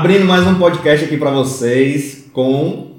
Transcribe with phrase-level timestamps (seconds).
[0.00, 2.92] Abrindo mais um podcast aqui pra vocês com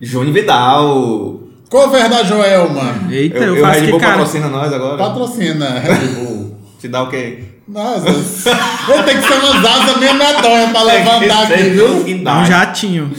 [0.00, 1.40] Júnior Vidal.
[1.68, 3.06] Cover da Joelma.
[3.10, 4.12] Eita, Eu, eu, eu faço Red que Bull cara.
[4.12, 4.96] patrocina nós agora.
[4.96, 6.56] Patrocina Red Bull.
[6.80, 7.40] Te dá o quê?
[7.68, 8.08] Nossa,
[8.88, 11.86] ele tem que ser umas asas meio medonhas pra levantar aqui, viu?
[12.06, 13.12] Um jatinho.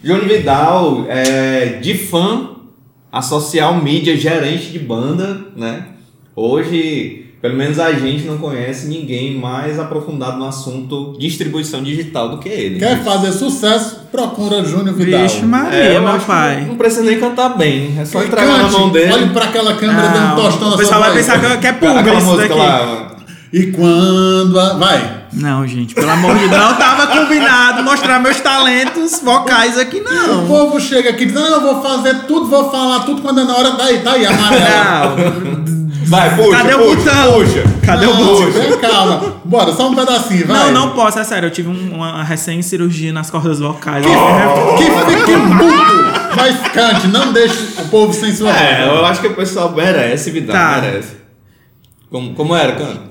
[0.00, 2.50] Júnior Vidal, é, de fã
[3.10, 5.84] a social media, gerente de banda, né?
[6.36, 12.38] Hoje, pelo menos a gente não conhece ninguém mais aprofundado no assunto distribuição digital do
[12.38, 12.78] que ele.
[12.78, 14.08] Quer fazer sucesso?
[14.10, 15.22] Procura Júnior Vidal.
[15.22, 16.64] Vixe, Maria, É, eu meu pai.
[16.66, 19.12] Não precisa nem cantar bem, é só entregar na mão dele.
[19.12, 21.72] Olhe pra aquela câmera, um Não, tostão na o pessoal sua vai pensar que, é
[21.72, 22.54] público isso daqui.
[22.54, 23.16] lá.
[23.52, 24.58] E quando...
[24.60, 24.74] A...
[24.74, 25.18] Vai.
[25.32, 26.60] Não, gente, pelo amor de Deus.
[26.60, 30.46] Não tava combinado mostrar meus talentos vocais aqui, O não.
[30.46, 33.70] povo chega aqui dizendo, eu vou fazer tudo, vou falar tudo, quando é na hora,
[33.72, 35.16] daí, tá aí, amarelo.
[35.16, 37.32] Não, Vai, puxa, Cadê o puxa, botão?
[37.34, 37.64] puxa.
[37.84, 38.50] Cadê o Não, botão?
[38.50, 39.40] Vem, calma.
[39.44, 40.56] Bora, só um pedacinho, vai.
[40.56, 41.46] Não, não posso, é sério.
[41.46, 44.04] Eu tive um- uma recém-cirurgia nas cordas vocais.
[44.06, 44.84] Que
[45.16, 48.98] fique mudo, mas cante, não deixe o povo sem sua É, voz.
[48.98, 50.80] eu acho que o pessoal merece, Vidal, Tá.
[50.80, 51.12] merece.
[52.10, 53.08] Como, como era, canta?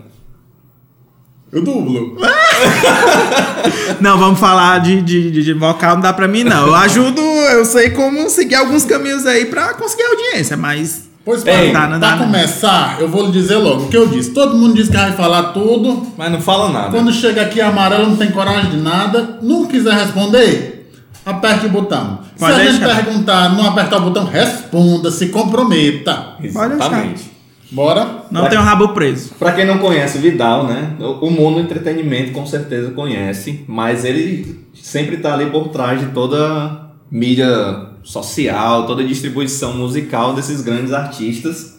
[1.52, 2.18] Eu dublo.
[4.02, 6.68] Não, vamos falar de, de, de- de vocal, não dá pra mim, não.
[6.68, 11.07] Eu ajudo, eu sei como seguir alguns caminhos aí pra conseguir audiência, mas.
[11.28, 12.26] Pois Ei, para, tá, não pra dá, não.
[12.26, 14.32] começar, eu vou lhe dizer logo o que eu disse.
[14.32, 16.08] Todo mundo diz que vai falar tudo.
[16.18, 16.90] Mas não fala nada.
[16.92, 19.38] Quando chega aqui amarelo, não tem coragem de nada.
[19.42, 20.90] Não quiser responder,
[21.26, 22.20] aperte o botão.
[22.40, 23.04] Pode Se a gente deixar.
[23.04, 26.36] perguntar, não apertar o botão, responda, se comprometa.
[26.42, 27.36] Exatamente.
[27.72, 28.08] Bora?
[28.32, 28.50] Não Vai.
[28.50, 29.32] tem o rabo preso.
[29.38, 30.94] Pra quem não conhece o Vidal, né?
[31.20, 36.06] O mundo do entretenimento com certeza conhece, mas ele sempre tá ali por trás de
[36.08, 41.76] toda mídia social, toda distribuição musical desses grandes artistas.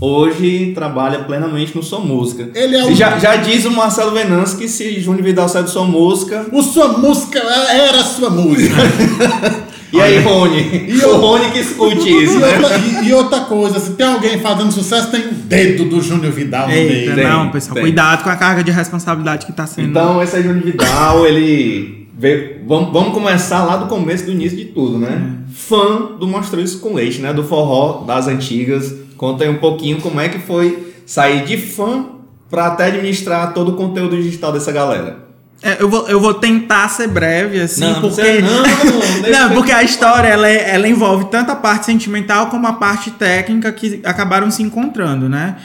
[0.00, 2.48] Hoje trabalha plenamente no Sua Música.
[2.54, 5.70] Ele é o- já, já diz o Marcelo Venâncio que se Júnior Vidal sai do
[5.70, 6.46] Sua Música.
[6.52, 8.74] O sua música era a sua música.
[9.90, 10.84] E aí, Rony?
[10.86, 12.58] E o Rony que escute isso, e, né?
[12.58, 16.30] outra, e- e outra coisa, se tem alguém fazendo sucesso, tem o dedo do Júnior
[16.30, 17.14] Vidal no Eita, meio.
[17.14, 17.72] tem, não, pessoal.
[17.76, 17.82] tem.
[17.84, 19.88] Cuidado com a carga de responsabilidade que tá sendo.
[19.88, 22.06] Então, esse é Júnior Vidal, ele.
[22.18, 25.34] Veio, vamos, vamos começar lá do começo, do início de tudo, né?
[25.54, 27.32] Fã do Mostrou Isso com Leite, né?
[27.32, 28.92] Do forró das antigas.
[29.16, 32.06] Conta aí um pouquinho como é que foi sair de fã
[32.50, 35.28] pra até administrar todo o conteúdo digital dessa galera.
[35.62, 38.40] É, eu, vou, eu vou tentar ser breve, assim, Não, porque.
[38.40, 38.62] não,
[39.32, 43.10] não, eu- porque a história ela, ela envolve tanto a parte sentimental como a parte
[43.12, 45.56] técnica que acabaram se encontrando, né?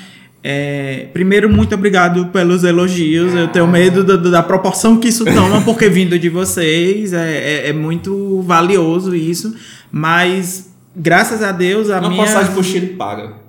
[0.45, 3.33] É, primeiro, muito obrigado pelos elogios.
[3.33, 7.69] Eu tenho medo da, da proporção que isso toma, porque vindo de vocês é, é-
[7.69, 9.55] é muito valioso isso.
[9.89, 12.25] Mas, graças a Deus, a Uma minha.
[12.25, 13.41] passagem pro Chile paga.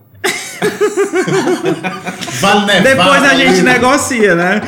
[2.40, 2.80] Vale Nevada.
[2.82, 3.72] Depois a gente né?
[3.74, 4.62] negocia, né?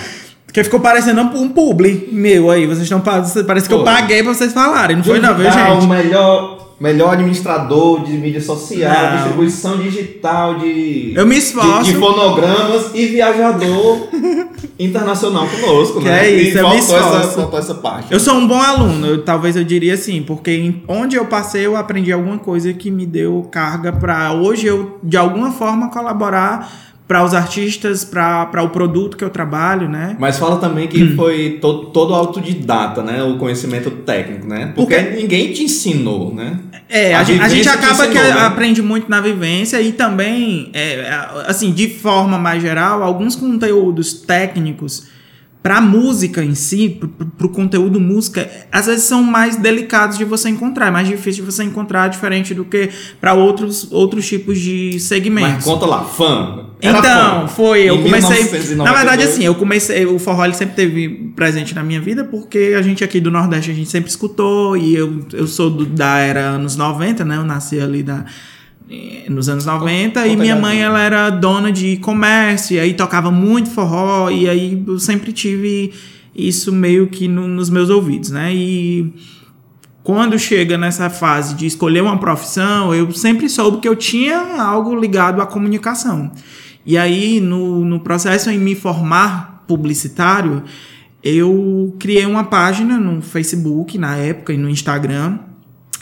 [0.47, 2.66] Porque ficou parecendo um publi meu aí.
[2.66, 3.00] Vocês estão.
[3.00, 3.84] Parece que eu Pô.
[3.84, 4.97] paguei pra vocês falarem.
[4.97, 5.84] Não foi, não, viu, gente?
[5.84, 9.16] o melhor, melhor administrador de mídia social, Não.
[9.16, 11.12] distribuição digital de.
[11.16, 11.84] Eu me de, esforço.
[11.84, 14.09] de fonogramas e viajador
[14.78, 16.26] internacional conosco, Que né?
[16.26, 17.28] é isso, e eu me essa, esforço.
[17.34, 18.12] faltou essa parte.
[18.12, 21.76] Eu sou um bom aluno, eu- talvez eu diria assim, porque onde eu passei eu
[21.76, 26.70] aprendi alguma coisa que me deu carga pra hoje eu de alguma forma colaborar
[27.06, 30.16] para os artistas, para o produto que eu trabalho, né?
[30.18, 33.22] Mas fala também que foi todo, todo autodidata, né?
[33.22, 34.72] O conhecimento técnico, né?
[34.74, 36.58] Porque Porque- ninguém te ensinou, né?
[36.88, 38.46] É, A a, gente, a gente acaba que ensinou, né?
[38.46, 41.08] aprende muito na vivência e também, é,
[41.46, 45.08] assim, de forma mais geral, alguns conteúdos técnicos
[45.62, 47.00] para música em si,
[47.36, 51.44] para o conteúdo música, às vezes são mais delicados de você encontrar, é mais difícil
[51.44, 52.88] de você encontrar, diferente do que
[53.20, 55.54] para outros, outros tipos de segmentos.
[55.54, 56.66] Mas conta lá, fã.
[56.80, 57.48] Era Então, fã.
[57.48, 58.36] foi, eu Em comecei.
[58.44, 58.76] 1992.
[58.76, 60.06] Na verdade, assim, eu comecei.
[60.06, 63.70] O forró ele sempre teve presente na minha vida, porque a gente aqui do Nordeste
[63.70, 67.36] a gente sempre escutou, e eu, eu sou do- da era anos 90, né?
[67.38, 68.24] Eu nasci ali da,
[69.28, 73.30] nos anos 90, Conta e minha mãe ela era dona de comércio, e aí tocava
[73.30, 75.92] muito forró, e aí eu sempre tive
[76.34, 78.54] isso meio que no- nos meus ouvidos, né?
[78.54, 79.12] E
[80.04, 84.94] quando chega nessa fase de escolher uma profissão, eu sempre soube que eu tinha algo
[84.94, 86.30] ligado à comunicação.
[86.84, 90.62] E aí, no, no processo em me formar publicitário,
[91.24, 95.41] eu criei uma página no Facebook, na época, e no Instagram,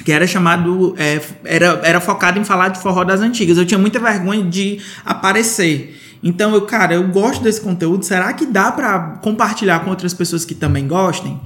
[0.04, 0.94] que era chamado.
[0.98, 3.56] é, era, era focado em falar de forró das antigas.
[3.56, 6.00] Eu tinha muita vergonha de aparecer.
[6.22, 8.04] Então, eu, cara, eu gosto desse conteúdo.
[8.04, 11.40] Será que dá pra compartilhar com outras pessoas que também gostem?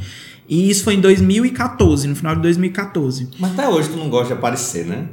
[0.49, 3.29] E isso foi em 2014, no final de 2014.
[3.39, 5.07] Mas até hoje tu não gosta de aparecer, né?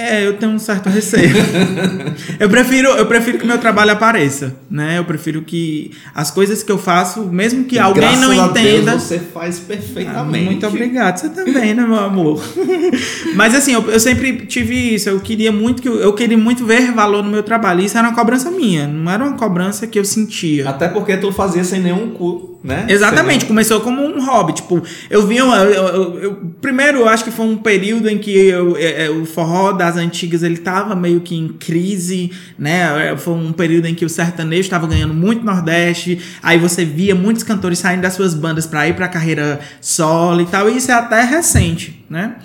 [0.00, 1.34] É, eu tenho um certo receio.
[2.38, 4.96] eu prefiro, eu prefiro que meu trabalho apareça, né?
[4.96, 9.02] Eu prefiro que as coisas que eu faço, mesmo que alguém Graças não entenda, Deus,
[9.02, 10.44] você faz ah, perfeitamente.
[10.44, 11.16] muito obrigado.
[11.18, 12.40] Você também, né, meu amor?
[13.34, 15.08] Mas assim, eu, eu sempre tive isso.
[15.08, 17.80] Eu queria muito que eu, eu queria muito ver valor no meu trabalho.
[17.80, 20.68] Isso era uma cobrança minha, não era uma cobrança que eu sentia.
[20.68, 22.86] Até porque tu fazia sem nenhum cu, né?
[22.88, 24.52] Exatamente, começou como um hobby.
[24.54, 25.36] Tipo, eu vi.
[25.36, 29.10] Eu, eu- eu- primeiro, eu acho que foi um período em que eu- é, é,
[29.10, 33.16] o forró das antigas ele tava meio que em crise, né?
[33.16, 36.18] Foi um período em que o sertanejo estava ganhando muito Nordeste.
[36.42, 40.46] Aí você via muitos cantores saindo das suas bandas para ir pra carreira solo e
[40.46, 40.68] tal.
[40.68, 42.36] E isso é até recente, né?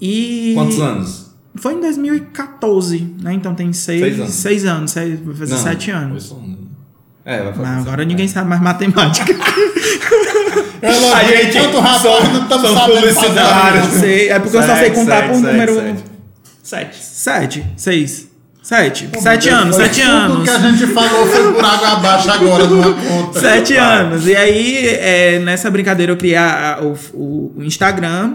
[0.00, 0.52] E.
[0.54, 1.28] Quantos anos?
[1.56, 3.32] Foi em 2014, né?
[3.34, 4.32] Então tem seis, Seis anos.
[4.32, 6.26] seis anos, seis, vai fazer Não, sete anos.
[6.28, 6.57] foi só.
[7.30, 8.08] É, vai fazer Mas agora sete.
[8.08, 9.32] ninguém sabe mais matemática.
[10.80, 13.98] Eu elogiei A gente tanto rapaz, não estamos sabendo fazer.
[14.00, 15.74] Sei, é porque eu só sei Sete, contar sete, por sete, número.
[15.74, 16.04] sete.
[16.62, 16.96] Sete.
[17.04, 18.28] Sete, seis.
[18.62, 19.06] Sete.
[19.08, 20.44] Pô, sete Deus, anos, foi sete Tudo anos.
[20.44, 23.40] que a gente falou foi por água abaixo agora numa conta.
[23.40, 24.26] Sete anos.
[24.26, 28.34] E aí, é, nessa brincadeira, eu criei a- a- o, o- o Instagram.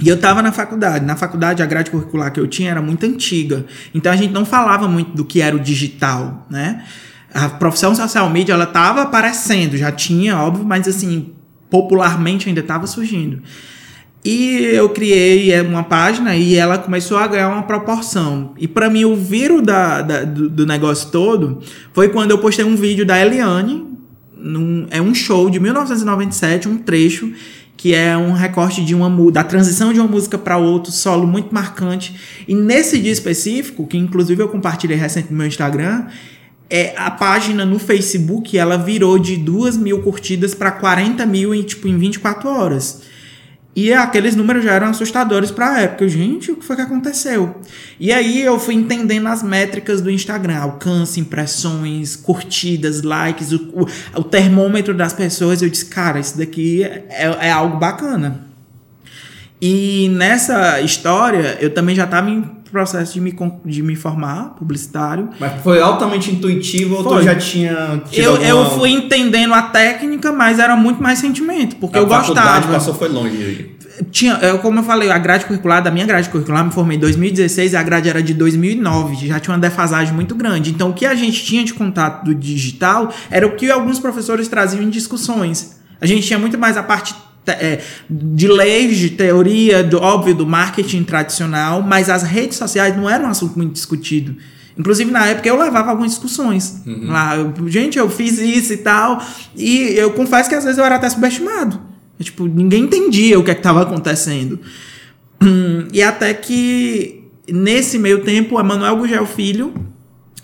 [0.00, 1.04] E eu tava na faculdade.
[1.04, 3.66] Na faculdade, a grade curricular que eu tinha era muito antiga.
[3.94, 6.82] Então a gente não falava muito do que era o digital, né?
[7.44, 11.30] A profissão social media, ela tava aparecendo, já tinha, óbvio, mas assim,
[11.70, 13.40] popularmente ainda tava surgindo.
[14.24, 18.52] E eu criei é, uma página e ela começou a ganhar uma proporção.
[18.58, 21.60] E pra mim, o viro da, da- do, do negócio todo
[21.92, 23.86] foi quando eu postei um vídeo da Eliane.
[24.36, 27.32] num- é um show de 1997, um trecho,
[27.76, 31.54] que é um recorte de uma da transição de uma música para outro, solo muito
[31.54, 32.14] marcante.
[32.46, 36.06] E nesse dia específico, que inclusive eu compartilhei recente no meu Instagram,
[36.70, 41.62] é, a página no Facebook ela virou de 2 mil curtidas para 40 mil em,
[41.62, 43.02] tipo, em 24 horas.
[43.74, 46.08] E aqueles números já eram assustadores para a época.
[46.08, 47.60] Gente, o que foi que aconteceu?
[48.00, 54.20] E aí eu fui entendendo as métricas do Instagram: alcance, impressões, curtidas, likes, o, o,
[54.20, 55.62] o termômetro das pessoas.
[55.62, 58.48] Eu disse, cara, isso daqui é, é algo bacana.
[59.60, 62.30] E nessa história, eu também já estava
[62.70, 63.34] processo de me,
[63.64, 65.28] de me formar publicitário.
[65.40, 67.18] Mas foi altamente intuitivo ou Foi.
[67.18, 71.76] tu já tinha Eu, eu alguma- fui entendendo a técnica, mas era muito mais sentimento,
[71.76, 72.68] porque a eu gostava.
[72.72, 73.76] passou foi longe.
[74.12, 77.00] Tinha, eu, como eu falei, a grade curricular, da minha grade curricular, me formei em
[77.00, 80.70] 2016 e a grade era de 2009, já tinha uma defasagem muito grande.
[80.70, 84.46] Então, o que a gente tinha de contato do digital era o que alguns professores
[84.46, 85.80] traziam em discussões.
[86.00, 90.34] A gente tinha muito mais a parte te- é, de leis, de teoria, do, óbvio,
[90.34, 94.36] do marketing tradicional, mas as redes sociais não eram um assunto muito discutido.
[94.78, 96.82] Inclusive, na época, eu levava algumas discussões.
[97.08, 99.20] Lá, eu, gente, eu fiz isso e tal.
[99.56, 101.80] E eu confesso que às vezes eu era até subestimado.
[102.18, 104.60] É, Tipo, ninguém entendia o que é estava acontecendo.
[105.42, 109.74] Hum, E até que, nesse meio tempo, Emanuel Gugel Filho.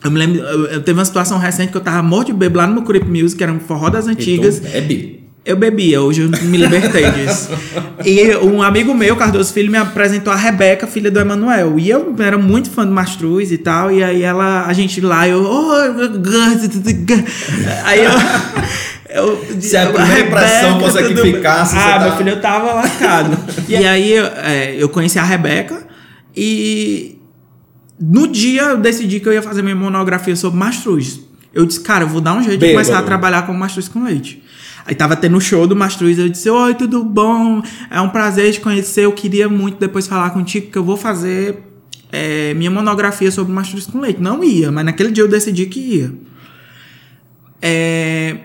[0.02, 2.58] Eu me lembro, eu, eu teve uma situação recente que eu tava morto de beber
[2.58, 4.58] lá no meu Curip Music, que era um forró das antigas.
[4.58, 5.23] Então, bebe.
[5.46, 7.50] Eu bebia, hoje eu me libertei disso.
[8.02, 11.78] E um amigo meu, Cardoso Filho, me apresentou a Rebeca, filha do Emanuel.
[11.78, 13.92] E eu era muito fã do Mastruz e tal.
[13.92, 15.42] E aí ela, a gente lá, eu.
[15.44, 15.70] "Oh,
[17.84, 18.12] aí eu.
[19.22, 22.40] eu Se a primeira impressão fosse que tudo bem?" ficasse, Ah, meu tá- filho, eu
[22.40, 23.36] tava lascado.
[23.68, 25.86] e aí é, eu conheci a Rebeca
[26.34, 27.18] e
[28.00, 31.20] no dia eu decidi que eu ia fazer minha monografia sobre mastruz.
[31.52, 32.82] Eu disse, cara, eu vou dar um jeito de Bêbado.
[32.86, 34.42] começar a trabalhar com mastruz com leite.
[34.86, 37.62] Aí tava tendo o show do Mastruz, eu disse, oi, tudo bom?
[37.90, 41.58] É um prazer te conhecer, eu queria muito depois falar contigo, que eu vou fazer
[42.12, 44.20] é, minha monografia sobre Mastruz com leite.
[44.20, 46.12] Não ia, mas naquele dia eu decidi que ia.
[47.62, 48.36] É,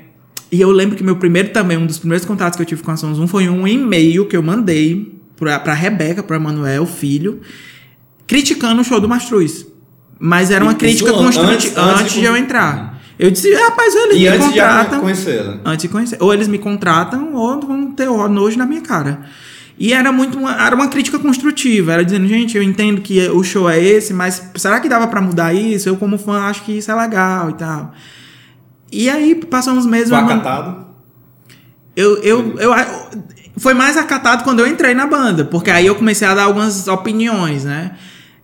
[0.52, 2.92] e eu lembro que meu primeiro também, um dos primeiros contatos que eu tive com
[2.92, 7.42] a São Zoom foi um e-mail que eu mandei pra, pra Rebeca, pro Emanuel, filho,
[8.26, 9.66] criticando o show do Mastruz.
[10.18, 12.99] Mas era uma Isso crítica antes- construtiva antes antes, de de eu entrar.
[13.20, 15.00] Eu disse, rapaz, eles E me antes de contratam.
[15.02, 15.58] conhecê-la.
[15.66, 16.18] Antes de conhecer.
[16.22, 19.20] Ou eles me contratam, ou vão ter nojo na minha cara.
[19.78, 21.92] E era muito uma, era uma crítica construtiva.
[21.92, 25.20] Era dizendo, gente, eu entendo que o show é esse, mas será que dava pra
[25.22, 25.90] mudar isso?
[25.90, 27.94] Eu, como fã, acho que isso é legal e tal.
[28.90, 30.10] E aí, passou uns meses.
[30.10, 30.86] Foi eu acatado.
[31.96, 32.74] eu, eu, eu,
[33.58, 36.88] foi mais acatado quando eu entrei na banda, porque aí eu comecei a dar algumas
[36.88, 37.92] opiniões, né?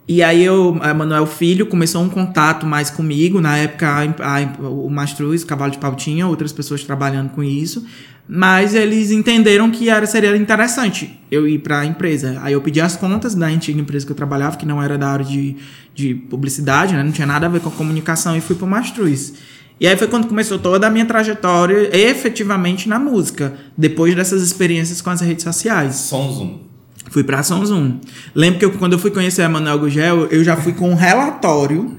[0.07, 3.41] E aí eu, Manuel Filho começou um contato mais comigo.
[3.41, 7.43] Na época, a- a- o Mastruz, o Cavalo de Pau tinha outras pessoas trabalhando com
[7.43, 7.85] isso.
[8.27, 12.39] Mas eles entenderam que era, seria interessante eu ir para a empresa.
[12.43, 15.07] Aí eu pedi as contas da antiga empresa que eu trabalhava, que não era da
[15.09, 15.55] área de,
[15.93, 17.03] de publicidade, né?
[17.03, 19.33] não tinha nada a ver com a comunicação, e fui para o Mastruz.
[19.79, 25.01] E aí foi quando começou toda a minha trajetória efetivamente na música, depois dessas experiências
[25.01, 25.95] com as redes sociais.
[25.95, 26.64] Som zoom.
[27.09, 27.99] Fui pra São Zoom.
[28.33, 30.95] Lembro que eu, quando eu fui conhecer a Manuel Gugel, eu já fui com um
[30.95, 31.97] relatório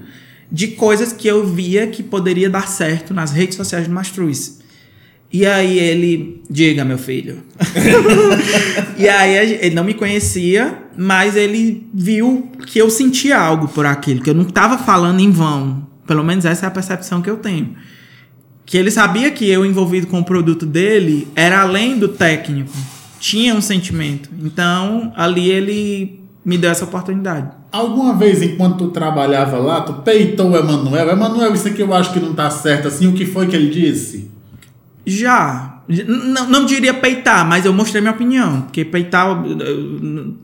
[0.51, 4.57] de coisas que eu via que poderia dar certo nas redes sociais do Mastruz.
[5.31, 7.43] E aí ele, diga meu filho.
[8.97, 14.21] e aí ele não me conhecia, mas ele viu que eu sentia algo por aquilo,
[14.21, 15.85] que eu não estava falando em vão.
[16.05, 17.75] Pelo menos essa é a percepção que eu tenho.
[18.65, 22.71] Que ele sabia que eu envolvido com o produto dele era além do técnico,
[23.19, 24.29] tinha um sentimento.
[24.41, 27.49] Então ali ele me deu essa oportunidade.
[27.71, 31.09] Alguma vez, enquanto tu trabalhava lá, tu peitou o Emanuel?
[31.09, 33.07] Emanuel, isso aqui eu acho que não tá certo assim.
[33.07, 34.31] O que foi que ele disse?
[35.05, 35.81] Já.
[35.87, 38.61] Não, não diria peitar, mas eu mostrei minha opinião.
[38.61, 39.43] Porque peitar,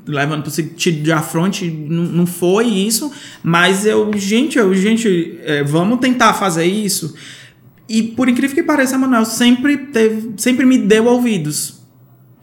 [0.06, 3.12] levando para o sentido de afronte, não, não foi isso.
[3.42, 7.16] Mas eu, gente, eu, gente, é, vamos tentar fazer isso.
[7.88, 11.83] E por incrível que pareça, Manuel sempre teve, sempre me deu ouvidos.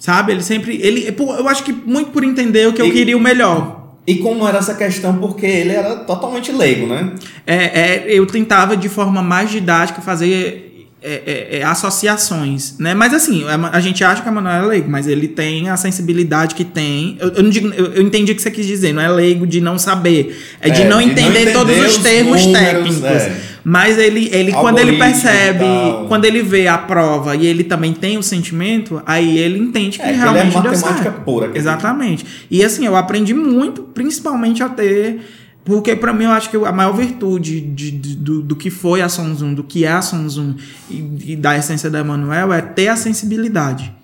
[0.00, 0.33] Sabe?
[0.33, 0.80] Ele sempre.
[0.83, 3.95] Ele, eu acho que muito por entender o que e, eu queria o melhor.
[4.07, 5.19] E como era essa questão?
[5.19, 7.12] Porque ele era totalmente leigo, né?
[7.47, 10.71] É, é eu tentava de forma mais didática fazer
[11.02, 12.92] é, é, é, associações, né?
[12.95, 15.76] Mas assim, a, a, gente acha que a Manuel é leigo, mas ele tem a
[15.76, 17.16] sensibilidade que tem.
[17.19, 19.47] Eu, eu não digo, eu, eu, entendi o que você quis dizer, não é leigo
[19.47, 22.66] de não saber, é de, é, não, de entender não, entender todos os termos números,
[22.66, 23.04] técnicos.
[23.04, 23.40] É.
[23.70, 25.64] Mas ele, ele quando ele percebe,
[26.08, 30.10] quando ele vê a prova e ele também tem o sentimento, aí ele entende que
[30.10, 31.52] realmente ele é matemática pura.
[31.54, 32.26] Exatamente.
[32.50, 35.20] E assim, eu aprendi muito, principalmente a ter
[35.64, 39.02] porque para mim eu acho que a maior virtude de, de, do, do que foi
[39.02, 40.56] a Sonzum, do que é a Sonzum
[40.90, 43.94] e, e da essência da Emanuel é ter a sensibilidade.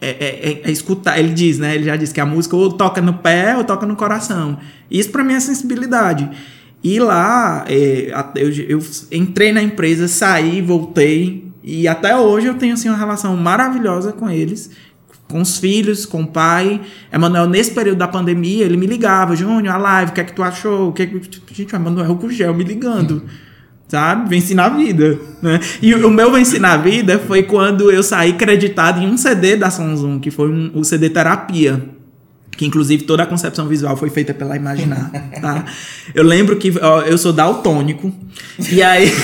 [0.00, 1.18] É, é, é, é, escutar.
[1.18, 1.74] Ele diz, né?
[1.74, 4.58] Ele já disse que a música ou toca no pé ou toca no coração.
[4.88, 6.30] Isso para mim é sensibilidade.
[6.86, 11.50] E lá é, eu, eu entrei na empresa, saí, voltei.
[11.64, 14.70] E até hoje eu tenho assim, uma relação maravilhosa com eles
[15.28, 16.80] com os filhos, com o pai.
[17.12, 20.32] Emanuel, nesse período da pandemia, ele me ligava, Júnior, a live, o que é que
[20.32, 20.90] tu achou?
[20.90, 21.20] O que é que...
[21.52, 23.24] Gente, o Emanuel com gel me ligando.
[23.88, 24.30] Sabe?
[24.30, 25.18] Venci na vida.
[25.42, 25.58] Né?
[25.82, 29.68] E o meu venci na vida foi quando eu saí creditado em um CD da
[29.68, 31.95] Sonzum, que foi um, o CD Terapia.
[32.56, 35.10] Que inclusive toda a concepção visual foi feita pela Imaginar.
[35.40, 35.64] Tá?
[36.14, 38.12] Eu lembro que ó, eu sou daltônico.
[38.70, 39.12] E aí.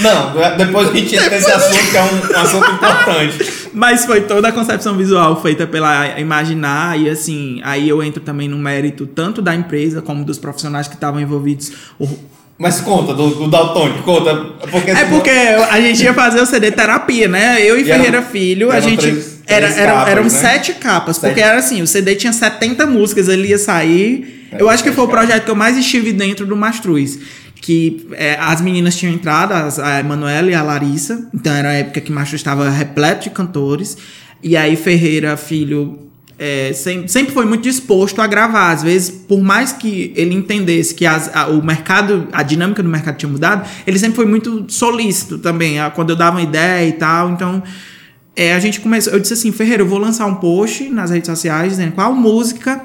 [0.00, 3.52] Não, depois a gente entra nesse assunto, que é um, um assunto importante.
[3.72, 8.48] Mas foi toda a concepção visual feita pela Imaginar, e assim, aí eu entro também
[8.48, 11.72] no mérito tanto da empresa como dos profissionais que estavam envolvidos.
[12.56, 14.34] Mas conta, do, do Daltônico, conta.
[14.70, 17.60] Porque é porque a gente ia fazer o CD terapia, né?
[17.60, 19.02] Eu e, e Ferreira eram, Filho, a gente.
[19.02, 20.28] Três, era, três era, capas, eram né?
[20.28, 21.30] sete capas, sete.
[21.30, 24.48] porque era assim, o CD tinha 70 músicas, ele ia sair.
[24.52, 27.18] É, eu acho que foi o projeto que eu mais estive dentro do Mastruz
[27.64, 31.72] que é, as meninas tinham entrado, as, a Emanuela e a Larissa, então era a
[31.72, 33.96] época que Macho estava repleto de cantores,
[34.42, 36.03] e aí Ferreira, filho,
[36.38, 38.70] é, sempre, sempre foi muito disposto a gravar.
[38.70, 42.88] Às vezes, por mais que ele entendesse que as, a, o mercado, a dinâmica do
[42.88, 46.88] mercado tinha mudado, ele sempre foi muito solícito também, a, quando eu dava uma ideia
[46.88, 47.30] e tal.
[47.30, 47.62] Então,
[48.36, 49.12] é, a gente começou.
[49.12, 52.82] Eu disse assim, Ferreira, eu vou lançar um post nas redes sociais dizendo qual música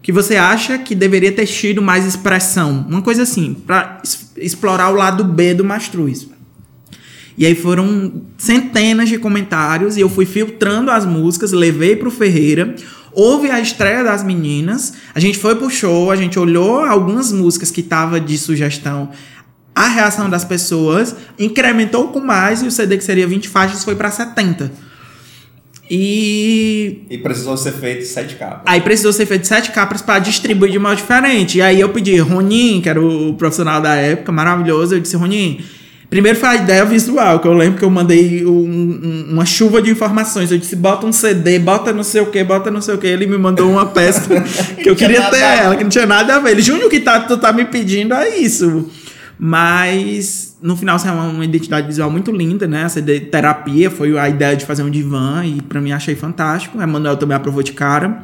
[0.00, 2.86] que você acha que deveria ter tido mais expressão.
[2.88, 4.00] Uma coisa assim, para
[4.36, 6.28] explorar o lado B do Mastruz.
[7.36, 12.10] E aí foram centenas de comentários e eu fui filtrando as músicas, levei para o
[12.10, 12.74] Ferreira.
[13.12, 17.70] Houve a estreia das meninas, a gente foi pro show, a gente olhou algumas músicas
[17.70, 19.10] que tava de sugestão.
[19.74, 23.94] A reação das pessoas incrementou com mais e o CD que seria 20 faixas foi
[23.94, 24.70] para 70.
[25.90, 27.04] E.
[27.08, 28.62] E precisou ser feito sete capas.
[28.66, 31.58] Aí precisou ser feito sete capas para distribuir de modo diferente.
[31.58, 35.60] E aí eu pedi, Ronin, que era o profissional da época, maravilhoso, eu disse, Ronin.
[36.16, 39.82] Primeiro foi a ideia visual, que eu lembro que eu mandei um, um, uma chuva
[39.82, 40.50] de informações.
[40.50, 43.06] Eu disse, bota um CD, bota não sei o que, bota não sei o que.
[43.06, 44.22] Ele me mandou uma peça
[44.82, 46.52] que eu queria ter ela, que não tinha nada a ver.
[46.52, 48.90] Ele, Júnior, o que tá, tu tá me pedindo é isso.
[49.38, 52.84] Mas no final é uma, uma, identidade visual muito linda, né?
[52.84, 56.80] Essa terapia foi a ideia de fazer um divã e para mim achei fantástico.
[56.80, 58.22] A Manuel também aprovou de cara.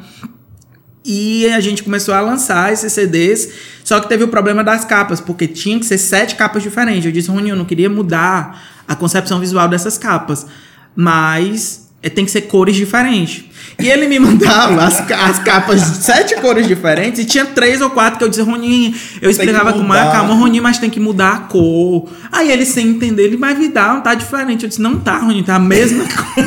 [1.05, 3.53] E a gente começou a lançar esses CDs,
[3.85, 7.05] só que teve o problema das capas, porque tinha que ser sete capas diferentes.
[7.05, 10.47] Eu disse, Rony, eu não queria mudar a concepção visual dessas capas,
[10.95, 13.45] mas tem que ser cores diferentes.
[13.79, 17.91] E ele me mandava as, as capas de sete cores diferentes e tinha três ou
[17.91, 21.33] quatro que eu dizia, Roninho, eu explicava com mais calma, Roninho, mas tem que mudar
[21.33, 22.09] a cor.
[22.31, 24.65] Aí ele, sem entender, ele, vai Vidal, tá diferente.
[24.65, 26.45] Eu disse, não tá, Roninho, tá a mesma cor.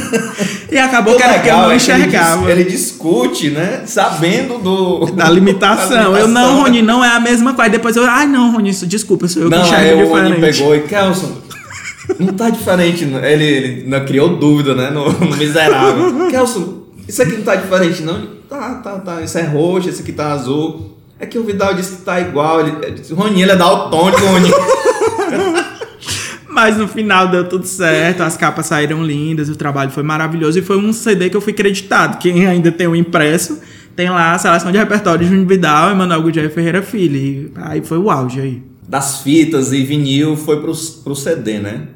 [0.72, 2.52] e acabou que era que eu não é enxergava.
[2.52, 3.84] Ele, discute, né?
[3.86, 5.06] Sabendo do.
[5.12, 5.90] Da limitação.
[5.90, 7.64] Da limitação eu, não, Roninho, não é a mesma coisa.
[7.64, 10.32] Aí depois eu, ai, não, Roninho, desculpa, sou eu não, que enxergo aí diferente.
[10.32, 11.45] Não, pegou e, Kelson,
[12.20, 13.04] não tá diferente.
[13.04, 14.90] Ele, ele não criou dúvida, né?
[14.90, 16.28] No, no miserável.
[16.30, 18.36] Kelson, isso aqui não tá diferente, não?
[18.50, 20.96] tá, tá, tá, esse é roxo, esse aqui tá azul.
[21.20, 22.62] É que o Vidal disse que tá igual.
[22.62, 24.54] Ele, ele disse, Roninho, ele é daltônico, Roninho.
[26.50, 30.62] Mas no final deu tudo certo, as capas saíram lindas, o trabalho foi maravilhoso e
[30.62, 32.18] foi um CD que eu fui creditado.
[32.18, 33.60] Quem ainda tem o impresso,
[33.94, 37.18] tem lá a seleção de repertório de Júnior Vidal e Manuel Gugel Ferreira Filho.
[37.18, 38.64] E aí foi o auge aí.
[38.88, 40.72] Das fitas e vinil foi pro,
[41.04, 41.88] pro CD, né?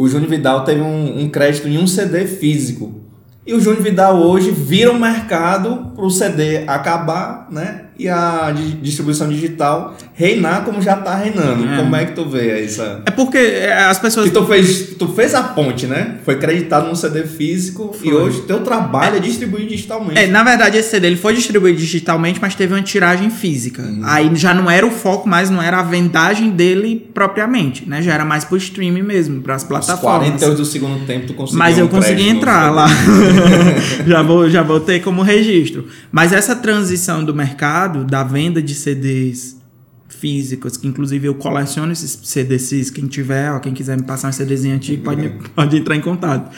[0.00, 3.02] O Júnior Vidal teve um, um crédito em um CD físico.
[3.46, 7.82] E o Júnior Vidal hoje vira um mercado pro CD acabar, né?
[8.00, 11.68] E a di- distribuição digital reinar como já tá reinando.
[11.68, 11.76] É.
[11.76, 13.02] Como é que tu vê essa...
[13.04, 14.26] É porque é, as pessoas.
[14.26, 16.16] Que tu fez, tu fez a ponte, né?
[16.24, 18.14] Foi creditado num CD físico e Foi.
[18.14, 20.18] hoje teu trabalho é, distribuir digitalmente.
[20.18, 23.82] É, na verdade, esse CD ele foi distribuído digitalmente, mas teve uma tiragem física.
[23.82, 24.00] Uhum.
[24.04, 28.00] Aí já não era o foco, mais não era a vendagem dele propriamente, né?
[28.00, 30.28] Já era mais pro streaming mesmo, pras Os plataformas.
[30.28, 32.86] 48 do segundo tempo tu conseguiu Mas eu um consegui entrar lá.
[34.06, 35.86] já, vou, já vou ter como registro.
[36.10, 39.60] Mas essa transição do mercado, da venda de CDs
[40.08, 44.32] físicos, que inclusive eu coleciono esses CDs, quem tiver, ó, quem quiser me passar um
[44.32, 46.54] CDzinho antigo, pode, pode entrar em contato.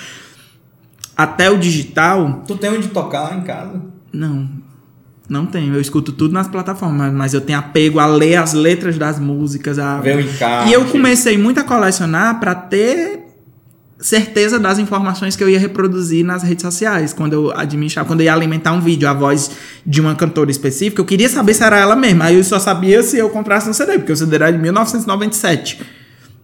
[1.17, 3.81] Até o digital, Tu tem onde tocar lá em casa?
[4.13, 4.63] não.
[5.29, 5.73] Não tenho.
[5.73, 9.79] Eu escuto tudo nas plataformas, mas eu tenho apego a ler as letras das músicas.
[9.79, 9.99] A...
[9.99, 10.69] Ver o encarte.
[10.69, 13.22] E eu comecei muito a colecionar para ter
[14.03, 17.13] certeza das informações que eu ia reproduzir nas redes sociais.
[17.13, 19.53] Quando eu administrava, quando eu ia alimentar um vídeo, a voz
[19.87, 22.27] de uma cantora específica, eu queria saber se era ela mesma.
[22.27, 25.81] Aí eu só sabia se eu comprasse um CD, porque o CD era de 1997.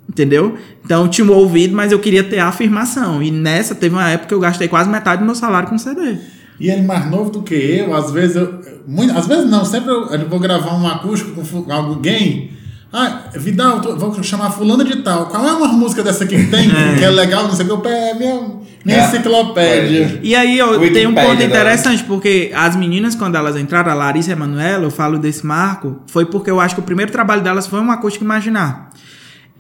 [0.09, 0.57] Entendeu?
[0.85, 3.23] Então eu tinha ouvido, mas eu queria ter a afirmação.
[3.23, 6.17] E nessa teve uma época que eu gastei quase metade do meu salário com CD.
[6.61, 8.59] E ele mais novo do que eu, às vezes eu.
[8.87, 12.58] Muito, às vezes não, sempre eu, eu vou gravar um acústico com alguém.
[12.93, 15.27] Ah, Vidal, tô- vou chamar fulano de tal.
[15.27, 17.93] Qual é uma música dessa que tem, que é legal, não sei o que, eu
[17.93, 18.41] é minha,
[18.85, 19.05] minha É.
[19.07, 20.21] enciclopédia.
[20.23, 23.95] E aí eu Wikipédia tenho um ponto interessante, porque as meninas, quando elas entraram, a
[23.95, 27.13] Larissa e a Emanuela, eu falo desse marco, foi porque eu acho que o primeiro
[27.13, 28.91] trabalho delas foi um acústico imaginar.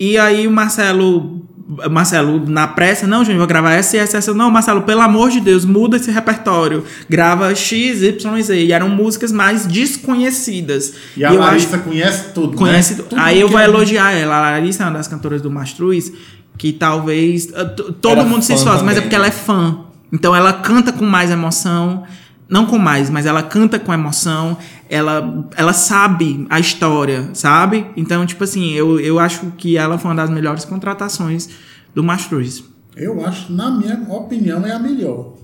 [0.00, 1.42] E aí o Marcelo.
[1.90, 4.32] Marcelo, na pressa, não, Júnior, vou gravar essa e essa, essa.
[4.32, 6.82] Não, Marcelo, pelo amor de Deus, muda esse repertório.
[7.10, 8.64] Grava X, Y e Z.
[8.64, 10.94] E eram músicas mais desconhecidas.
[11.16, 12.56] E a Larissa conhece tudo.
[12.56, 12.94] Conhece.
[12.94, 13.04] né?
[13.08, 14.36] Tudo aí eu vou é- elogiar ela.
[14.36, 16.10] A Larissa é uma das cantoras do Mastruz,
[16.56, 17.46] que talvez.
[17.46, 17.52] t-
[18.00, 19.24] Todo Era mundo se esforça, mas é porque né?
[19.24, 19.78] ela é fã.
[20.12, 22.04] Então ela canta com mais emoção.
[22.48, 24.56] Não com mais, mas ela canta com emoção.
[24.88, 27.86] Ela, ela sabe a história, sabe?
[27.96, 31.48] Então, tipo assim, eu, eu acho que ela foi uma das melhores contratações
[31.94, 32.64] do Mastruz.
[32.96, 35.34] Eu acho, na minha opinião, é a melhor.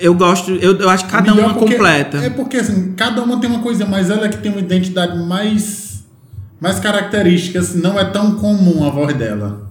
[0.00, 2.18] Eu gosto, eu, eu acho que cada uma porque- completa.
[2.18, 5.18] É porque assim, cada uma tem uma coisa, mas ela é que tem uma identidade
[5.26, 6.04] mais,
[6.60, 9.67] mais característica, assim, não é tão comum a voz dela.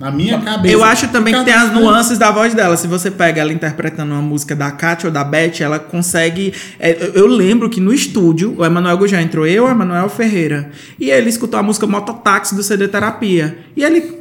[0.00, 0.74] Na minha cabeça.
[0.74, 2.76] Eu acho também que tem as nuances da voz dela.
[2.76, 6.52] Se você pega ela interpretando uma música da Kátia ou da Beth, ela consegue.
[6.80, 10.70] é, eu- lembro que no estúdio, o Emanuel Gugel entrou eu, o Emanuel Ferreira.
[10.98, 13.56] E ele escutou a música Mototáxi do CD Terapia.
[13.76, 14.20] E ele.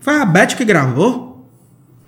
[0.00, 1.26] Foi a Beth que gravou?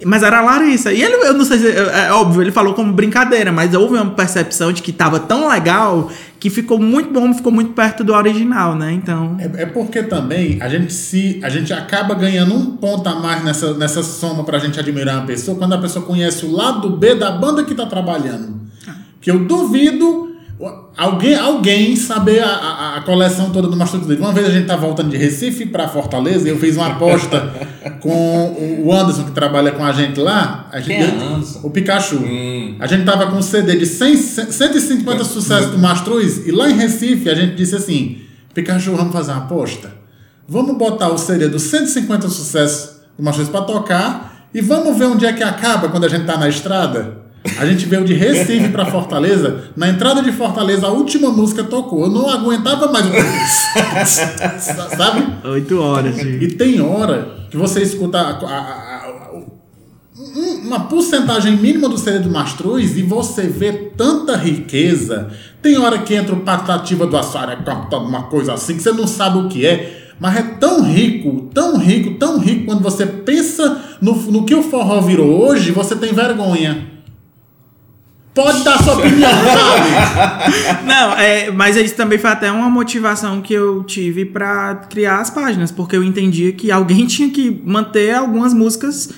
[0.03, 0.91] Mas era a Larissa.
[0.91, 1.69] E ele, eu não sei se.
[1.69, 5.47] É, é óbvio, ele falou como brincadeira, mas houve uma percepção de que tava tão
[5.49, 8.93] legal que ficou muito bom, ficou muito perto do original, né?
[8.95, 9.37] Então.
[9.39, 13.45] É, é porque também a gente se a gente acaba ganhando um ponto a mais
[13.45, 17.15] nessa, nessa soma pra gente admirar uma pessoa quando a pessoa conhece o lado B
[17.15, 18.59] da banda que tá trabalhando.
[19.21, 20.30] Que eu duvido
[20.97, 24.21] alguém, alguém saber a, a, a coleção toda do Master dele.
[24.21, 27.53] Uma vez a gente tá voltando de Recife pra Fortaleza e eu fiz uma aposta
[28.01, 30.69] com o Anderson que trabalha com a gente lá.
[30.71, 31.61] A gente, Quem é Anderson?
[31.63, 32.17] O Pikachu.
[32.17, 32.77] Hum.
[32.79, 36.75] A gente tava com um CD de 100, 150 sucessos do Mastruz e lá em
[36.75, 38.19] Recife a gente disse assim:
[38.53, 39.93] Pikachu, vamos fazer uma aposta?
[40.47, 45.25] Vamos botar o CD dos 150 sucessos do Mastruz pra tocar e vamos ver onde
[45.25, 47.30] é que acaba quando a gente tá na estrada?
[47.59, 49.65] A gente veio de Recife pra Fortaleza.
[49.77, 52.03] Na entrada de Fortaleza, a última música tocou.
[52.05, 53.07] Eu não aguentava mais
[54.97, 55.27] Sabe?
[55.49, 56.45] Oito horas, gente.
[56.45, 62.19] E tem hora que você escuta a- a- a- um- uma porcentagem mínima do CD
[62.19, 65.29] do Mastruz e você vê tanta riqueza.
[65.63, 67.17] Tem hora que entra o Patativa do
[67.65, 69.97] cantando uma coisa assim que você não sabe o que é.
[70.21, 74.63] Mas é tão rico, tão rico, tão rico, quando você pensa no, no que o
[74.63, 76.90] forró virou hoje, você tem vergonha.
[78.43, 80.87] Pode dar sua opinião, sabe?
[80.87, 85.29] Não, é, mas isso também foi até uma motivação que eu tive pra criar as
[85.31, 89.11] páginas, porque eu entendia que alguém tinha que manter algumas músicas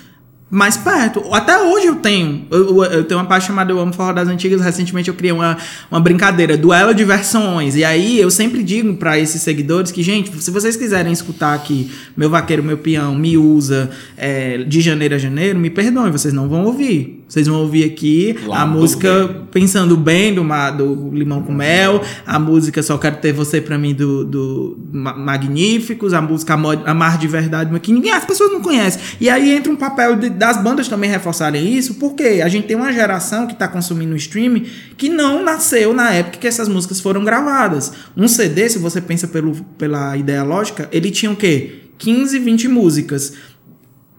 [0.50, 1.22] mais perto.
[1.32, 2.46] Até hoje eu tenho.
[2.50, 4.60] Eu, eu- tenho uma página chamada Eu Amo Forró das Antigas.
[4.60, 5.56] Recentemente eu criei uma,
[5.90, 7.74] uma brincadeira, duelo de versões.
[7.74, 11.90] E aí eu sempre digo pra esses seguidores que, gente, se vocês quiserem escutar aqui
[12.14, 16.46] Meu Vaqueiro, Meu Peão, Me Usa, é, de janeiro a janeiro, me perdoem, vocês não
[16.50, 17.21] vão ouvir.
[17.32, 19.34] Vocês vão ouvir aqui a Lado música B.
[19.52, 20.42] Pensando Bem do,
[20.76, 25.16] do Limão com Mel, a música Só Quero Ter Você Pra Mim do, do Ma-
[25.16, 29.00] Magníficos, a música Amar de Verdade, que ninguém, as pessoas não conhecem.
[29.18, 32.76] E aí entra um papel de- das bandas também reforçarem isso, porque a gente tem
[32.76, 34.66] uma geração que está consumindo o streaming
[34.98, 37.94] que não nasceu na época que essas músicas foram gravadas.
[38.14, 41.76] Um CD, se você pensa pelo, pela ideia lógica, ele tinha o quê?
[41.96, 43.32] 15, 20 músicas.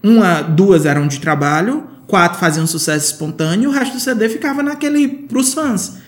[0.02, 4.62] Uma, duas eram de trabalho, quatro faziam sucesso espontâneo, e o resto do CD ficava
[4.62, 6.04] naquele pros fãs.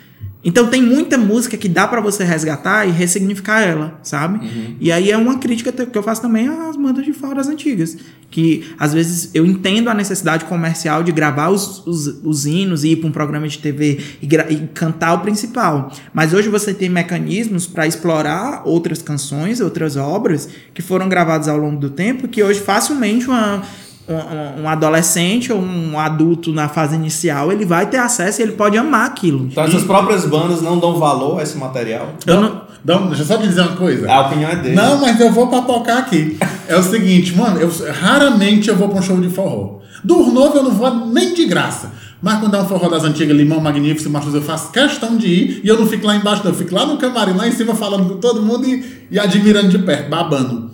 [0.46, 4.76] Então tem muita música que dá pra você resgatar e ressignificar ela, sabe?
[4.80, 7.98] E aí é uma crítica que eu faço também às bandas de fora das antigas.
[8.30, 12.90] Que às vezes eu entendo a necessidade comercial de gravar os, os, os hinos e
[12.90, 15.92] ir pra um programa de TV e, e cantar o principal.
[16.14, 21.58] Mas hoje você tem mecanismos para explorar outras canções, outras obras que foram gravadas ao
[21.58, 23.64] longo do tempo, que hoje facilmente uma,
[24.08, 28.52] um, um adolescente ou um adulto na fase inicial, ele vai ter acesso e ele
[28.54, 29.48] pode amar aquilo.
[29.52, 32.14] Então essas próprias bandas não dão valor a esse material?
[32.26, 34.12] Eu não- dá um- deixa eu só te dizer uma coisa.
[34.12, 34.76] A opinião é dele.
[34.76, 36.38] Não, mas eu vou papocar aqui.
[36.68, 39.80] É o seguinte, mano, eu raramente eu vou pra um show de forró.
[40.04, 41.92] Do novo eu não vou nem de graça.
[42.22, 45.62] Mas quando é um forró das antigas, Limão Magnífico, Machos, eu faço questão de ir
[45.64, 46.52] e eu não fico lá embaixo, não.
[46.52, 49.68] Eu fico lá no camarim, lá em cima, falando com todo mundo e, e admirando
[49.70, 50.72] de perto, babando.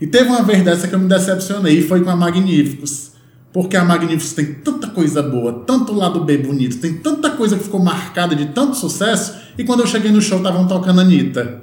[0.00, 3.12] E teve uma vez dessa que eu me decepcionei, e foi com a Magníficos.
[3.52, 7.62] Porque a Magníficos tem tanta coisa boa, tanto lado B bonito, tem tanta coisa que
[7.62, 11.62] ficou marcada de tanto sucesso, e quando eu cheguei no show, estavam tocando Anitta.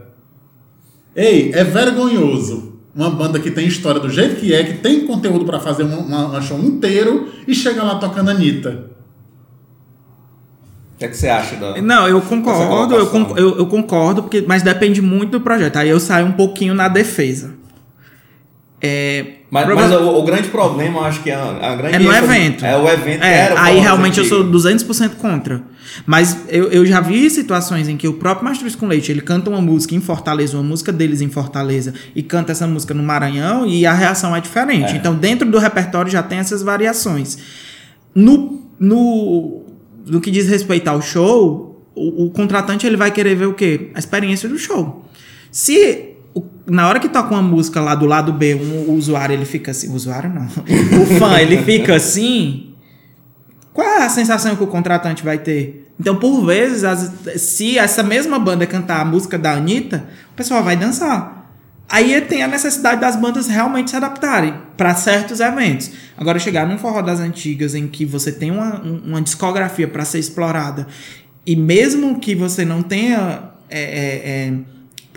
[1.15, 2.79] Ei, é vergonhoso.
[2.95, 5.99] Uma banda que tem história do jeito que é, que tem conteúdo pra fazer um
[5.99, 8.91] uma, uma show inteiro e chega lá tocando Anitta.
[10.95, 11.81] O que, é que você acha da.
[11.81, 15.77] Não, eu concordo, eu, eu, eu concordo, porque, mas depende muito do projeto.
[15.77, 17.60] Aí eu saio um pouquinho na defesa.
[18.83, 21.95] É, Mas, prova- mas o, o grande problema, eu acho que a, a grande.
[21.97, 22.65] É no evento.
[22.65, 23.23] É o evento.
[23.23, 25.61] É, aí realmente eu sou 200% contra.
[26.05, 29.49] Mas eu, eu já vi situações em que o próprio Mastruz com Leite, ele canta
[29.51, 33.67] uma música em Fortaleza, uma música deles em Fortaleza, e canta essa música no Maranhão,
[33.67, 34.93] e a reação é diferente.
[34.93, 34.95] É.
[34.95, 37.37] Então, dentro do repertório já tem essas variações.
[38.15, 39.63] No, no,
[40.07, 43.91] no que diz respeito ao show, o, o contratante ele vai querer ver o quê?
[43.93, 45.05] A experiência do show.
[45.51, 46.10] Se
[46.65, 49.71] na hora que toca uma música lá do lado B, um, o usuário ele fica
[49.71, 50.45] assim, o usuário não,
[51.01, 52.73] o fã ele fica assim,
[53.73, 55.91] qual é a sensação que o contratante vai ter?
[55.99, 60.63] Então, por vezes, as- se essa mesma banda cantar a música da Anitta, o pessoal
[60.63, 61.39] vai dançar.
[61.87, 65.91] Aí tem a necessidade das bandas realmente se adaptarem para certos eventos.
[66.17, 70.05] Agora, chegar num forró das antigas em que você tem uma, um- uma discografia para
[70.05, 70.87] ser explorada,
[71.45, 73.51] e mesmo que você não tenha.
[73.69, 74.53] é, é, é,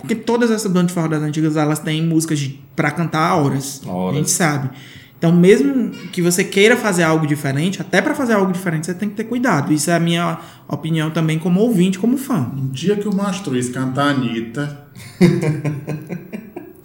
[0.05, 3.81] porque todas essas bandas de forró das antigas elas têm músicas para cantar horas.
[3.85, 4.13] Horas.
[4.15, 4.69] A gente sabe.
[5.17, 9.09] Então, mesmo que você queira fazer algo diferente, até para fazer algo diferente, você tem
[9.09, 9.73] que ter cuidado.
[9.73, 10.37] Isso é a minha
[10.67, 12.51] opinião também como ouvinte, como fã.
[12.55, 14.85] No dia que o Mastruz cantar Anitta,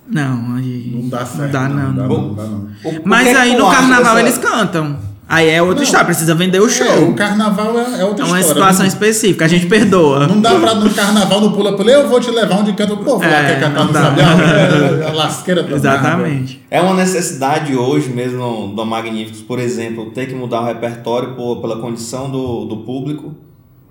[0.07, 0.93] Não, aí.
[1.01, 1.53] não dá certo.
[1.53, 1.77] dá, não.
[1.93, 2.69] Não dá, Bom, não, dá, não.
[2.85, 4.99] O- o Mas é aí no carnaval dessa- eles cantam.
[5.33, 5.83] Aí é outra Não.
[5.85, 7.15] história, precisa vender o É, o show.
[7.15, 8.43] carnaval é, é outra É uma história.
[8.49, 10.27] situação Não- específica, a gente perdoa.
[10.27, 13.21] Não dá pra no carnaval, no pula-pula, eu vou te levar onde canta o povo.
[13.21, 15.77] lá É, quer cantar no sabiá, é, a lasqueira toda.
[15.77, 16.61] Exatamente.
[16.69, 21.61] É uma necessidade hoje mesmo do Magníficos, por exemplo, ter que mudar o repertório por,
[21.61, 23.33] pela condição do, do público?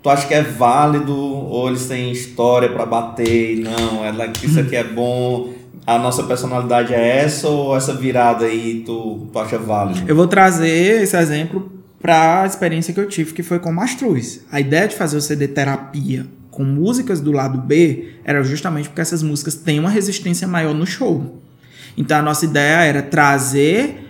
[0.03, 4.45] Tu acha que é válido ou eles têm história pra bater e não, é, like,
[4.45, 5.49] isso aqui é bom,
[5.89, 10.07] a nossa personalidade é essa ou essa virada aí tu, tu acha válido?
[10.07, 14.41] Eu vou trazer esse exemplo para a experiência que eu tive, que foi com Mastruz.
[14.51, 19.01] A ideia de fazer o CD terapia com músicas do lado B era justamente porque
[19.01, 21.41] essas músicas têm uma resistência maior no show.
[21.97, 24.07] Então a nossa ideia era trazer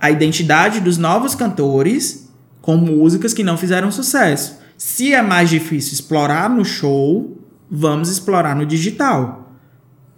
[0.00, 2.30] a identidade dos novos cantores
[2.62, 4.60] com músicas que não fizeram sucesso.
[4.78, 7.36] Se é mais difícil explorar no show,
[7.68, 9.39] vamos explorar no digital.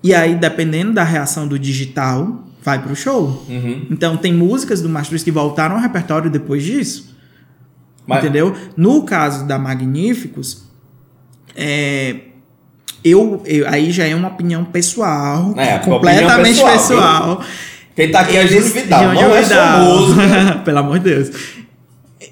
[0.02, 3.44] E aí, dependendo da reação do digital, vai pro show.
[3.48, 3.86] Uhum.
[3.90, 7.14] Então tem músicas do Mastruz que voltaram ao repertório depois disso.
[8.06, 8.54] Mas- Entendeu?
[8.76, 10.64] No caso da Magníficos,
[11.54, 12.16] é,
[13.04, 17.36] eu, eu- aí já é uma opinião pessoal, É, completamente opinião pessoal.
[17.36, 17.44] pessoal,
[17.94, 19.78] Quem tá aqui é Júlio Vidal, Júlio não é Vidal.
[19.78, 20.14] famoso.
[20.64, 21.30] Pelo amor de Deus.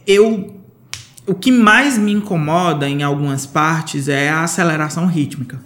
[0.06, 0.54] Eu,
[1.26, 5.61] o que mais me incomoda em algumas partes é a aceleração rítmica.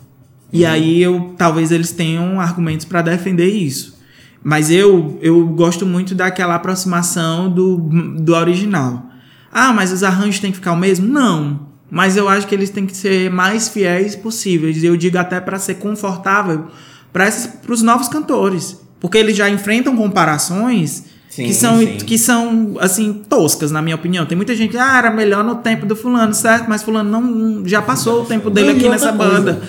[0.55, 3.99] E aí eu talvez eles tenham argumentos para defender isso.
[4.43, 9.11] Mas eu, eu gosto muito daquela aproximação do, do original.
[9.51, 11.07] Ah, mas os arranjos têm que ficar o mesmo?
[11.07, 11.69] Não.
[11.91, 14.85] Mas eu acho que eles têm que ser mais fiéis possíveis.
[14.85, 16.67] Eu digo até para ser confortável
[17.13, 17.29] para
[17.69, 18.81] os novos cantores.
[19.01, 21.97] Porque eles já enfrentam comparações Sim, que são, sim.
[21.97, 24.25] que são, assim, toscas, na minha opinião.
[24.25, 26.69] Tem muita gente que, ah, era melhor no tempo do fulano, certo?
[26.69, 29.63] Mas fulano não, já passou o tempo dele aqui nessa coisa, banda.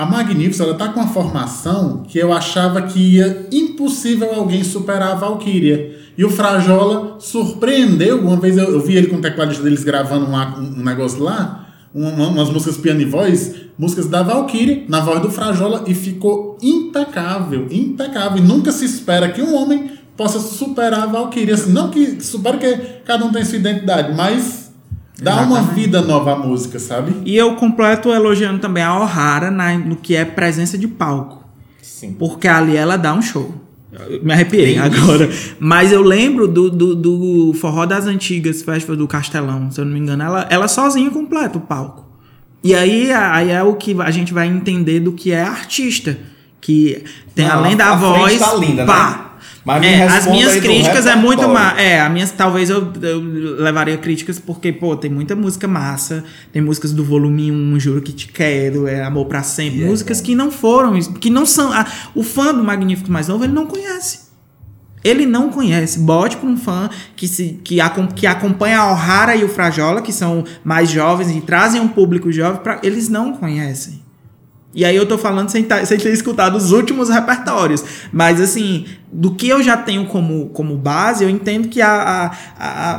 [0.00, 5.12] A Magnificent, ela tá com uma formação que eu achava que ia impossível alguém superar
[5.12, 5.94] a Valkyria.
[6.16, 8.18] E o Frajola surpreendeu.
[8.20, 11.66] Uma vez eu, eu vi ele com o tecladista deles gravando um, um negócio lá,
[11.94, 16.56] uma- umas músicas piano e voz, músicas da Valkyrie, na voz do Frajola, e ficou
[16.62, 18.38] impecável, impecável.
[18.38, 21.52] E nunca se espera que um homem possa superar a Valkyrie.
[21.52, 24.69] Assim, não que supere que cada um tem sua identidade, mas
[25.22, 27.14] dá uma vida nova à música, sabe?
[27.24, 31.44] E eu completo elogiando também a O'Hara na- no que é presença de palco.
[31.82, 32.12] Sim.
[32.18, 33.54] Porque ali ela dá um show.
[34.08, 35.28] Eu me arrepiei agora.
[35.58, 39.92] Mas eu lembro do, do, do Forró das Antigas, Festival do Castelão, se eu não
[39.92, 40.22] me engano.
[40.22, 42.08] Ela, ela sozinha completa o palco.
[42.62, 46.16] E aí, aí é o que a gente vai entender do que é artista.
[46.60, 47.02] Que
[47.34, 48.38] tem Não, além da a frente voz.
[48.38, 49.08] tá linda, pá.
[49.10, 49.29] né?
[49.78, 51.78] Mas É, as minhas críticas é muito mais.
[51.78, 53.20] É, as minhas talvez eu, eu
[53.62, 56.24] levaria críticas porque, pô, tem muita música massa.
[56.52, 59.82] Tem músicas do volume 1, Juro que te quero, é Amor pra sempre.
[59.82, 60.26] É músicas bom.
[60.26, 61.72] que não foram, que não são.
[61.72, 64.30] ah, o fã do Magnífico mais novo, ele não conhece.
[65.02, 65.98] Ele não conhece.
[66.00, 70.02] Bote para um fã que, se, que, acom- que acompanha a O'Hara e o Frajola,
[70.02, 74.02] que são mais jovens e trazem um público jovem, pra, eles não conhecem.
[74.74, 77.84] E aí eu tô falando sem, tá- sem ter escutado os últimos repertórios.
[78.12, 82.26] Mas assim, do que eu já tenho como, como base, eu entendo que a, a,
[82.58, 82.96] a,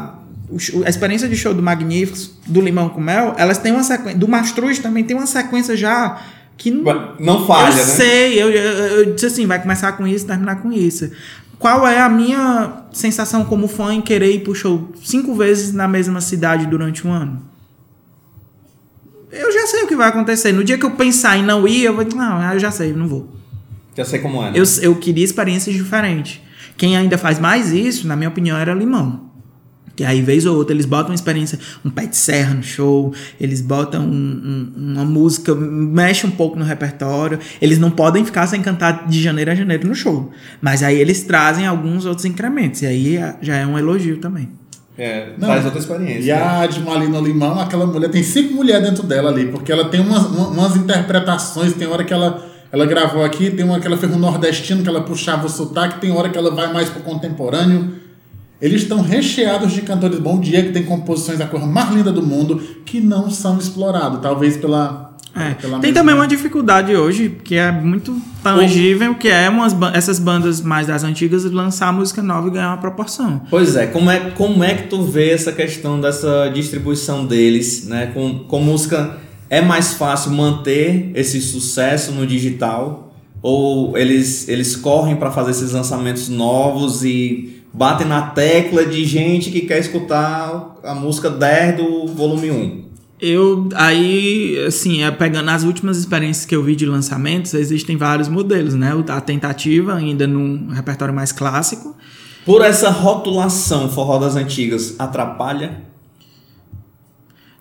[0.85, 4.19] a- experiência de show do Magníficos, do Limão com Mel, elas têm uma sequência.
[4.19, 6.19] Do Mastruz também tem uma sequência já
[6.57, 7.81] que não, Não falha, eu né?
[7.83, 11.09] sei, eu, eu, eu disse assim, vai começar com isso, terminar com isso.
[11.57, 15.87] Qual é a minha sensação como fã em querer ir pro show cinco vezes na
[15.87, 17.41] mesma cidade durante um ano?
[19.31, 20.51] Eu já sei o que vai acontecer.
[20.51, 22.91] No dia que eu pensar em não ir, eu vou dizer, não, eu já sei,
[22.93, 23.33] não vou.
[23.95, 24.51] Já sei como é.
[24.51, 24.59] né?
[24.59, 26.41] Eu, eu queria experiências diferentes.
[26.77, 29.29] Quem ainda faz mais isso, na minha opinião, era Limão.
[29.95, 33.13] Que aí, vez ou outra, eles botam uma experiência, um pé de serra no show,
[33.39, 37.37] eles botam um- um- uma música, mexe um pouco no repertório.
[37.61, 40.31] Eles não podem ficar sem cantar de janeiro a janeiro no show.
[40.61, 42.81] Mas aí eles trazem alguns outros incrementos.
[42.81, 44.49] E aí é- já é um elogio também.
[45.01, 45.47] É, Não.
[45.47, 46.21] faz outra experiência.
[46.21, 49.85] E a de Malina Limão, aquela mulher, tem cinco mulheres dentro dela ali, porque ela
[49.85, 53.87] tem umas, uma- umas interpretações, tem hora que ela, ela gravou aqui, tem uma que
[53.87, 56.89] ela fez um nordestino, que ela puxava o sotaque, tem hora que ela vai mais
[56.89, 57.95] pro contemporâneo.
[58.61, 62.21] Eles estão recheados de cantores bom dia, que tem composições da cor mais linda do
[62.21, 65.10] mundo, que não são explorados, talvez pela...
[65.33, 70.19] É, Tem mesma- também uma dificuldade hoje, que é muito tangível, que é umas, essas
[70.19, 73.41] bandas mais das antigas lançar música nova e ganhar uma proporção.
[73.49, 78.07] Pois é, como é, como é que tu vê essa questão dessa distribuição deles, né?
[78.13, 79.17] Com, com música,
[79.49, 83.13] é mais fácil manter esse sucesso no digital?
[83.41, 89.49] Ou eles, eles correm para fazer esses lançamentos novos e batem na tecla de gente
[89.49, 92.90] que quer escutar a música 10 do volume 1?
[93.21, 98.27] Eu, aí, assim, é, pegando as últimas experiências que eu vi de lançamentos, existem vários
[98.27, 98.91] modelos, né?
[99.09, 101.95] A tentativa, ainda num repertório mais clássico.
[102.43, 105.83] Por essa rotulação, forró das antigas, atrapalha?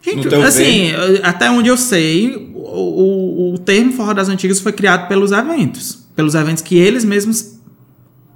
[0.01, 4.73] Gente, assim, eu- até onde eu sei, o, o, o termo Forró das Antigas foi
[4.73, 6.07] criado pelos eventos.
[6.17, 7.59] Pelos eventos que eles mesmos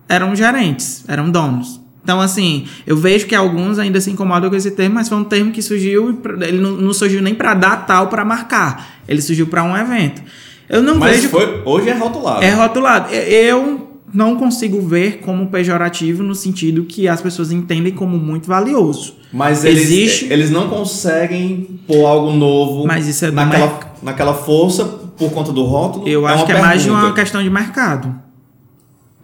[0.07, 1.81] eram gerentes, eram donos.
[2.05, 5.25] Então, assim, eu vejo que alguns ainda se incomodam com esse termo, mas foi um
[5.25, 8.99] termo que surgiu, ele não, não surgiu nem para datar ou para marcar.
[9.09, 10.21] Ele surgiu para um evento.
[10.69, 11.29] Eu não Mas vejo.
[11.31, 12.43] foi, hoje é rotulado.
[12.45, 13.11] É rotulado.
[13.13, 19.17] Eu não consigo ver como pejorativo no sentido que as pessoas entendem como muito valioso.
[19.33, 25.53] Mas eles, Existe- eles não conseguem pôr algo novo é naquela, naquela força por conta
[25.53, 26.07] do rótulo.
[26.07, 27.21] Eu É acho que é mais de uma pergunta.
[27.21, 28.15] questão de mercado.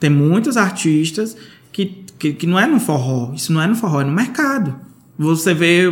[0.00, 1.36] Tem muitos artistas
[1.70, 3.32] que, que, que não é no forró.
[3.34, 4.76] Isso não é no forró, é no mercado.
[5.18, 5.84] Você vê,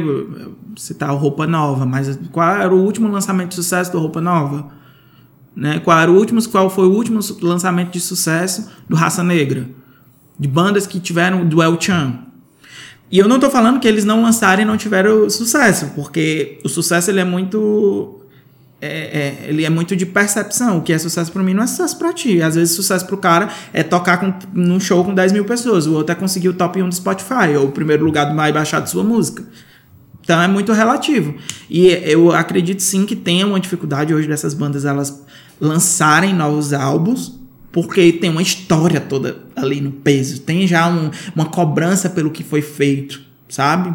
[0.76, 4.68] você tá Roupa Nova, mas qual era o último lançamento de sucesso do Roupa Nova?
[5.56, 5.80] Né?
[5.80, 9.68] Qual, era o último, qual foi o último lançamento de sucesso do Raça Negra?
[10.38, 12.20] De bandas que tiveram do El Chan.
[13.10, 16.68] E eu não tô falando que eles não lançarem e não tiveram sucesso, porque o
[16.68, 18.17] sucesso ele é muito
[18.80, 20.78] é, é, ele é muito de percepção.
[20.78, 22.40] O que é sucesso pra mim não é sucesso pra ti.
[22.42, 25.86] Às vezes, sucesso pro cara é tocar com, num show com 10 mil pessoas.
[25.86, 28.52] O outro é conseguir o top 1 do Spotify, ou o primeiro lugar do mais
[28.54, 29.44] baixado de sua música.
[30.22, 31.34] Então é muito relativo.
[31.70, 35.24] E eu acredito sim que tenha uma dificuldade hoje dessas bandas elas
[35.60, 37.36] lançarem novos álbuns,
[37.72, 40.40] porque tem uma história toda ali no peso.
[40.40, 43.92] Tem já um- uma cobrança pelo que foi feito, sabe?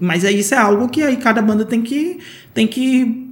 [0.00, 2.18] Mas aí isso é algo que aí cada banda tem que,
[2.52, 3.23] tem que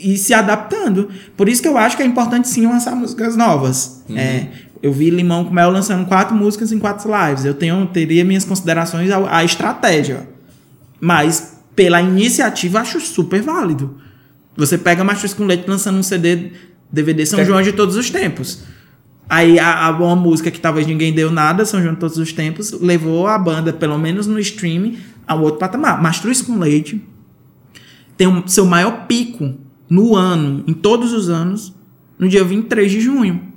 [0.00, 1.08] ir se adaptando.
[1.36, 4.04] Por isso que eu acho que é importante sim lançar músicas novas.
[4.14, 4.46] É,
[4.82, 7.44] Eu vi Limão com Mel lançando quatro músicas em quatro lives.
[7.44, 10.28] Eu tenho, teria minhas considerações à, à estratégia.
[11.00, 13.96] Mas, pela iniciativa, acho super válido.
[14.56, 16.52] Você pega Mastruz com Leite lançando um CD,
[16.92, 18.64] DVD São Tem- João de todos os tempos.
[19.30, 22.32] Aí a, a uma música que talvez ninguém deu nada, São João de todos os
[22.32, 26.00] tempos, levou a banda, pelo menos no streaming, ao outro patamar.
[26.02, 27.00] Mastruz com Leite
[28.16, 29.54] tem o seu maior pico
[29.88, 31.74] no ano, em todos os anos,
[32.18, 33.48] no dia 23 de junho.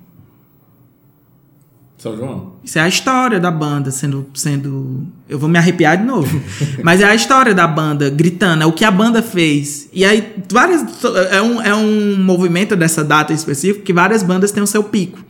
[1.98, 2.54] São João.
[2.64, 4.26] Isso é a história da banda sendo.
[4.34, 6.42] sendo eu vou me arrepiar de novo.
[6.84, 9.88] Mas é a história da banda gritando, é o que a banda fez.
[9.94, 10.84] E aí, várias.
[11.30, 15.24] É um, é um movimento dessa data específica que várias bandas têm o seu pico.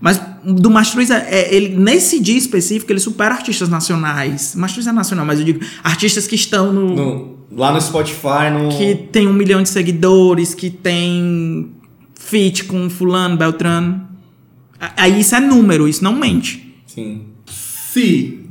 [0.00, 4.54] Mas do Mastruz, é, é- ele, nesse dia específico, ele supera artistas nacionais.
[4.54, 6.94] Mastruz é nacional, mas eu digo artistas que estão no.
[6.94, 8.68] No- lá no Spotify, no.
[8.76, 11.72] que tem um milhão de seguidores, que tem
[12.14, 14.08] feat com fulano, beltrano.
[14.96, 16.74] Aí isso é número, isso não mente.
[16.86, 17.26] Sim.
[17.46, 18.44] Se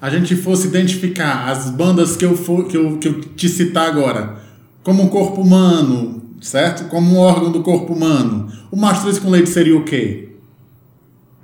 [0.00, 3.88] a gente fosse identificar as bandas que eu, for, que eu, que eu te citar
[3.88, 4.40] agora,
[4.82, 6.88] como um corpo humano, certo?
[6.88, 10.28] Como um órgão do corpo humano, o Mastruz com Leite seria o quê?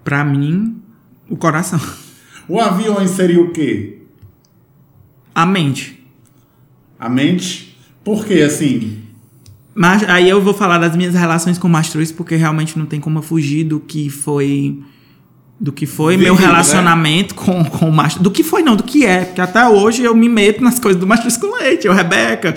[0.05, 0.81] Pra mim,
[1.29, 1.81] o coração.
[2.49, 4.03] O Aviões seria o quê?
[5.35, 6.02] A mente.
[7.03, 7.77] A mente?
[8.05, 8.99] Porque, assim,
[9.75, 13.01] Mas aí eu vou falar das minhas relações com o Mastruz, porque realmente não tem
[13.01, 14.79] como eu fugir do que foi.
[15.59, 16.53] Do que foi meu Vivido, né?
[16.53, 18.23] relacionamento com, com o Mastruz.
[18.23, 19.25] Do que foi, não, do que é.
[19.25, 21.89] Porque até hoje eu me meto nas coisas do Mastruz com leite.
[21.89, 22.55] Eu, Rebeca,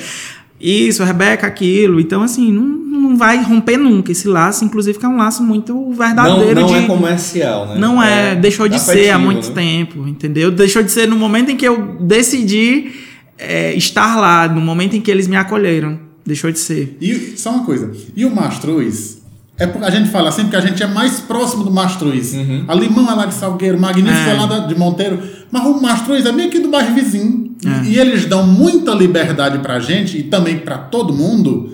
[0.61, 1.99] isso, Rebeca, aquilo.
[1.99, 4.63] Então, assim, não, não vai romper nunca esse laço.
[4.63, 6.75] Inclusive, que é um laço muito Não, verdadeiro não de.
[6.75, 7.79] é comercial, né?
[7.79, 9.55] Não é, deixou de ser há afetivo, muito né?
[9.55, 10.51] tempo, entendeu?
[10.51, 12.91] Deixou de ser no momento em que eu decidi
[13.37, 15.99] é, estar lá, no momento em que eles me acolheram.
[16.25, 16.97] Deixou de ser.
[16.99, 17.91] E só uma coisa.
[18.15, 19.21] E o Mastruz?
[19.57, 22.33] É porque a gente fala assim porque a gente é mais próximo do Mastruz.
[22.33, 22.65] Uhum.
[22.67, 24.33] A Limão é lá de Salgueiro, Magnífico é, É.
[24.33, 25.19] lá de Monteiro.
[25.51, 27.55] Mas o Mastruz é bem aqui do bairro vizinho.
[27.65, 27.85] É.
[27.85, 31.73] E eles dão muita liberdade pra gente e também pra todo mundo.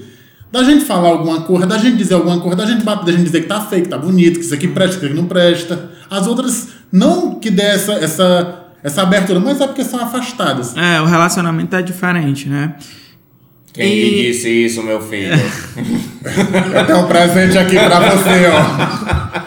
[0.51, 3.23] Da gente falar alguma coisa, da gente dizer alguma coisa, da gente bater, da gente
[3.23, 5.27] dizer que tá feio, que tá bonito, que isso aqui presta, que isso aqui não
[5.27, 5.91] presta.
[6.09, 10.75] As outras, não que dê essa, essa, essa abertura, mas é porque são afastadas.
[10.75, 12.75] É, o relacionamento é diferente, né?
[13.73, 15.31] Quem E- lhe disse isso, meu filho?
[16.75, 19.41] Eu tenho um presente aqui pra você, ó.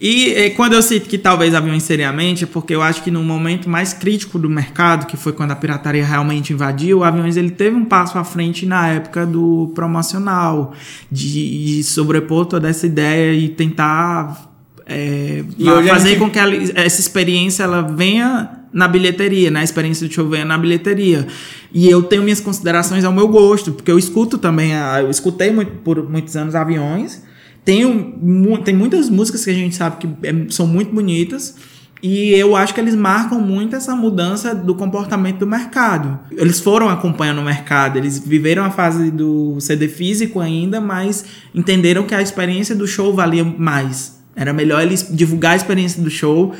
[0.00, 3.22] E eh, quando eu cito que talvez aviões seriamente, é porque eu acho que no
[3.22, 7.50] momento mais crítico do mercado, que foi quando a pirataria realmente invadiu, o aviões ele
[7.50, 10.74] teve um passo à frente na época do promocional,
[11.10, 14.50] de, de sobrepor toda essa ideia e tentar
[14.86, 19.60] E a fazer gente- com que ela- essa experiência ela venha na bilheteria, né?
[19.60, 21.26] A experiência show venha na bilheteria.
[21.72, 25.50] E eu tenho minhas considerações ao meu gosto, porque eu escuto também, a- eu escutei
[25.50, 27.22] muito, por muitos anos aviões.
[27.64, 31.54] Tenho, mu- tem muitas músicas que a gente sabe que é- são muito bonitas.
[32.02, 36.18] E eu acho que eles marcam muito essa mudança do comportamento do mercado.
[36.32, 42.02] Eles foram acompanhando o mercado, eles viveram a fase do CD físico ainda, mas entenderam
[42.02, 44.18] que a experiência do show valia mais.
[44.36, 46.52] Era melhor eles divulgar a experiência do show,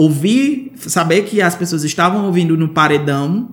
[0.00, 3.48] ouvir, saber que as pessoas estavam ouvindo no paredão,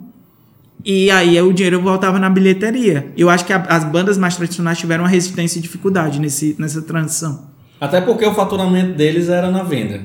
[0.85, 3.11] e aí o dinheiro voltava na bilheteria.
[3.17, 6.81] Eu acho que a- as bandas mais tradicionais tiveram uma resistência e dificuldade nesse, nessa
[6.81, 7.47] transição.
[7.81, 10.01] Até porque o faturamento deles era na venda.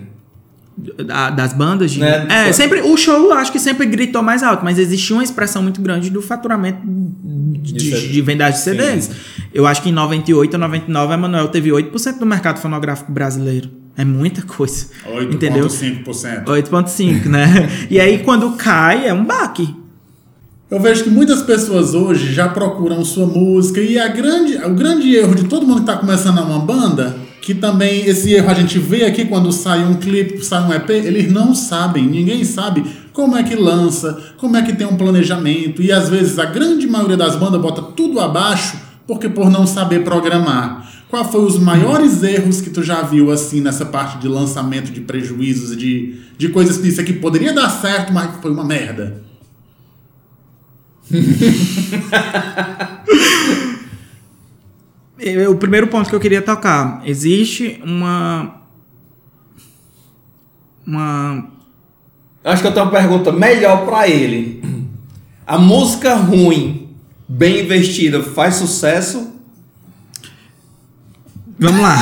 [1.07, 2.01] Da- das bandas de.
[2.01, 2.27] Né?
[2.49, 2.81] É, sempre.
[2.81, 6.23] O show acho que sempre gritou mais alto, mas existia uma expressão muito grande do
[6.23, 9.11] faturamento de, De de vendagem de CDs.
[9.53, 13.71] Eu acho que em 98 ou 99 a Manuel teve 8% do mercado fonográfico brasileiro.
[13.97, 14.87] É muita coisa.
[15.31, 15.67] Entendeu?
[15.67, 16.45] 8,5%.
[16.45, 17.69] 8,5, né?
[17.91, 19.83] e aí quando cai é um baque.
[20.71, 25.15] Eu vejo que muitas pessoas hoje já procuram sua música e a grande, o grande
[25.15, 28.79] erro de todo mundo que está começando uma banda, que também esse erro a gente
[28.79, 33.37] vê aqui quando sai um clipe, sai um EP, eles não sabem, ninguém sabe como
[33.37, 37.19] é que lança, como é que tem um planejamento e às vezes a grande maioria
[37.19, 40.91] das bandas bota tudo abaixo porque por não saber programar.
[41.13, 45.03] Qual foi os maiores erros que tu já viu assim nessa parte de lançamento de
[45.03, 49.23] prejuízos de, de coisas que isso aqui poderia dar certo, mas foi uma merda?
[55.49, 57.01] O primeiro ponto que eu queria tocar.
[57.05, 58.61] Existe uma.
[60.85, 61.49] Uma.
[62.43, 64.61] Acho que eu tenho uma pergunta melhor pra ele.
[65.47, 66.89] A música ruim,
[67.29, 69.33] bem investida, faz sucesso?
[71.63, 71.97] Vamos lá.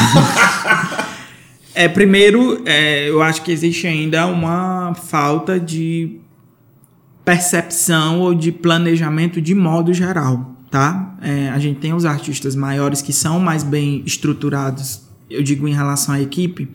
[1.75, 6.19] é, primeiro, é, eu acho que existe ainda uma falta de
[7.23, 11.15] percepção ou de planejamento de modo geral, tá?
[11.21, 15.75] É, a gente tem os artistas maiores que são mais bem estruturados, eu digo em
[15.75, 16.67] relação à equipe,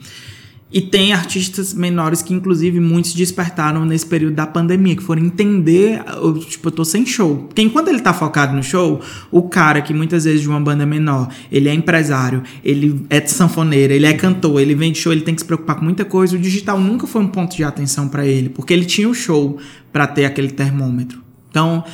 [0.75, 6.03] E tem artistas menores que, inclusive, muitos despertaram nesse período da pandemia, que foram entender,
[6.49, 7.45] tipo, eu tô sem show.
[7.47, 8.99] Porque enquanto ele tá focado no show,
[9.31, 13.93] o cara que muitas vezes de uma banda menor, ele é empresário, ele é sanfoneiro,
[13.93, 16.35] ele é cantor, ele vende show, ele tem que se preocupar com muita coisa.
[16.35, 19.57] O digital nunca foi um ponto de atenção para ele, porque ele tinha o show
[19.93, 21.23] para ter aquele termômetro.
[21.49, 21.85] Então,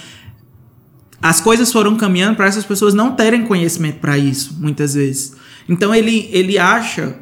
[1.22, 5.36] as coisas foram caminhando para essas pessoas não terem conhecimento para isso, muitas vezes.
[5.70, 7.16] Então ele, ele acha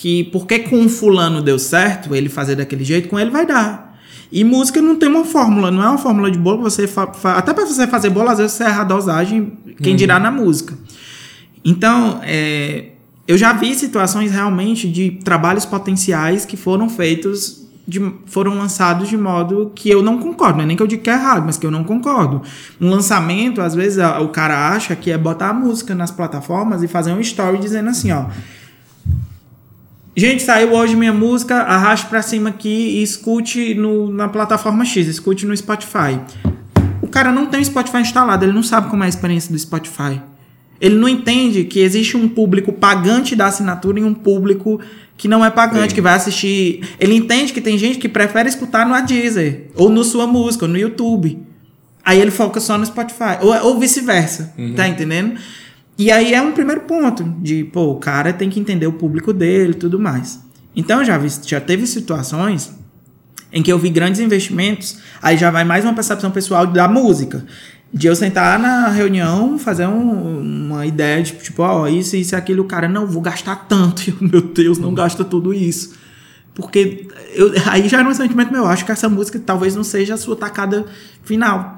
[0.00, 4.00] que porque com um fulano deu certo, ele fazer daquele jeito, com ele vai dar.
[4.32, 6.62] E música não tem uma fórmula, não é uma fórmula de bolo.
[6.62, 6.88] Você
[7.22, 10.72] até para você fazer bolo, às vezes você erra a dosagem, quem dirá na música.
[11.62, 12.92] Então, é,
[13.28, 19.18] eu já vi situações realmente de trabalhos potenciais que foram feitos, de, foram lançados de
[19.18, 20.56] modo que eu não concordo.
[20.56, 22.40] Não é nem que eu diga que é errado, mas que eu não concordo.
[22.80, 26.88] Um lançamento, às vezes, o cara acha que é botar a música nas plataformas e
[26.88, 28.24] fazer um story dizendo assim, ó.
[30.20, 35.06] Gente, saiu hoje minha música, arraste pra cima aqui e escute no, na plataforma X,
[35.06, 36.20] escute no Spotify.
[37.00, 39.58] O cara não tem o Spotify instalado, ele não sabe como é a experiência do
[39.58, 40.20] Spotify.
[40.78, 44.78] Ele não entende que existe um público pagante da assinatura e um público
[45.16, 45.94] que não é pagante, Sim.
[45.94, 46.86] que vai assistir.
[47.00, 50.70] Ele entende que tem gente que prefere escutar no Deezer, ou no sua música, ou
[50.70, 51.38] no YouTube.
[52.04, 54.74] Aí ele foca só no Spotify, ou, ou vice-versa, uhum.
[54.74, 55.40] tá entendendo?
[56.00, 59.34] E aí é um primeiro ponto de, pô, o cara tem que entender o público
[59.34, 60.40] dele e tudo mais.
[60.74, 62.72] Então já, vi, já teve situações
[63.52, 67.44] em que eu vi grandes investimentos, aí já vai mais uma percepção pessoal da música.
[67.92, 72.34] De eu sentar na reunião, fazer um, uma ideia de tipo, ó, oh, isso, isso
[72.34, 74.08] e aquilo, o cara, não, vou gastar tanto.
[74.08, 75.92] E eu, meu Deus, não gasta tudo isso.
[76.54, 80.14] Porque eu, aí já era um sentimento meu, acho que essa música talvez não seja
[80.14, 80.86] a sua tacada
[81.22, 81.76] final.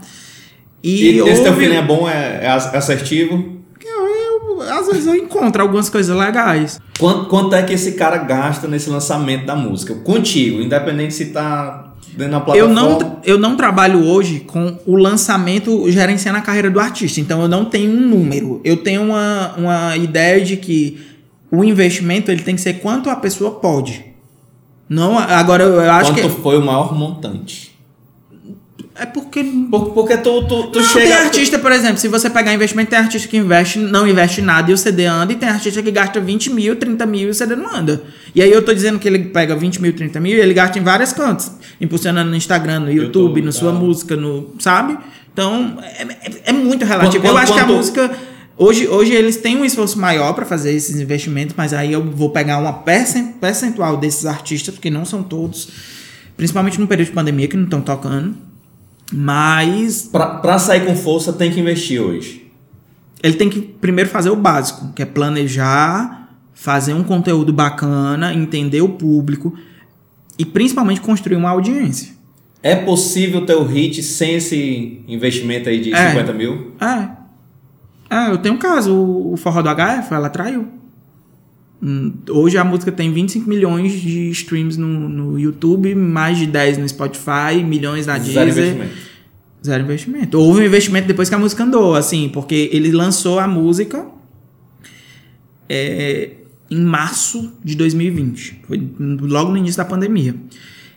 [0.81, 3.52] E, e esse teu feeling é bom, é, é assertivo?
[4.71, 6.81] Às vezes eu encontro algumas coisas legais.
[6.99, 9.95] Quanto, quanto é que esse cara gasta nesse lançamento da música?
[9.95, 12.59] Contigo, independente se tá dentro da plataforma.
[12.59, 17.43] Eu não, eu não trabalho hoje com o lançamento gerenciando a carreira do artista, então
[17.43, 18.61] eu não tenho um número.
[18.65, 21.01] Eu tenho uma, uma ideia de que
[21.51, 24.05] o investimento ele tem que ser quanto a pessoa pode.
[24.89, 26.29] Não, agora eu acho quanto que.
[26.29, 27.72] Quanto foi o maior montante?
[29.03, 29.43] É porque.
[29.69, 31.07] Por, porque tu, tu, tu não, chega.
[31.07, 34.71] Tem artista, por exemplo, se você pegar investimento, tem artista que investe, não investe nada
[34.71, 37.35] e o CD anda, e tem artista que gasta 20 mil, 30 mil e o
[37.35, 38.01] CD não anda.
[38.33, 40.79] E aí eu tô dizendo que ele pega 20 mil, 30 mil e ele gasta
[40.79, 41.51] em várias cantos.
[41.81, 43.79] Impulsionando no Instagram, no YouTube, YouTube na sua tá.
[43.79, 44.55] música, no.
[44.61, 44.97] Sabe?
[45.33, 47.25] Então, é, é, é muito relativo.
[47.25, 47.67] Quanto, eu acho quanto...
[47.67, 48.11] que a música.
[48.57, 52.31] Hoje, hoje eles têm um esforço maior para fazer esses investimentos, mas aí eu vou
[52.31, 55.69] pegar uma percentual desses artistas, porque não são todos,
[56.37, 58.52] principalmente no período de pandemia, que não estão tocando
[59.13, 60.09] mas.
[60.11, 62.51] Para sair com força, tem que investir hoje.
[63.23, 68.81] Ele tem que primeiro fazer o básico, que é planejar, fazer um conteúdo bacana, entender
[68.81, 69.55] o público
[70.39, 72.15] e principalmente construir uma audiência.
[72.63, 76.73] É possível ter o hit sem esse investimento aí de é, 50 mil?
[76.81, 77.23] É.
[78.15, 80.69] É, eu tenho um caso, o Forró do HF, ela traiu.
[81.83, 86.79] Hum, hoje a música tem 25 milhões de streams no, no YouTube, mais de 10
[86.79, 88.35] no Spotify, milhões na Deezer.
[88.35, 88.95] Zero investimento.
[89.67, 90.39] Zero investimento.
[90.39, 94.07] Houve um investimento depois que a música andou, assim, porque ele lançou a música
[95.69, 96.31] é,
[96.71, 98.61] em março de 2020.
[98.67, 100.37] Foi logo no início da pandemia.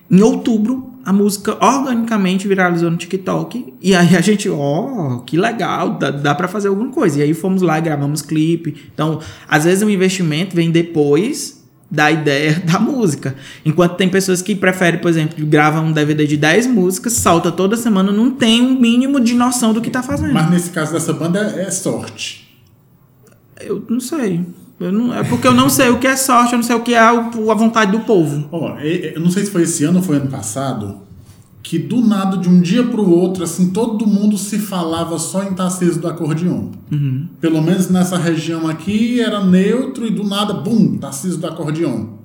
[0.09, 3.75] Em outubro, a música organicamente viralizou no TikTok.
[3.79, 7.19] E aí a gente, ó, oh, que legal, dá, dá para fazer alguma coisa.
[7.19, 8.89] E aí fomos lá, gravamos clipe.
[8.91, 13.35] Então, às vezes o investimento vem depois da ideia da música.
[13.63, 17.77] Enquanto tem pessoas que preferem, por exemplo, gravam um DVD de 10 músicas, salta toda
[17.77, 20.33] semana, não tem um mínimo de noção do que tá fazendo.
[20.33, 22.59] Mas nesse caso dessa banda é sorte.
[23.61, 24.43] Eu não sei.
[24.79, 26.93] Não, é porque eu não sei o que é sorte, eu não sei o que
[26.93, 28.47] é a, vontade do povo.
[28.51, 30.97] Ó, eu não sei se foi esse ano ou foi ano passado,
[31.63, 35.43] que do nada, de um dia para o outro, assim, todo mundo se falava só
[35.43, 36.69] em Tarcísio do acordeon.
[36.91, 37.27] Uhum.
[37.39, 42.15] Pelo menos nessa região aqui era neutro e do nada, bum, Tarcísio do acordeon.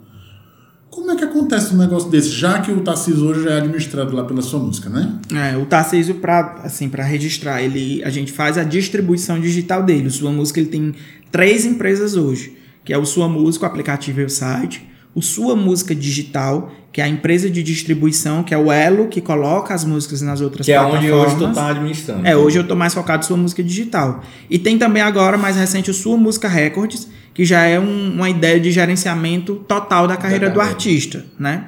[0.90, 4.24] Como é que acontece um negócio desse, já que o Tarcísio hoje é administrado lá
[4.24, 5.20] pela sua música, né?
[5.32, 10.11] É, o Tarcísio, para assim, pra registrar, ele, a gente faz a distribuição digital dele.
[10.11, 10.92] Sua música ele tem
[11.30, 15.56] três empresas hoje, que é o Sua Música, o aplicativo e o site, o Sua
[15.56, 19.84] Música Digital, que é a empresa de distribuição, que é o elo que coloca as
[19.84, 21.00] músicas nas outras que plataformas.
[21.00, 22.26] Que é onde hoje tu tá administrando.
[22.26, 24.22] É, hoje eu tô mais focado em Sua Música Digital.
[24.48, 28.28] E tem também agora, mais recente, o Sua Música Records, que já é um, uma
[28.28, 31.66] ideia de gerenciamento total da carreira do artista, né?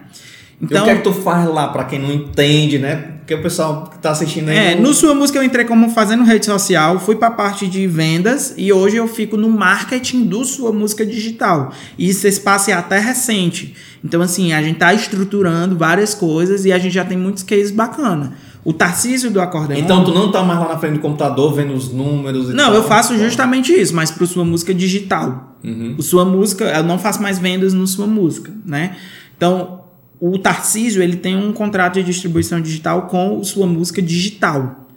[0.61, 3.12] Então, o que é que tu faz lá, para quem não entende, né?
[3.23, 4.57] Porque o pessoal que tá assistindo aí.
[4.57, 8.53] É, no sua música eu entrei como fazendo rede social, fui pra parte de vendas
[8.57, 11.73] e hoje eu fico no marketing do sua música digital.
[11.97, 13.77] E esse espaço é até recente.
[14.05, 17.71] Então, assim, a gente tá estruturando várias coisas e a gente já tem muitos cases
[17.71, 18.33] bacana.
[18.65, 19.79] O Tarcísio do Acordeon.
[19.79, 22.67] Então tu não tá mais lá na frente do computador vendo os números e Não,
[22.67, 22.75] tal?
[22.75, 25.57] eu faço justamente isso, mas pro sua música digital.
[25.63, 25.95] Uhum.
[25.97, 28.97] O sua música, eu não faço mais vendas no sua música, né?
[29.37, 29.82] Então,
[30.25, 34.89] o Tarcísio, ele tem um contrato de distribuição digital com sua música digital.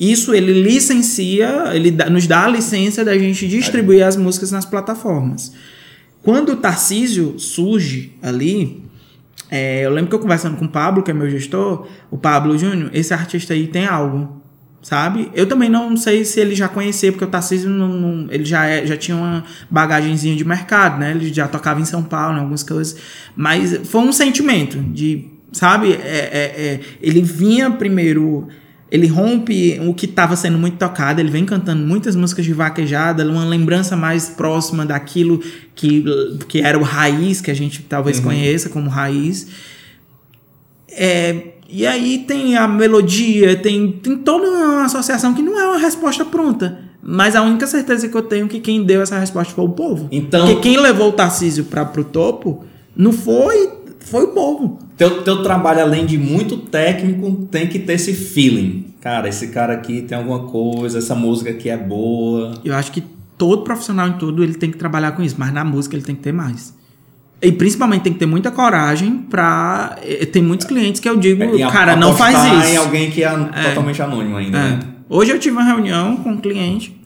[0.00, 4.64] Isso ele licencia, ele dá- nos dá a licença da gente distribuir as músicas nas
[4.64, 5.52] plataformas.
[6.22, 8.82] Quando o Tarcísio surge ali,
[9.50, 12.56] é, eu lembro que eu conversando com o Pablo, que é meu gestor, o Pablo
[12.56, 14.41] Júnior, esse artista aí tem algo,
[14.82, 15.30] sabe?
[15.34, 18.66] Eu também não sei se ele já conhecia, porque o Tarcísio não, não- ele já,
[18.66, 21.12] é- já tinha uma bagagenzinha de mercado, né?
[21.12, 22.96] Ele já tocava em São Paulo, em algumas coisas.
[23.36, 25.92] Mas foi um sentimento de, sabe?
[25.92, 28.48] É, é- é, ele vinha primeiro
[28.90, 33.26] ele rompe o que estava sendo muito tocado, ele vem cantando muitas músicas de vaquejada,
[33.26, 35.40] uma lembrança mais próxima daquilo
[35.74, 36.04] que,
[36.46, 39.46] que era o raiz, que a gente talvez conheça como raiz.
[40.90, 45.78] É, e aí tem a melodia, tem, tem toda uma associação que não é uma
[45.78, 46.78] resposta pronta.
[47.02, 49.70] Mas a única certeza que eu tenho é que quem deu essa resposta foi o
[49.70, 50.06] povo.
[50.12, 52.64] Então- Porque quem levou o Tarcísio para pro topo
[52.96, 53.70] não foi,
[54.00, 54.78] foi o povo.
[54.96, 58.86] Teu, teu trabalho, além de muito técnico, tem que ter esse feeling.
[59.00, 62.54] Cara, esse cara aqui tem alguma coisa, essa música aqui é boa.
[62.64, 63.02] Eu acho que
[63.36, 66.14] todo profissional em tudo ele tem que trabalhar com isso, mas na música ele tem
[66.14, 66.72] que ter mais.
[67.42, 69.96] E principalmente tem que ter muita coragem pra.
[70.02, 72.80] eh, Tem muitos clientes que eu digo, E a- cara, não faz apostar em isso.
[72.80, 73.30] alguém que é,
[73.70, 74.62] totalmente anônimo ainda, É.
[74.62, 74.80] né?
[75.08, 76.96] Hoje eu tive uma reunião com um cliente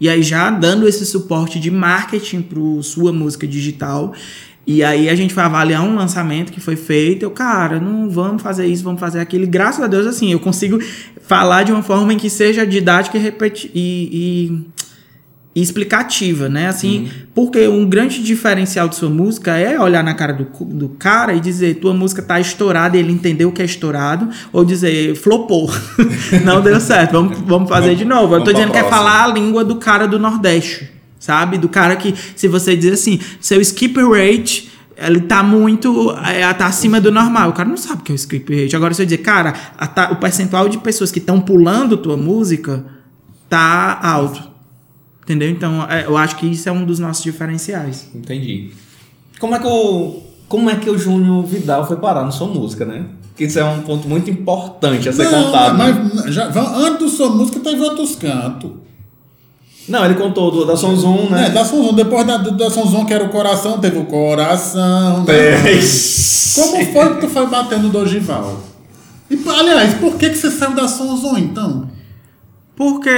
[0.00, 4.12] e aí já dando esse suporte de marketing para sua música digital.
[4.66, 7.22] E aí a gente foi avaliar um lançamento que foi feito.
[7.22, 9.44] Eu, cara, não vamos fazer isso, vamos fazer aquilo.
[9.44, 10.78] E graças a Deus, assim, eu consigo
[11.22, 14.73] falar de uma forma em que seja didática e, repeti e, e-
[15.54, 16.66] e explicativa, né?
[16.66, 21.32] Assim, porque um grande diferencial de sua música é olhar na cara do, do cara
[21.32, 25.14] e dizer tua música tá estourada e ele entendeu o que é estourado, ou dizer
[25.14, 25.70] flopou,
[26.44, 28.34] não deu certo, vamos, vamos fazer Vamos- de novo.
[28.34, 30.90] Eu tô dizendo que é falar a língua do cara do Nordeste,
[31.20, 31.56] sabe?
[31.56, 36.12] Do cara que, se você dizer assim, seu skip rate ele tá muito.
[36.24, 37.50] é, tá acima do normal.
[37.50, 38.76] O cara não sabe o que é o skip rate.
[38.76, 42.84] Agora, se eu dizer, cara, a o percentual de pessoas que estão pulando tua música
[43.48, 44.53] tá alto.
[45.24, 45.48] Entendeu?
[45.50, 48.08] Então, é, eu acho que isso é um dos nossos diferenciais.
[48.14, 48.70] Entendi.
[49.40, 52.84] Como é que o, como é que o Júnior Vidal foi parar na sua música,
[52.84, 53.06] né?
[53.36, 55.76] Que isso é um ponto muito importante a ser Não, contado.
[55.78, 56.10] né?
[56.14, 56.46] mas já,
[56.76, 58.70] antes do sua música teve outros cantos.
[59.88, 61.50] Não, ele contou do, da Sonzum, É, né?
[61.50, 65.24] da Sonzon, depois da, da Sonzon, que era o coração, teve o coração.
[65.24, 65.34] Né?
[65.50, 65.80] É.
[66.54, 68.60] Como foi que tu foi batendo do Ogival?
[69.30, 71.88] E, aliás, por que, que você saiu da Sonzon, então?
[72.76, 73.10] Porque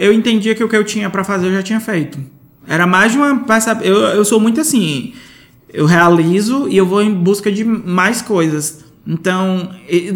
[0.00, 2.18] eu entendia que o que eu tinha pra fazer eu já tinha feito.
[2.66, 3.44] Era mais de uma.
[3.82, 5.12] Eu, eu sou muito assim.
[5.72, 8.84] Eu realizo e eu vou em busca de mais coisas.
[9.06, 9.70] Então.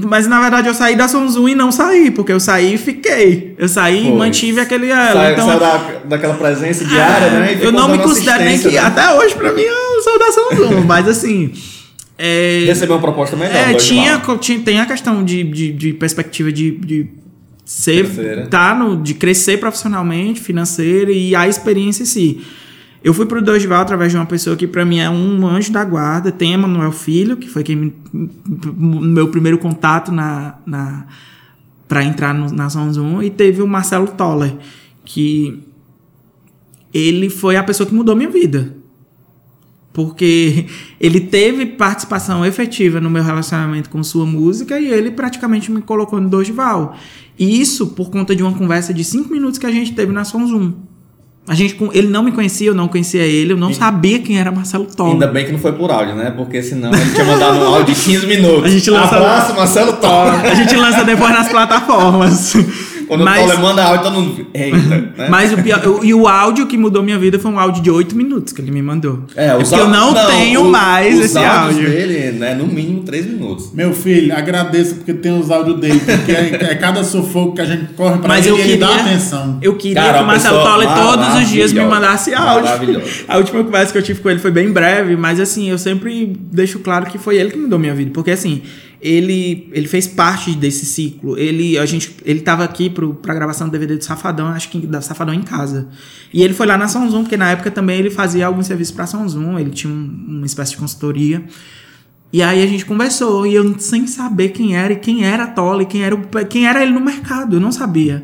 [0.07, 3.55] Mas na verdade eu saí da Sonzum e não saí, porque eu saí e fiquei.
[3.57, 5.12] Eu saí e mantive aquele elo.
[5.12, 5.76] Saiu, então, saiu da,
[6.09, 7.59] daquela presença diária, É, né?
[7.61, 8.68] Eu não me considero nem que.
[8.68, 8.78] né?
[8.78, 10.80] Até hoje, pra mim, eu sou da Sonzum.
[10.85, 11.53] mas assim.
[12.18, 13.55] é, Recebeu uma proposta melhor.
[13.55, 17.09] é, tinha, tinha, tem a questão de, de, de perspectiva de, de
[17.72, 18.46] ser, Financeira.
[18.48, 22.40] tá no, de crescer profissionalmente, financeira e a experiência em si.
[23.02, 25.82] Eu fui pro Dorival através de uma pessoa que para mim é um anjo da
[25.82, 31.06] guarda, tem Emanuel Filho, que foi quem me, meu primeiro contato na, na
[31.88, 34.54] para entrar no, na Zoom, e teve o Marcelo Toller,
[35.04, 35.62] que
[36.92, 38.82] ele foi a pessoa que mudou minha vida
[39.93, 40.66] porque
[41.01, 46.20] ele teve participação efetiva no meu relacionamento com sua música e ele praticamente me colocou
[46.20, 46.97] no Dorival.
[47.38, 50.24] E isso por conta de uma conversa de cinco minutos que a gente teve na
[50.24, 50.72] Som Zoom.
[51.49, 54.38] A gente, com- ele não me conhecia, eu não conhecia ele, eu não sabia quem
[54.38, 55.14] era Marcelo Toller.
[55.14, 56.30] Ainda bem que não foi por áudio, né?
[56.30, 58.64] Porque senão ele tinha mandado um áudio de 15 minutos.
[58.64, 60.34] A gente lança- Abraço, Marcelo Toller.
[60.47, 62.55] A gente lança depois nas plataformas.
[63.12, 64.46] Quando Mas- o Toller manda áudio, todo mundo...
[64.54, 65.28] Eita, né?
[65.28, 67.90] Mas o pior, o- e o áudio que mudou minha vida foi um áudio de
[67.90, 69.24] oito minutos que ele me mandou.
[69.36, 71.90] É, os porque eu não, áudios- tenho o- mais os esse áudios áudio.
[71.90, 72.54] dele, né?
[72.54, 73.70] No mínimo 3 minutos.
[73.74, 77.66] Meu filho, agradeço porque tem os áudios dele, porque é, é cada sufoco que a
[77.66, 79.58] gente corre pra Mas ele eu e ele dá queria, atenção.
[79.60, 82.64] eu queria Cara, que o Marcelo Toller todos os dias me mandasse áudio.
[82.64, 83.06] Maravilhoso.
[83.28, 86.34] A última conversa que eu tive com ele foi bem breve, mas assim, eu sempre
[86.50, 88.10] deixo claro que foi ele que mudou minha vida.
[88.14, 88.62] Porque assim,
[89.05, 91.36] ele, ele fez parte desse ciclo.
[91.36, 94.86] Ele, a gente, ele tava aqui pro, pra gravação do DVD do Safadão, acho que
[94.86, 95.88] da Safadão em casa.
[96.32, 98.94] E ele foi lá na São Zoom, porque na época também ele fazia alguns serviços
[98.94, 101.42] pra São Zoom, ele tinha um- uma espécie de consultoria.
[102.32, 105.46] E aí a gente conversou e eu sem saber quem era e quem era a
[105.48, 108.22] Tola e quem era, o- quem era ele no mercado, eu não sabia.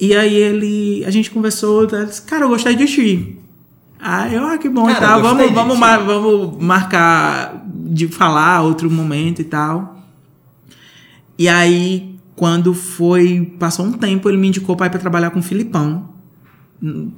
[0.00, 3.38] E aí ele, a gente conversou, ele disse, cara, eu gostei de ti.
[4.00, 8.62] Aí eu, ah, que bom e Cara, gostei vamos, vamos, mar- vamos marcar de falar
[8.62, 9.91] outro momento e tal.
[11.42, 15.40] E aí, quando foi, passou um tempo, ele me indicou para ir para trabalhar com
[15.40, 16.08] o Filipão.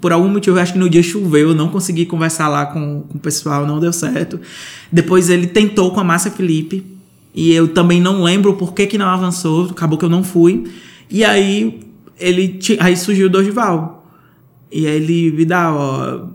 [0.01, 3.19] Por algum motivo, acho que no dia choveu, eu não consegui conversar lá com, com
[3.19, 4.41] o pessoal, não deu certo.
[4.91, 6.87] Depois ele tentou com a Márcia Felipe,
[7.35, 10.73] e eu também não lembro por que, que não avançou, acabou que eu não fui.
[11.11, 11.81] E aí,
[12.19, 14.11] ele aí surgiu o Dorival.
[14.73, 16.29] E aí ele me dá, ó,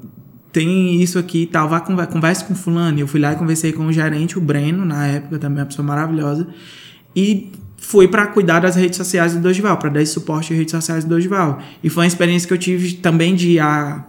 [0.54, 3.00] tem isso aqui e tal, vá conver- converse com fulano.
[3.00, 5.84] Eu fui lá e conversei com o gerente, o Breno, na época, também uma pessoa
[5.84, 6.48] maravilhosa.
[7.16, 7.52] E
[7.82, 11.04] fui para cuidar das redes sociais do Dorival, para dar esse suporte às redes sociais
[11.04, 11.60] do Dorival.
[11.84, 14.06] E foi uma experiência que eu tive também de ir a,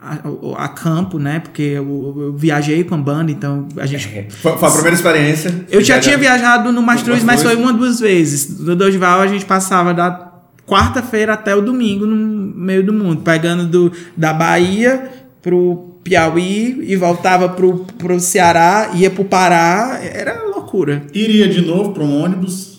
[0.00, 1.40] a, a campo, né?
[1.40, 5.66] Porque eu, eu viajei com a banda, então a gente Foi, foi a primeira experiência.
[5.70, 8.60] eu já tinha viajado no Mastruz, mas foi uma duas vezes.
[8.60, 10.32] No Dorival a gente passava da
[10.66, 16.96] quarta-feira até o domingo no meio do mundo, pegando do, da Bahia pro Piauí e
[16.96, 21.02] voltava pro, pro Ceará, ia pro Pará, era loucura.
[21.14, 22.75] Iria de novo para um ônibus.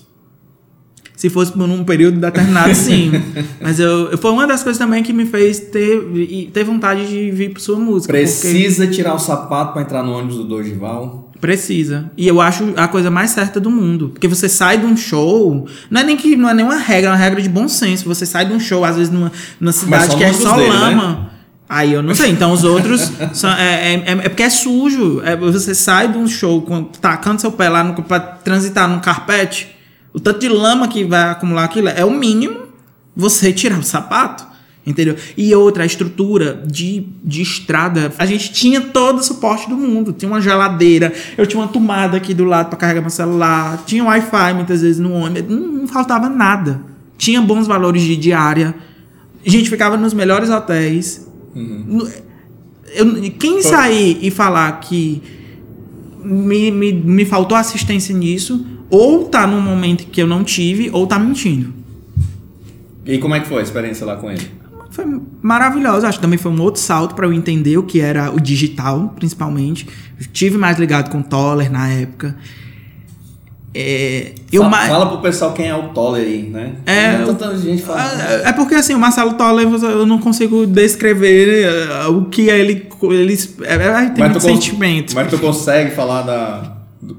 [1.17, 3.11] Se fosse por um período determinado, sim.
[3.59, 5.99] Mas eu, foi uma das coisas também que me fez ter,
[6.53, 8.13] ter vontade de vir por sua música.
[8.13, 11.31] porque- Precisa tirar o sapato pra entrar no ônibus do Dorival.
[11.41, 12.11] Precisa.
[12.15, 14.09] E eu acho a coisa mais certa do mundo.
[14.09, 15.67] Porque você sai de um show.
[15.89, 18.05] Não é nem que não é nenhuma regra, é uma regra de bom senso.
[18.05, 20.75] Você sai de um show, às vezes, numa, numa cidade que é só dele, né?
[20.77, 21.31] lama.
[21.69, 22.31] Aí eu não sei.
[22.31, 23.11] Então os outros.
[23.33, 25.21] são, é, é, é- é porque é sujo.
[25.23, 28.99] É, você sai de um show com, tacando seu pé lá no, pra transitar num
[28.99, 29.75] carpete.
[30.17, 32.61] O tanto de lama que vai acumular aquilo é o mínimo
[33.15, 34.45] você tirar o sapato.
[34.83, 35.15] Entendeu?
[35.37, 38.11] E outra, a estrutura de, de estrada.
[38.17, 40.13] A gente tinha todo o suporte do mundo.
[40.13, 44.03] Tinha uma geladeira, eu tinha uma tomada aqui do lado para carregar meu celular, tinha
[44.05, 45.53] Wi-Fi muitas vezes no ônibus.
[45.53, 46.81] Não, não faltava nada.
[47.17, 48.73] Tinha bons valores de diária.
[49.45, 51.27] A gente ficava nos melhores hotéis.
[51.53, 52.09] No-
[52.95, 55.21] eu- quem sair e falar que
[56.27, 61.07] me, me, me faltou assistência nisso, ou tá num momento que eu não tive, ou
[61.07, 61.73] tá mentindo.
[63.05, 64.51] E como é que foi a experiência lá com ele?
[64.91, 65.05] Foi
[65.41, 66.05] maravilhoso.
[66.05, 69.13] Acho que também foi um outro salto para eu entender o que era o digital,
[69.15, 69.87] principalmente.
[70.19, 72.35] Eu tive mais ligado com o Toller na época.
[73.79, 76.71] É, eu fala, ma- fala pro pessoal quem é o Toller aí, né?
[76.85, 78.19] É, Não tanta gente falando.
[78.43, 82.87] É porque assim, o Marcelo Toller, eu não consigo descrever é, o que é ele.
[83.03, 85.13] ele é, é, tem muito cons- sentimento.
[85.13, 86.77] mas tu consegue falar da.
[86.99, 87.17] do-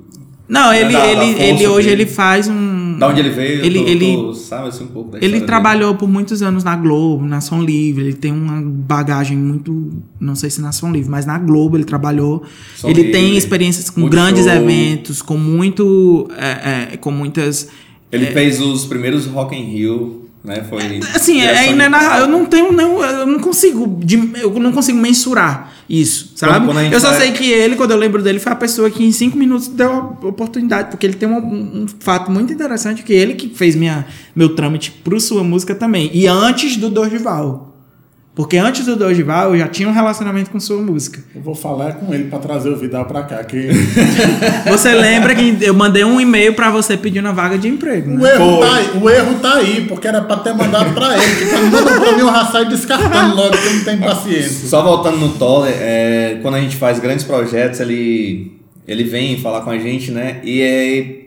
[0.49, 2.03] Não, ele, da- da ele, força ele hoje dele.
[2.03, 2.68] ele faz um.
[2.99, 3.65] Da onde ele veio?
[3.65, 6.75] Ele, tu, ele, tu sabe assim um pouco da Ele trabalhou por muitos anos na
[6.75, 8.03] Globo, na Som Livre.
[8.03, 9.93] Ele tem uma bagagem muito.
[10.19, 12.43] Não sei se na Som Livre, mas na Globo ele trabalhou.
[12.77, 14.53] Som ele Livre, tem experiências com grandes show.
[14.53, 16.29] eventos, com muito.
[16.37, 17.69] é, é, com muitas.
[18.11, 20.65] Ele fez os primeiros Rock in Rio, né?
[20.69, 21.01] Foi.
[21.15, 22.21] Assim, é direção de inenarrável.
[22.23, 22.73] Eu não tenho.
[22.73, 24.01] Não, eu não consigo.
[24.41, 26.53] Eu não consigo mensurar isso, sabe?
[26.67, 28.91] Quando- quando eu só vai- sei que ele, quando eu lembro dele, foi a pessoa
[28.91, 30.91] que em cinco minutos deu a oportunidade.
[30.91, 34.91] Porque ele tem um, um fato muito interessante que ele que fez minha, meu trâmite
[35.03, 36.11] pro sua música também.
[36.13, 37.68] E antes do Dorival.
[38.39, 41.19] Porque antes do Dorival eu já tinha um relacionamento com sua música.
[41.35, 43.43] Eu vou falar com ele para trazer o Vidal para cá.
[43.43, 43.67] Que
[44.71, 48.15] Você lembra que eu mandei um e-mail pra você pedindo a vaga de emprego, o,
[48.15, 48.35] né?
[48.35, 48.69] erro Foi.
[48.69, 51.35] tá aí, o erro tá aí, porque era para ter mandado para ele.
[51.35, 54.69] Que tá mandando para mim o e descartando logo, que eu não tenho paciência.
[54.69, 59.63] Só voltando no Toller, é, quando a gente faz grandes projetos, ele, ele vem falar
[59.63, 60.41] com a gente, né?
[60.45, 61.25] E é.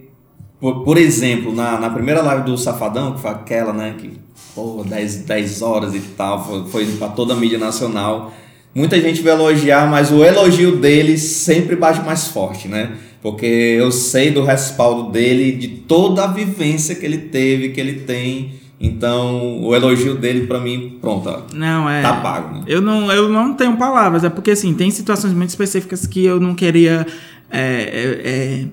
[0.61, 3.95] Por, por exemplo, na, na primeira live do Safadão, que foi aquela, né?
[3.97, 4.11] Que,
[4.55, 8.33] pô, 10, 10 horas e tal, foi, foi pra toda a mídia nacional.
[8.73, 12.91] Muita gente vai elogiar, mas o elogio dele sempre bate mais forte, né?
[13.21, 17.99] Porque eu sei do respaldo dele, de toda a vivência que ele teve, que ele
[18.01, 18.53] tem.
[18.79, 22.01] Então, o elogio dele, pra mim, pronto, ó, Não, é.
[22.01, 22.63] tá pago, né?
[22.65, 26.39] Eu não, eu não tenho palavras, é porque assim, tem situações muito específicas que eu
[26.39, 27.05] não queria.
[27.51, 28.65] é, é, é,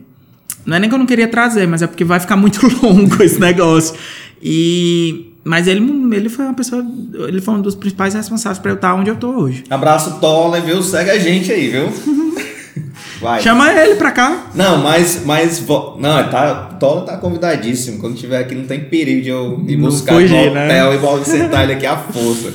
[0.65, 3.23] não é nem que eu não queria trazer, mas é porque vai ficar muito longo
[3.23, 3.95] esse negócio.
[4.43, 5.28] E.
[5.49, 5.81] Mas ele,
[6.15, 6.85] ele foi uma pessoa.
[7.27, 9.65] Ele foi um dos principais responsáveis pra eu estar onde eu tô hoje.
[9.71, 10.83] Abraço, Toller, viu?
[10.83, 11.89] Segue a gente aí, viu?
[13.19, 13.41] Vai.
[13.41, 14.49] Chama ele pra cá.
[14.55, 15.23] Não, mas.
[15.25, 15.67] mas
[15.99, 17.99] não, tá, Toller tá convidadíssimo.
[17.99, 20.67] Quando tiver aqui, não tem perigo de eu ir buscar fugir, no né?
[20.67, 22.53] hotel e vou sentar ele aqui à força.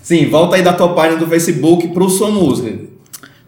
[0.00, 2.78] Sim, volta aí da tua página do Facebook pro sua música.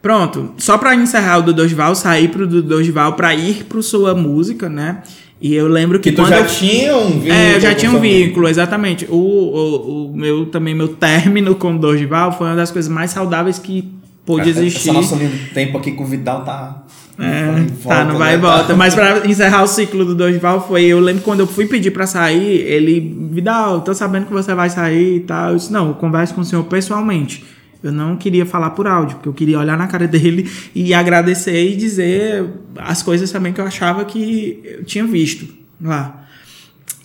[0.03, 4.13] Pronto, só pra encerrar o do Dosval, sair pro do Dosval pra ir pro sua
[4.13, 5.03] música, né?
[5.41, 7.33] E eu lembro que, Que tu quando já eu tinha um vínculo.
[7.33, 9.07] É, eu já tinha um vínculo, exatamente.
[9.09, 13.13] O, o, o meu também meu término com o Dorival foi uma das coisas mais
[13.13, 13.89] saudáveis que
[14.27, 14.91] pôde Essa- existir.
[14.91, 16.83] Essa nossa linha do tempo aqui com o Vidal tá.
[17.21, 18.43] É, e tá, volta, não vai e né?
[18.43, 18.75] volta.
[18.77, 20.85] Mas pra encerrar o ciclo do Dorival foi.
[20.85, 23.17] Eu lembro quando eu fui pedir pra sair, ele.
[23.31, 25.51] Vidal, tô sabendo que você vai sair e tal.
[25.51, 27.45] Eu disse, não, eu converso com o senhor pessoalmente.
[27.83, 31.71] Eu não queria falar por áudio, porque eu queria olhar na cara dele e agradecer
[31.71, 32.45] e dizer
[32.77, 35.47] as coisas também que eu achava que eu tinha visto
[35.81, 36.25] lá.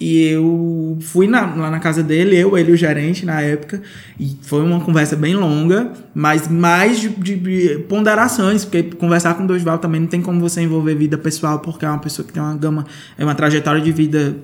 [0.01, 3.81] E eu fui na- lá na casa dele, eu, ele o gerente na época,
[4.19, 9.43] e foi uma conversa bem longa, mas mais de, de- de ponderações, porque conversar com
[9.43, 12.33] o Dorival também não tem como você envolver vida pessoal, porque é uma pessoa que
[12.33, 12.85] tem uma gama,
[13.17, 14.35] é uma trajetória de vida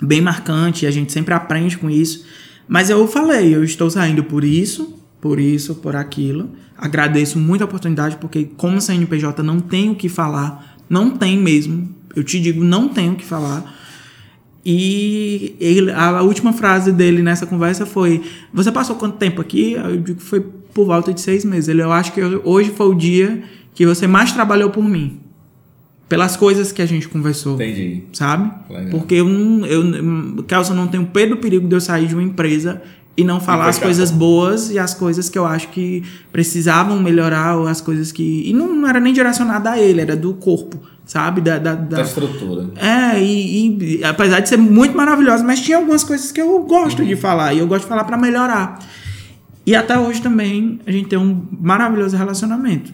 [0.00, 2.24] bem marcante, e a gente sempre aprende com isso.
[2.68, 6.50] Mas eu falei, eu estou saindo por isso, por isso, por aquilo.
[6.76, 11.88] Agradeço muito a oportunidade, porque como CNPJ não tenho o que falar, não tem mesmo.
[12.14, 13.74] Eu te digo, não tenho o que falar.
[14.66, 18.20] E ele- a última frase dele nessa conversa foi:
[18.52, 19.72] Você passou quanto tempo aqui?
[19.72, 21.68] Eu digo que foi por volta de seis meses.
[21.70, 23.42] Ele, eu acho que hoje foi o dia
[23.74, 25.20] que você mais trabalhou por mim.
[26.06, 28.02] Pelas coisas que a gente conversou Entendi.
[28.12, 28.52] sabe?
[28.70, 28.90] Legal.
[28.90, 32.14] Porque eu não, eu, Kelson, eu não tenho pé do perigo de eu sair de
[32.14, 32.82] uma empresa
[33.16, 36.02] e não falar as coisas boas e as coisas que eu acho que
[36.32, 38.42] precisavam melhorar ou as coisas que...
[38.48, 41.40] E não, não era nem direcionada a ele, era do corpo, sabe?
[41.40, 42.70] Da, da, da- Da estrutura.
[42.76, 47.04] é, e, e apesar de ser muito maravilhosa, mas tinha algumas coisas que eu gosto
[47.04, 48.80] de falar e eu gosto de falar pra melhorar.
[49.66, 52.92] E até hoje também a gente tem um maravilhoso relacionamento.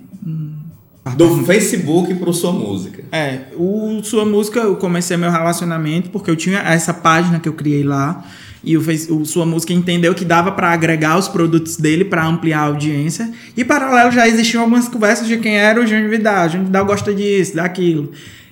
[1.17, 3.03] Do Facebook pro sua música.
[3.11, 7.55] É, o Sua Música, eu comecei meu relacionamento porque eu tinha essa página que eu
[7.55, 8.23] criei lá.
[8.63, 12.61] E o, o Sua Música entendeu que dava pra agregar os produtos dele pra ampliar
[12.61, 13.31] a audiência.
[13.57, 16.47] E paralelo já existiam algumas conversas de quem era o Júnior Vidal.
[16.47, 18.11] O Júnior Vidal gosta disso, daquilo.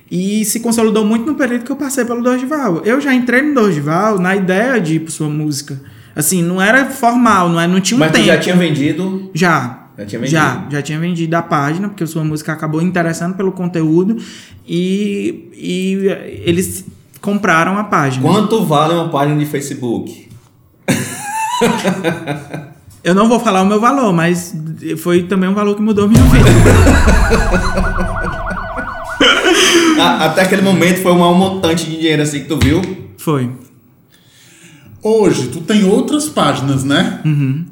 [0.09, 2.81] E se consolidou muito no período que eu passei pelo Dorival.
[2.83, 5.79] Eu já entrei no Dorival na ideia de ir pro Sua Música.
[6.15, 8.25] Assim, não era formal, não, é, não tinha um Mas tu tempo.
[8.25, 9.29] já tinha vendido.
[9.33, 9.87] Já.
[9.97, 10.41] Já tinha vendido.
[10.41, 14.17] Já, já tinha vendido a página, porque a sua música acabou interessando pelo conteúdo
[14.67, 16.85] e, e eles
[17.21, 18.23] compraram a página.
[18.23, 20.29] Quanto vale uma página de Facebook?
[23.03, 24.53] Eu não vou falar o meu valor, mas
[24.97, 26.49] foi também um valor que mudou minha vida.
[30.19, 32.81] Até aquele momento foi um montante de dinheiro assim que tu viu.
[33.17, 33.49] Foi.
[35.01, 37.21] Hoje, tu tem outras páginas, né?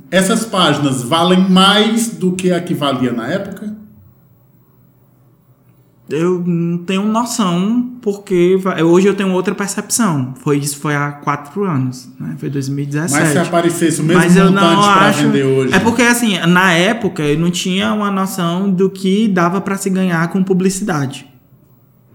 [0.10, 3.76] Essas páginas valem mais do que a que valia na época?
[6.10, 10.34] Eu não tenho noção, porque hoje eu tenho outra percepção.
[10.42, 12.36] Foi isso foi há quatro anos, né?
[12.38, 13.22] Foi 2017.
[13.22, 15.24] Mas se aparecesse o mesmo Mas eu montante não acho.
[15.24, 15.74] vender hoje.
[15.74, 19.90] É porque assim, na época eu não tinha uma noção do que dava pra se
[19.90, 21.28] ganhar com publicidade.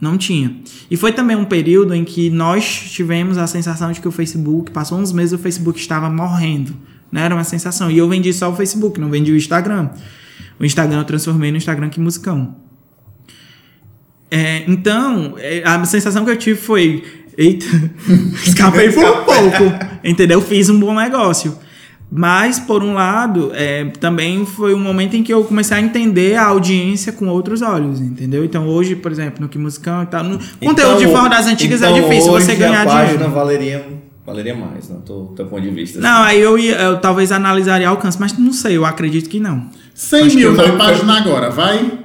[0.01, 0.57] Não tinha.
[0.91, 4.71] E foi também um período em que nós tivemos a sensação de que o Facebook,
[4.71, 6.75] passou uns meses o Facebook estava morrendo.
[7.11, 7.23] Né?
[7.23, 7.91] Era uma sensação.
[7.91, 9.91] E eu vendi só o Facebook, não vendi o Instagram.
[10.59, 12.62] O Instagram eu transformei no Instagram que musicão.
[14.35, 17.05] É, então, é, a sensação que eu tive foi:
[17.37, 17.67] eita,
[18.43, 20.41] escapei por um pouco, entendeu?
[20.41, 21.55] Fiz um bom negócio.
[22.11, 26.37] Mas, por um lado, é, também foi um momento em que eu comecei a entender
[26.37, 28.45] a audiência com outros olros, entendeu?
[28.45, 31.81] Então, hoje, por exemplo, no Que Musicão e tal, no conteúdo de forma das antigas
[31.81, 33.35] então é difícil hoje você ganhar a página dinheiro.
[33.35, 33.87] valeria,
[34.27, 35.99] valeria mais, no teu, teu ponto de vista.
[36.01, 36.07] assim.
[36.07, 39.67] Não, aí eu, ia, eu talvez analisaria alcance, mas não sei, eu acredito que não.
[39.95, 42.02] 100 Acho mil na página agora, vai?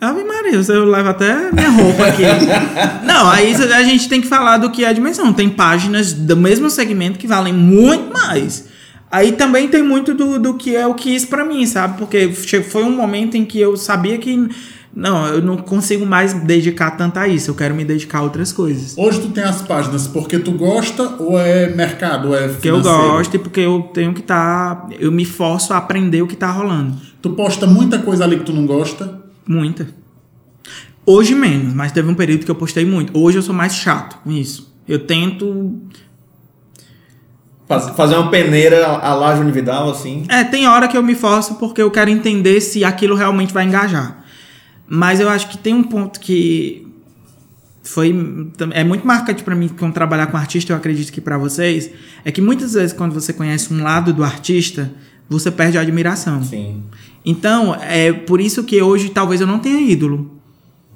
[0.00, 2.22] Ave Maria, eu levo até minha roupa aqui.
[3.04, 5.32] Não, aí a gente tem que falar do que é a dimensão.
[5.32, 8.66] Tem páginas do mesmo segmento que valem muito mais.
[9.10, 11.98] Aí também tem muito do, do que é o que isso pra mim, sabe?
[11.98, 12.30] Porque
[12.62, 14.48] foi um momento em que eu sabia que.
[14.94, 17.50] Não, eu não consigo mais dedicar tanto a isso.
[17.50, 18.96] Eu quero me dedicar a outras coisas.
[18.96, 22.80] Hoje tu tem as páginas porque tu gosta ou é mercado, ou é Porque eu
[22.80, 24.88] gosto e porque eu tenho que estar.
[24.98, 26.94] eu me forço a aprender o que tá rolando.
[27.20, 29.17] Tu posta muita coisa ali que tu não gosta?
[29.48, 29.88] Muita.
[31.06, 33.18] Hoje menos, mas teve um período que eu postei muito.
[33.18, 34.76] Hoje eu sou mais chato com isso.
[34.86, 35.80] Eu tento.
[37.66, 40.24] Faz- fazer uma peneira a lá Vidal, assim.
[40.28, 43.64] É, tem hora que eu me forço porque eu quero entender se aquilo realmente vai
[43.64, 44.22] engajar.
[44.86, 46.86] Mas eu acho que tem um ponto que
[47.82, 48.14] foi
[48.72, 51.90] é muito marcante pra mim quando trabalhar com artista, eu acredito que pra vocês,
[52.22, 54.90] é que muitas vezes quando você conhece um lado do artista,
[55.28, 56.42] você perde a admiração.
[56.42, 56.82] Sim.
[57.24, 60.38] Então, é por isso que hoje talvez eu não tenha ídolo.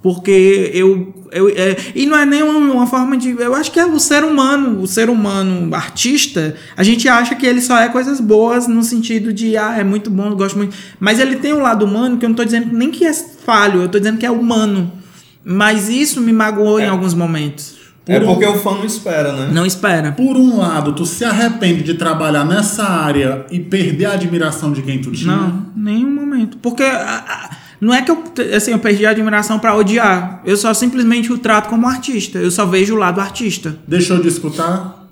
[0.02, 1.14] Porque eu.
[1.30, 3.30] eu é, e não é nem uma, uma forma de.
[3.30, 7.46] Eu acho que é o ser humano, o ser humano artista, a gente acha que
[7.46, 10.76] ele só é coisas boas no sentido de, ah, é muito bom, eu gosto muito.
[10.98, 13.82] Mas ele tem um lado humano que eu não tô dizendo nem que é falho,
[13.82, 14.90] eu tô dizendo que é humano.
[15.44, 17.81] Mas isso me magoou em alguns momentos.
[18.06, 19.50] É Por um- porque o fã não espera, né?
[19.52, 20.10] Não espera.
[20.10, 24.82] Por um lado, tu se arrepende de trabalhar nessa área e perder a admiração de
[24.82, 25.36] quem tu tinha?
[25.36, 26.56] Não, nenhum momento.
[26.58, 27.50] Porque a- a-
[27.80, 28.22] Não é que eu,
[28.56, 30.40] assim, eu perdi a admiração pra odiar.
[30.44, 32.38] Eu só simplesmente o trato como artista.
[32.38, 33.76] Eu só vejo o lado artista.
[33.88, 35.08] Deixou de escutar?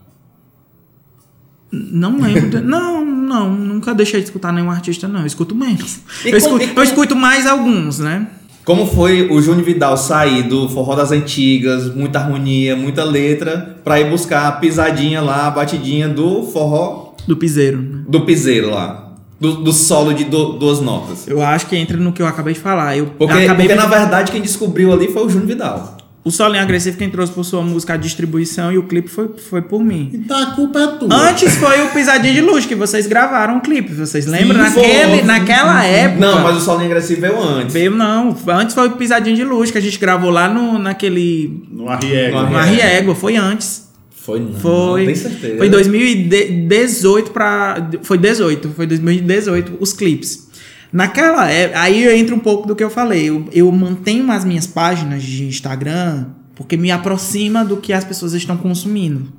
[1.73, 2.61] Não lembro.
[2.67, 3.51] não, não.
[3.53, 5.21] Nunca deixei de escutar nenhum artista, não.
[5.21, 6.01] Eu escuto menos.
[6.25, 8.27] Eu como- escuto, como- eu escuto mais alguns, né?
[8.71, 13.99] Como foi o Júnior Vidal sair do forró das antigas, muita harmonia, muita letra, pra
[14.01, 17.79] ir buscar a pisadinha lá, a batidinha do forró Do piseiro.
[17.83, 18.03] né?
[18.07, 19.09] do piseiro lá.
[19.41, 21.27] Do, do solo de du- duas notas.
[21.27, 22.97] Eu acho que entra no que eu acabei de falar.
[22.97, 25.97] Eu Porque, acabei porque na verdade quem descobriu ali foi o Júnior Vidal.
[26.23, 29.63] O Solinho Agressivo quem trouxe por sua música a distribuição e o clipe foi, foi
[29.63, 30.11] por mim.
[30.13, 31.15] Então a culpa é tua.
[31.15, 34.63] Antes foi o Pisadinha de Luz, que vocês gravaram o clipe, vocês lembram?
[34.67, 34.83] Sim, foi.
[34.83, 36.21] Naquele, naquela época.
[36.21, 37.73] Não, mas o Solinho Agressivo veio antes.
[37.73, 38.37] Veio, não.
[38.49, 41.65] Antes foi o Pisadinha de Luz, que a gente gravou lá no, naquele.
[41.71, 42.39] No Arriego.
[42.43, 43.89] No Arriégua, foi antes.
[44.11, 45.07] Foi não, Foi.
[45.07, 45.57] Tem certeza.
[45.57, 47.91] Foi em 2018 pra.
[48.03, 50.50] Foi 18, foi 2018 os clipes.
[50.93, 53.29] Naquela época, aí entra um pouco do que eu falei.
[53.29, 58.35] Eu, eu mantenho as minhas páginas de Instagram porque me aproxima do que as pessoas
[58.35, 59.33] estão consumindo.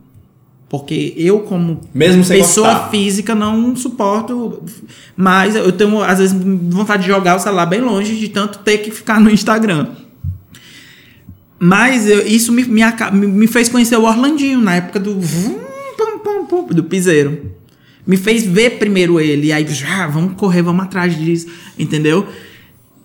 [0.70, 1.82] Porque eu, como
[2.40, 2.90] pessoa gostar.
[2.90, 4.64] física, não suporto.
[5.18, 6.34] Mas eu tenho, às vezes,
[6.70, 9.88] vontade de jogar o celular bem longe de tanto ter que ficar no Instagram.
[11.60, 12.82] Mas eu- isso me, me,
[13.14, 15.20] me- me fez conhecer o Orlandinho na época do.
[15.20, 15.60] vum,
[15.98, 17.52] pum, pum, pum, do piseiro.
[18.06, 19.48] Me fez ver primeiro ele.
[19.48, 21.48] E aí, já, vamos correr, vamos atrás disso.
[21.78, 22.26] Entendeu?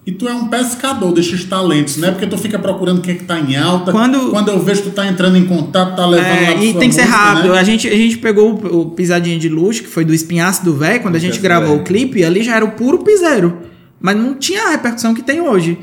[0.06, 2.12] E tu é um pescador desses talentos, né?
[2.12, 3.90] Porque tu fica procurando quem é que tá em alta.
[3.90, 6.64] Quando- Quando eu vejo que tu tá entrando em contato, tá levando lá É, pra
[6.64, 7.52] e tem que ser música, rápido.
[7.52, 7.58] né?
[7.58, 10.74] A, gente, a gente pegou o, o Pisadinha de Luxo, que foi do Espinhaço do
[10.76, 11.80] Véio, quando a gente gravou Véio.
[11.80, 13.58] o clipe, ali já era o puro piseiro.
[14.00, 15.76] Mas não tinha a repercussão que tem hoje.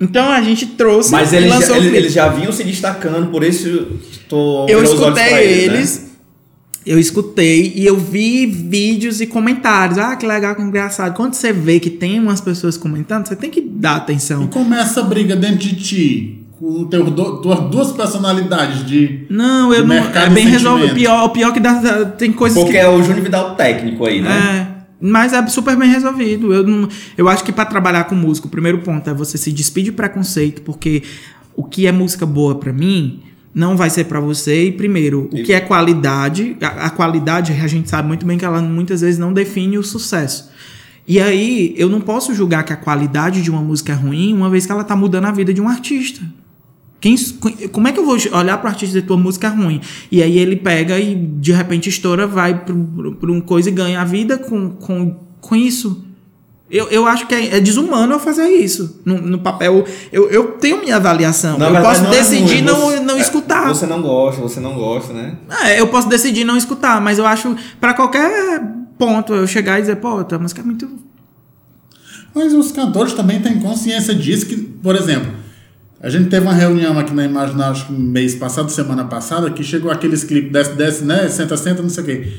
[0.00, 3.30] Então a gente trouxe Mas eles lançou já, o eles, eles já vinham se destacando,
[3.30, 3.86] por isso
[4.28, 6.01] tô Eu escutei eles, né?
[6.84, 9.98] Eu escutei e eu vi vídeos e comentários.
[9.98, 11.14] Ah, que legal, que engraçado.
[11.14, 14.46] Quando você vê que tem umas pessoas comentando, você tem que dar E atenção.
[14.48, 16.38] como é essa briga dentro de ti?
[16.58, 19.26] Com teu, do, tuas duas personalidades de.
[19.28, 19.96] Não, eu não.
[19.96, 20.94] É bem e resolvido.
[20.94, 22.78] Pior, o pior que dá, tem coisas Porque que.
[22.78, 24.30] é o Júnior Vidal técnico aí, né?
[24.30, 26.52] É, mas é super bem resolvido.
[26.54, 29.50] Eu, não, eu acho que para trabalhar com música, o primeiro ponto é você se
[29.52, 31.02] despedir de preconceito, porque
[31.56, 33.20] o que é música boa para mim
[33.54, 34.66] não vai ser para você.
[34.66, 38.44] E primeiro, o que é qualidade, a, a qualidade a gente sabe muito bem que
[38.44, 40.50] ela muitas vezes não define o sucesso.
[41.06, 44.48] E aí, eu não posso julgar que a qualidade de uma música é ruim, uma
[44.48, 46.22] vez que ela tá mudando a vida de um artista.
[47.00, 47.16] Quem,
[47.72, 49.80] como é que eu vou olhar para o artista e dizer tua música é ruim?
[50.10, 52.72] E aí ele pega e de repente estoura, vai para
[53.32, 56.04] um coisa e ganha a vida com, com, com isso.
[56.72, 59.02] Eu, eu acho que é, é desumano eu fazer isso.
[59.04, 61.58] No, no papel, eu, eu tenho minha avaliação.
[61.58, 63.68] Na eu posso não é decidir ruim, não, você- não é, escutar.
[63.68, 65.36] Você não gosta, você não gosta, né?
[65.64, 68.62] É, eu posso decidir não escutar, mas eu acho, para qualquer
[68.98, 70.88] ponto, eu chegar e dizer, pô, tua música é muito.
[72.34, 75.30] Mas os cantores também têm consciência disso, que, por exemplo,
[76.00, 79.62] a gente teve uma reunião aqui na Imagina, acho que mês passado, semana passada, que
[79.62, 81.28] chegou aqueles clipes desce, desce, né?
[81.28, 82.32] Senta, senta, não sei o quê.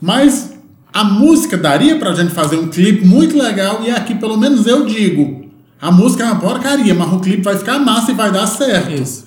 [0.00, 0.53] Mas
[0.94, 4.86] a música daria pra gente fazer um clipe muito legal, e aqui pelo menos eu
[4.86, 5.44] digo.
[5.80, 8.90] A música é uma porcaria, mas o clipe vai ficar massa e vai dar certo.
[8.92, 9.24] Isso.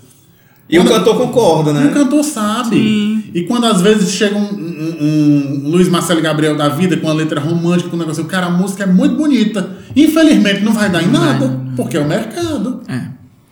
[0.69, 1.91] E o Quando- cantor concorda, O né?
[1.93, 2.75] cantor sabe.
[2.75, 3.23] Sim.
[3.33, 7.13] E quando às vezes chega um, um- um Luiz Marcelo Gabriel da vida com a
[7.13, 9.69] letra romântica, com o negócio, cara, a música é muito bonita.
[9.95, 11.75] Infelizmente não vai dar em Não vai, nada, não.
[11.75, 12.81] porque é o mercado.
[12.87, 13.01] É.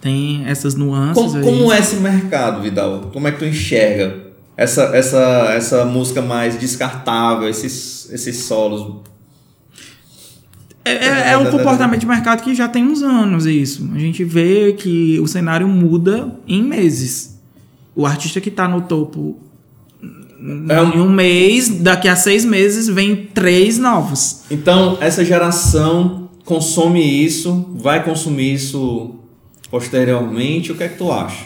[0.01, 1.43] Tem essas nuances Como, aí.
[1.43, 3.09] como é esse mercado, Vidal?
[3.13, 4.24] Como é que tu enxerga
[4.57, 9.01] essa, essa, essa música mais descartável, esses, esses solos?
[10.83, 13.89] É, é- é um comportamento de mercado que já tem uns anos isso.
[13.93, 17.39] A gente vê que o cenário muda em meses.
[17.95, 19.39] O artista que está no topo
[20.69, 24.41] É um- em um mês, daqui a seis meses vem três novos.
[24.51, 29.15] Então, essa geração consome isso, vai consumir isso
[29.71, 30.71] posteriormente.
[30.71, 31.45] O que é que tu acha?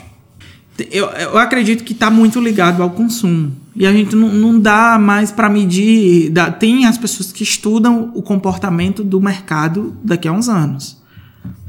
[0.91, 3.51] Eu, eu acredito que está muito ligado ao consumo.
[3.75, 6.29] E a gente não, não dá mais para medir.
[6.31, 10.97] dá- tem as pessoas que estudam o comportamento do mercado daqui a uns anos.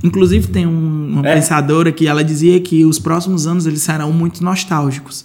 [0.03, 1.35] Inclusive, tem um- uma É.
[1.35, 5.25] pensadora que ela dizia que os próximos anos eles serão muito nostálgicos.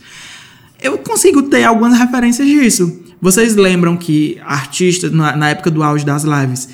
[0.82, 3.02] Eu consigo ter algumas referências disso.
[3.22, 6.70] Vocês lembram que artistas, na, na época do auge das lives,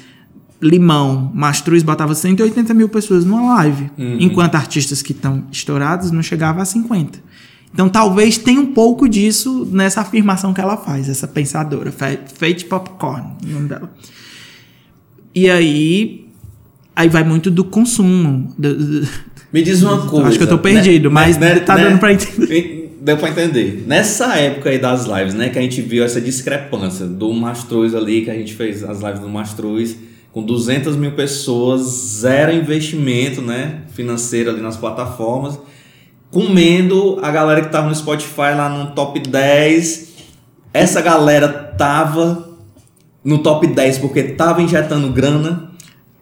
[0.62, 6.62] Limão, Mastruz botava 180 mil pessoas numa live, enquanto artistas que estão estourados não chegavam
[6.62, 7.20] a 50.
[7.74, 12.66] Então talvez tenha um pouco disso nessa afirmação que ela faz, essa pensadora, Fa- Fate
[12.66, 13.90] Popcorn, o nome dela.
[15.34, 16.28] E aí,
[16.96, 18.54] aí vai muito do consumo.
[18.58, 19.08] do- do-
[19.54, 20.28] Me diz uma coisa.
[20.28, 22.48] Acho que eu tô perdido, mas tá dando pra entender.
[23.02, 23.84] Deu pra entender.
[23.88, 28.22] Nessa época aí das lives, né, que a gente viu essa discrepância do Mastruz ali,
[28.24, 29.96] que a gente fez as lives do Mastruz,
[30.32, 35.60] com 200 mil pessoas, zero investimento né, financeiro ali nas plataformas,
[36.30, 40.12] comendo a galera que tava no Spotify lá no top 10.
[40.74, 42.50] Essa galera tava
[43.24, 45.71] no top 10 porque tava injetando grana.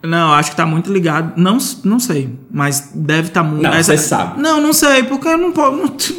[0.02, 1.34] Não, acho que tá muito ligado.
[1.36, 3.64] Não, não sei, mas deve estar tá muito.
[3.64, 4.41] Não, você sabe.
[4.41, 5.70] Não, não sei, porque eu não posso.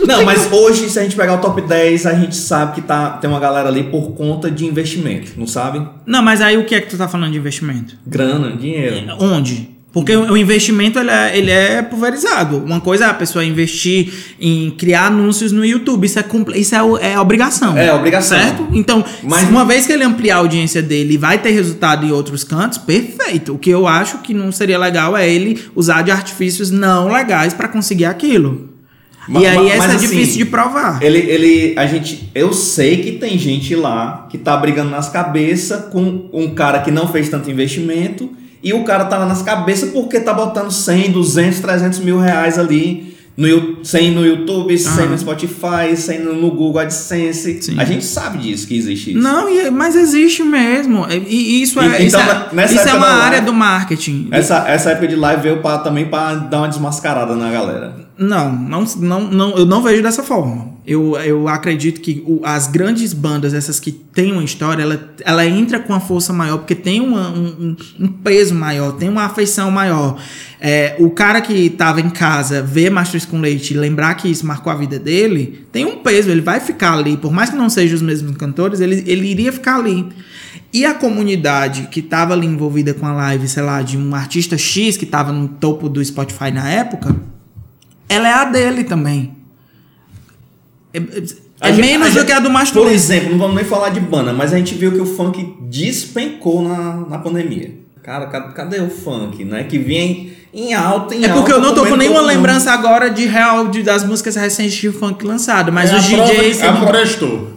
[0.06, 2.82] Não, não mas hoje, se a gente pegar o top 10, a gente sabe que
[2.82, 5.86] tá, tem uma galera ali por conta de investimento, não sabe?
[6.06, 7.96] Não, mas aí o que é que tu tá falando de investimento?
[8.06, 9.16] Grana, dinheiro.
[9.18, 9.79] Onde?
[9.92, 12.58] Porque o investimento ele é, ele é pulverizado.
[12.58, 16.04] Uma coisa é a pessoa investir em criar anúncios no YouTube.
[16.04, 16.24] Isso é,
[16.54, 17.76] isso é, é obrigação.
[17.76, 18.38] É obrigação.
[18.38, 18.68] Certo?
[18.72, 19.48] Então, Mas...
[19.48, 22.78] uma vez que ele ampliar a audiência dele e vai ter resultado em outros cantos,
[22.78, 23.54] perfeito.
[23.54, 27.52] O que eu acho que não seria legal é ele usar de artifícios não legais
[27.52, 28.70] para conseguir aquilo.
[29.26, 31.02] Mas, e aí mas, essa é assim, difícil de provar.
[31.02, 35.86] Ele, ele, a gente, eu sei que tem gente lá que tá brigando nas cabeças
[35.86, 39.90] com um cara que não fez tanto investimento e o cara tá lá nas cabeças
[39.90, 43.10] porque tá botando 100, 200, 300 mil reais ali.
[43.36, 47.62] No, 100 no YouTube, 100 no Spotify, 100 no Google AdSense.
[47.62, 47.80] Sim.
[47.80, 49.18] A gente sabe disso, que existe isso.
[49.18, 51.06] Não, mas existe mesmo.
[51.08, 54.28] E isso é, e, isso então, é, isso é uma área live, do marketing.
[54.30, 58.09] Essa, essa época de live veio pra, também para dar uma desmascarada na galera.
[58.20, 60.74] Não, não, não, não, eu não vejo dessa forma.
[60.86, 65.46] Eu, eu acredito que o, as grandes bandas, essas que têm uma história, ela, ela
[65.46, 69.70] entra com uma força maior, porque tem uma, um, um peso maior, tem uma afeição
[69.70, 70.20] maior.
[70.60, 74.46] É, o cara que estava em casa, ver Masters com Leite e lembrar que isso
[74.46, 77.16] marcou a vida dele, tem um peso, ele vai ficar ali.
[77.16, 80.06] Por mais que não sejam os mesmos cantores, ele, ele iria ficar ali.
[80.74, 84.58] E a comunidade que estava ali envolvida com a live, sei lá, de um artista
[84.58, 87.16] X que estava no topo do Spotify na época
[88.10, 89.36] ela é a dele também.
[90.92, 90.98] É,
[91.60, 92.82] é gente, menos do que a do Mastro.
[92.82, 95.54] Por exemplo, não vamos nem falar de banda, mas a gente viu que o funk
[95.62, 97.78] despencou na, na pandemia.
[98.02, 99.62] Cara, cadê o funk, né?
[99.64, 103.26] Que vinha em alta, em É porque eu não tô com nenhuma lembrança agora de
[103.26, 106.62] real de, das músicas recentes de funk lançado, mas é os DJs.
[106.62, 107.50] Não prestou.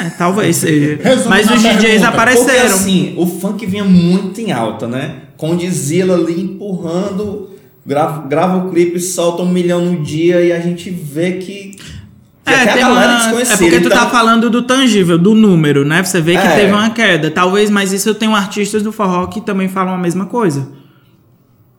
[0.00, 0.98] É, talvez seja.
[1.28, 2.08] mas os DJs pergunta.
[2.08, 2.46] apareceram.
[2.46, 5.16] Porque assim, o funk vinha muito em alta, né?
[5.36, 7.49] Com Dizila ali empurrando
[7.90, 11.74] grava, grava o clipe, solta um milhão no dia e a gente vê que.
[11.74, 14.10] que é, tem uma, é porque tu tá então...
[14.10, 16.00] falando do tangível, do número, né?
[16.00, 16.54] Você vê que é.
[16.54, 17.32] teve uma queda.
[17.32, 20.68] Talvez, mas isso eu tenho artistas do forró que também falam a mesma coisa.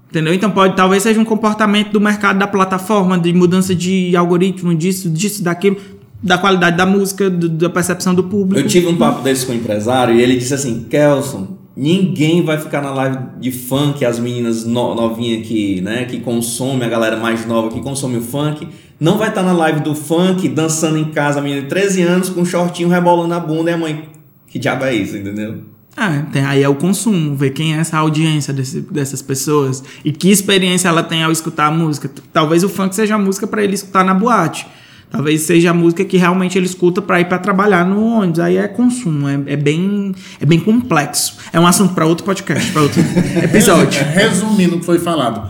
[0.09, 0.33] Entendeu?
[0.33, 5.09] Então pode, talvez seja um comportamento do mercado da plataforma, de mudança de algoritmo, disso,
[5.09, 5.77] disso, daquilo,
[6.21, 8.59] da qualidade da música, do, da percepção do público.
[8.59, 12.43] Eu tive um papo desse com o um empresário e ele disse assim, Kelson, Ninguém
[12.43, 16.89] vai ficar na live de funk, as meninas no, novinhas que, né, que consome, a
[16.89, 18.67] galera mais nova que consome o funk,
[18.99, 22.29] não vai estar na live do funk dançando em casa, a menina de 13 anos
[22.29, 24.09] com um shortinho rebolando a bunda e a mãe,
[24.47, 25.63] que diabo é isso, entendeu?
[25.95, 30.11] Ah, tem, aí é o consumo, ver quem é essa audiência desse, dessas pessoas e
[30.11, 32.09] que experiência ela tem ao escutar a música.
[32.31, 34.67] Talvez o funk seja a música para ele escutar na boate.
[35.11, 38.39] Talvez seja a música que realmente ele escuta para ir para trabalhar no ônibus.
[38.39, 41.35] Aí é consumo, é, é, bem, é bem complexo.
[41.51, 43.01] É um assunto para outro podcast, para outro
[43.43, 44.01] episódio.
[44.05, 45.49] Resumindo o que foi falado.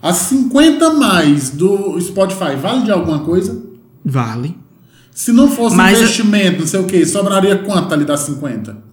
[0.00, 3.60] As 50 mais do Spotify vale de alguma coisa?
[4.04, 4.56] Vale.
[5.10, 6.60] Se não fosse Mas investimento, eu...
[6.60, 8.90] não sei o que, sobraria quanto ali das 50?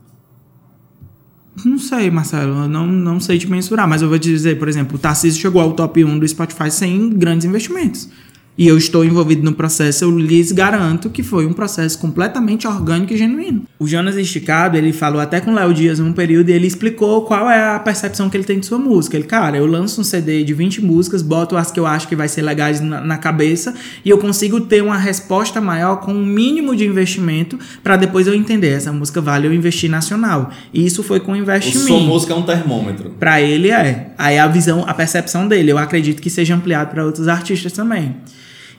[1.64, 4.68] Não sei, Marcelo, eu não, não sei te mensurar, mas eu vou te dizer, por
[4.68, 8.10] exemplo, o Tarcísio chegou ao top 1 do Spotify sem grandes investimentos
[8.58, 13.14] e eu estou envolvido no processo, eu lhes garanto que foi um processo completamente orgânico
[13.14, 13.64] e genuíno.
[13.78, 17.22] O Jonas Esticado, ele falou até com o Léo Dias num período e ele explicou
[17.22, 19.16] qual é a percepção que ele tem de sua música.
[19.16, 22.16] Ele, cara, eu lanço um CD de 20 músicas, boto as que eu acho que
[22.16, 26.26] vai ser legais na, na cabeça e eu consigo ter uma resposta maior com um
[26.26, 30.50] mínimo de investimento para depois eu entender, essa música vale eu investir nacional.
[30.74, 31.88] E isso foi com investimento.
[31.88, 33.12] Sua música é um termômetro.
[33.20, 34.12] Para ele é.
[34.18, 38.16] Aí a visão, a percepção dele, eu acredito que seja ampliado para outros artistas também.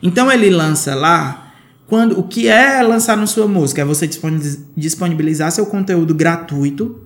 [0.02, 1.52] Então ele lança lá.
[1.86, 3.80] Quando, o que é lançar na sua música?
[3.80, 4.08] É você
[4.76, 7.00] disponibilizar seu conteúdo gratuito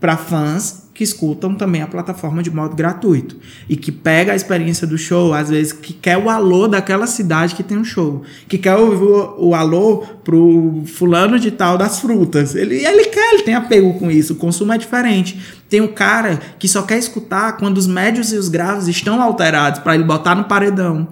[0.00, 3.36] para fãs que escutam também a plataforma de modo gratuito
[3.68, 7.54] e que pega a experiência do show, às vezes que quer o alô daquela cidade
[7.54, 12.00] que tem um show, que quer ouvir o, o alô pro fulano de tal das
[12.00, 12.54] frutas.
[12.54, 15.40] Ele, ele quer, ele tem apego com isso, o consumo é diferente.
[15.68, 19.80] Tem um cara que só quer escutar quando os médios e os graves estão alterados
[19.80, 21.08] para ele botar no paredão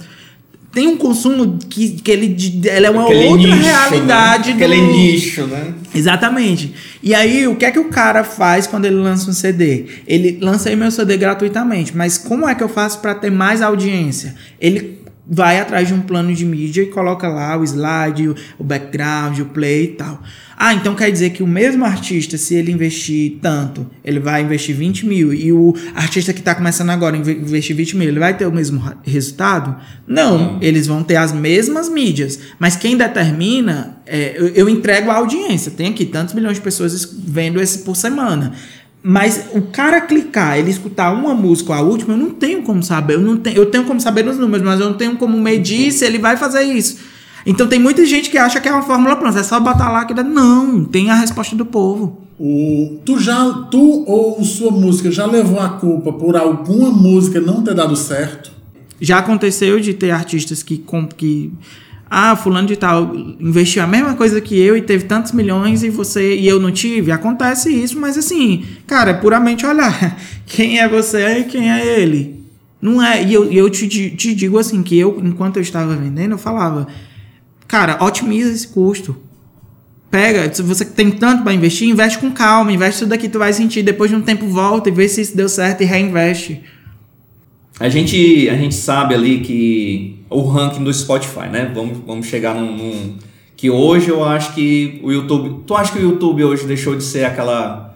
[0.73, 3.73] tem um consumo que, que ele, ele é uma Aquele outra nicho, né?
[3.73, 4.49] realidade.
[4.51, 4.55] Né?
[4.55, 4.93] Aquele do...
[4.93, 5.75] nicho, né?
[5.95, 6.75] Exatamente.
[7.03, 9.87] E aí, o que é que o cara faz quando ele lança um CD?
[10.07, 13.63] Ele lança aí meu CD gratuitamente, mas como é que eu faço para ter mais
[13.63, 14.35] audiência?
[14.61, 14.98] Ele
[15.29, 19.47] vai atrás de um plano de mídia e coloca lá o slide, o background, o
[19.47, 20.23] play e tal.
[20.61, 24.75] Ah, então quer dizer que o mesmo artista, se ele investir tanto, ele vai investir
[24.75, 28.45] 20 mil, e o artista que está começando agora investir 20 mil, ele vai ter
[28.45, 29.77] o mesmo resultado?
[30.05, 35.15] Não, eles vão ter as mesmas mídias, mas quem determina, é, eu, eu entrego a
[35.15, 35.71] audiência.
[35.71, 38.53] Tem aqui tantos milhões de pessoas vendo esse por semana.
[39.03, 42.83] Mas o cara clicar, ele escutar uma música ou a última, eu não tenho como
[42.83, 43.15] saber.
[43.15, 45.93] Eu, não tenho, eu tenho como saber nos números, mas eu não tenho como medir
[45.93, 46.99] se ele vai fazer isso.
[47.47, 50.05] Então tem muita gente que acha que é uma fórmula pronta, é só botar lá
[50.05, 50.23] que dá.
[50.23, 52.21] Não, tem a resposta do povo.
[52.39, 57.63] O, tu já, tu ou sua música já levou a culpa por alguma música não
[57.63, 58.53] ter dado certo?
[59.01, 60.85] Já aconteceu de ter artistas que,
[61.17, 61.53] que
[62.11, 65.91] ah, fulano de tal investiu a mesma coisa que eu e teve tantos milhões e
[65.91, 67.13] você e eu não tive.
[67.13, 72.39] Acontece isso, mas assim, cara, é puramente olhar quem é você e quem é ele.
[72.81, 76.33] Não é, e eu, eu te, te digo assim, que eu, enquanto eu estava vendendo,
[76.33, 76.87] eu falava,
[77.67, 79.17] cara, otimiza esse custo.
[80.11, 83.53] Pega, se você tem tanto para investir, investe com calma, investe tudo aqui, tu vai
[83.53, 86.63] sentir, depois de um tempo volta e vê se isso deu certo e reinveste.
[87.79, 91.71] A gente, a gente sabe ali que o ranking do Spotify, né?
[91.75, 93.15] Vamos, vamos chegar num, num,
[93.57, 97.03] que hoje eu acho que o YouTube, tu acha que o YouTube hoje deixou de
[97.03, 97.89] ser aquela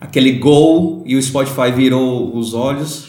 [0.00, 3.08] aquele gol e o Spotify virou os olhos?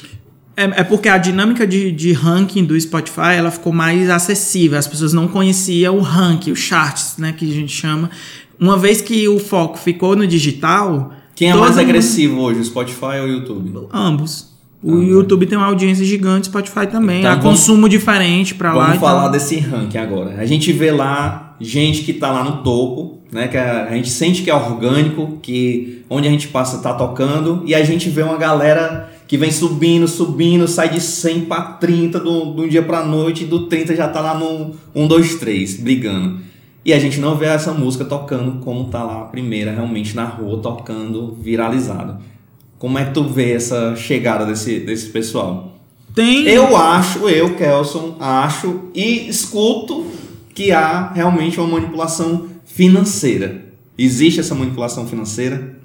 [0.58, 4.78] É, é porque a dinâmica de, de ranking do Spotify ela ficou mais acessível.
[4.78, 8.12] As pessoas não conheciam o ranking, o charts, né, que a gente chama.
[8.60, 11.14] Uma vez que o foco ficou no digital.
[11.34, 13.88] Quem é mais agressivo hoje, o Spotify ou o YouTube?
[13.92, 14.51] Ambos.
[14.84, 15.04] O uhum.
[15.04, 17.20] YouTube tem uma audiência gigante, Spotify também.
[17.20, 18.86] Então, Há vamos, consumo diferente para lá.
[18.86, 19.32] Vamos falar então...
[19.32, 20.36] desse ranking agora.
[20.38, 23.48] A gente vê lá gente que tá lá no topo, né?
[23.48, 27.64] Que a, a, gente sente que é orgânico, que onde a gente passa tá tocando,
[27.66, 32.20] e a gente vê uma galera que vem subindo, subindo, sai de 100 para 30
[32.20, 35.78] do, do dia para noite, e do 30 já tá lá no 1, 2, 3,
[35.78, 36.40] brigando.
[36.84, 40.26] E a gente não vê essa música tocando como tá lá a primeira, realmente na
[40.26, 42.18] rua, tocando, viralizado.
[42.82, 45.80] Como é que tu vê essa chegada desse, desse pessoal?
[46.16, 46.48] Tem.
[46.48, 50.08] Eu acho, eu, Kelson, acho e escuto
[50.52, 53.66] que há realmente uma manipulação financeira.
[53.96, 55.78] Existe essa manipulação financeira?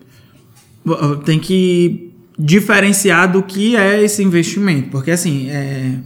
[1.27, 4.89] Tem que diferenciar do que é esse investimento.
[4.89, 5.99] Porque, assim, é,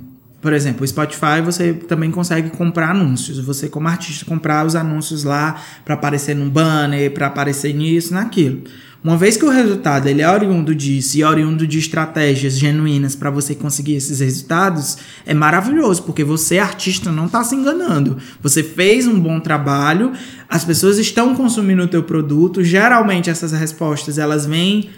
[0.42, 3.38] por exemplo, o Spotify você também consegue comprar anúncios.
[3.38, 8.64] Você, como artista, comprar os anúncios lá para aparecer num banner, para aparecer nisso, naquilo.
[9.02, 13.30] Uma vez que o resultado ele é oriundo disso e oriundo de estratégias genuínas para
[13.30, 18.18] você conseguir esses resultados, é maravilhoso, porque você, artista, não está se enganando.
[18.42, 20.12] Você fez um bom trabalho,
[20.46, 22.62] as pessoas estão consumindo o teu produto.
[22.62, 24.90] Geralmente essas respostas elas vêm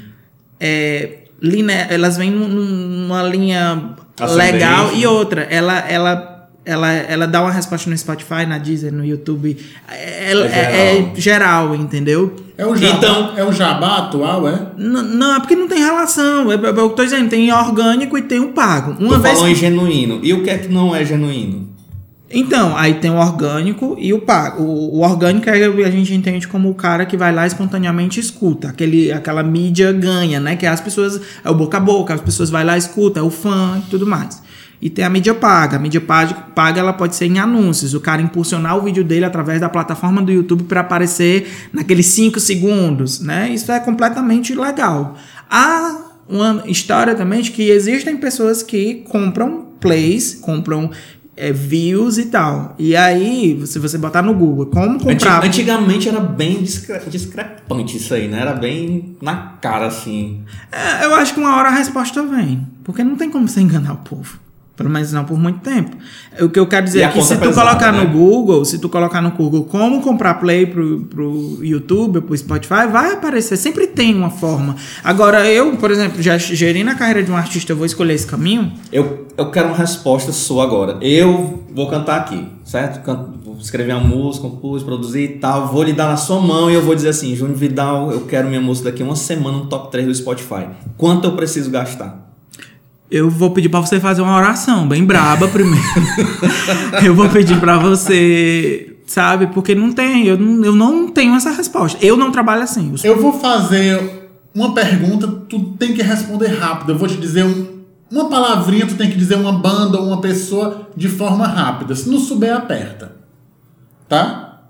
[0.59, 1.19] é,
[1.89, 3.95] elas vêm numa linha
[4.35, 6.33] legal e outra, ela ela
[6.65, 9.57] ela, ela dá uma resposta no Spotify, na Deezer, no YouTube.
[9.91, 11.75] É, é, é, é geral.
[11.75, 12.37] entendeu?
[12.63, 14.69] É o jabá, então, é o jabá atual, é?
[14.77, 16.53] Não, é porque não tem relação.
[16.53, 18.93] É, é, é o que eu tô dizendo, tem orgânico e tem o pago.
[19.01, 19.53] Uma tu vez falou que...
[19.53, 20.21] em genuíno.
[20.23, 21.73] E o que é que não é genuíno?
[22.31, 24.63] Então, aí tem o orgânico e o pago.
[24.63, 28.69] O, o orgânico é, a gente entende como o cara que vai lá espontaneamente escuta.
[28.69, 30.55] Aquele, aquela mídia ganha, né?
[30.55, 31.21] Que as pessoas.
[31.45, 34.07] É o boca a boca, as pessoas vai lá, escuta, é o fã e tudo
[34.07, 34.41] mais.
[34.83, 35.77] E tem a mídia paga.
[35.77, 37.95] A mídia paga ela pode ser em anúncios.
[37.95, 42.41] O cara impulsionar o vídeo dele através da plataforma do YouTube para aparecer naqueles 5
[42.41, 43.49] segundos, né?
[43.49, 45.17] Isso é completamente legal.
[45.49, 50.91] Há uma história também de que existem pessoas que compram plays, compram
[51.37, 52.75] é, views e tal.
[52.77, 55.45] E aí, se você botar no Google, como comprar.
[55.45, 56.99] Antigamente era bem discre...
[57.09, 58.41] discrepante isso aí, né?
[58.41, 60.43] Era bem na cara, assim.
[60.73, 62.67] É, eu acho que uma hora a resposta vem.
[62.83, 64.41] Porque não tem como você enganar o povo.
[64.77, 65.95] Pelo menos não por muito tempo.
[66.41, 68.03] O que eu quero dizer é que se tu pesada, colocar né?
[68.03, 72.87] no Google, se tu colocar no Google como comprar play pro, pro YouTube, pro Spotify,
[72.91, 73.59] vai aparecer.
[73.59, 74.75] Sempre tem uma forma.
[75.05, 78.27] Agora, eu, por exemplo, já gerindo a carreira de um artista, eu vou escolher esse
[78.27, 78.73] caminho?
[78.91, 80.97] Eu, eu quero uma resposta sua agora.
[81.03, 83.05] Eu vou cantar aqui, certo?
[83.05, 85.67] Canto, vou escrever uma música, compus, produzir e tal.
[85.69, 88.49] Vou lhe dar na sua mão e eu vou dizer assim, Júnior Vidal, eu quero
[88.49, 90.67] minha música daqui uma semana no top 3 do Spotify.
[90.97, 92.22] Quanto eu preciso gastar?
[93.13, 95.85] Eu vou pedir para você fazer uma oração bem braba primeiro.
[97.05, 99.49] eu vou pedir para você, sabe?
[99.49, 101.99] Porque não tem, eu não, eu não tenho essa resposta.
[102.01, 102.95] Eu não trabalho assim.
[103.05, 106.93] Eu vou fazer uma pergunta, tu tem que responder rápido.
[106.93, 110.23] Eu vou te dizer um, uma palavrinha, tu tem que dizer uma banda ou uma
[110.23, 111.95] pessoa de forma rápida.
[111.95, 113.15] Se não souber, aperta.
[114.09, 114.63] Tá?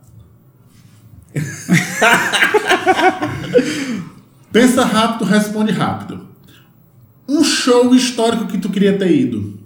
[4.50, 6.31] Pensa rápido, responde rápido.
[7.32, 9.58] Um show histórico que tu queria ter ido.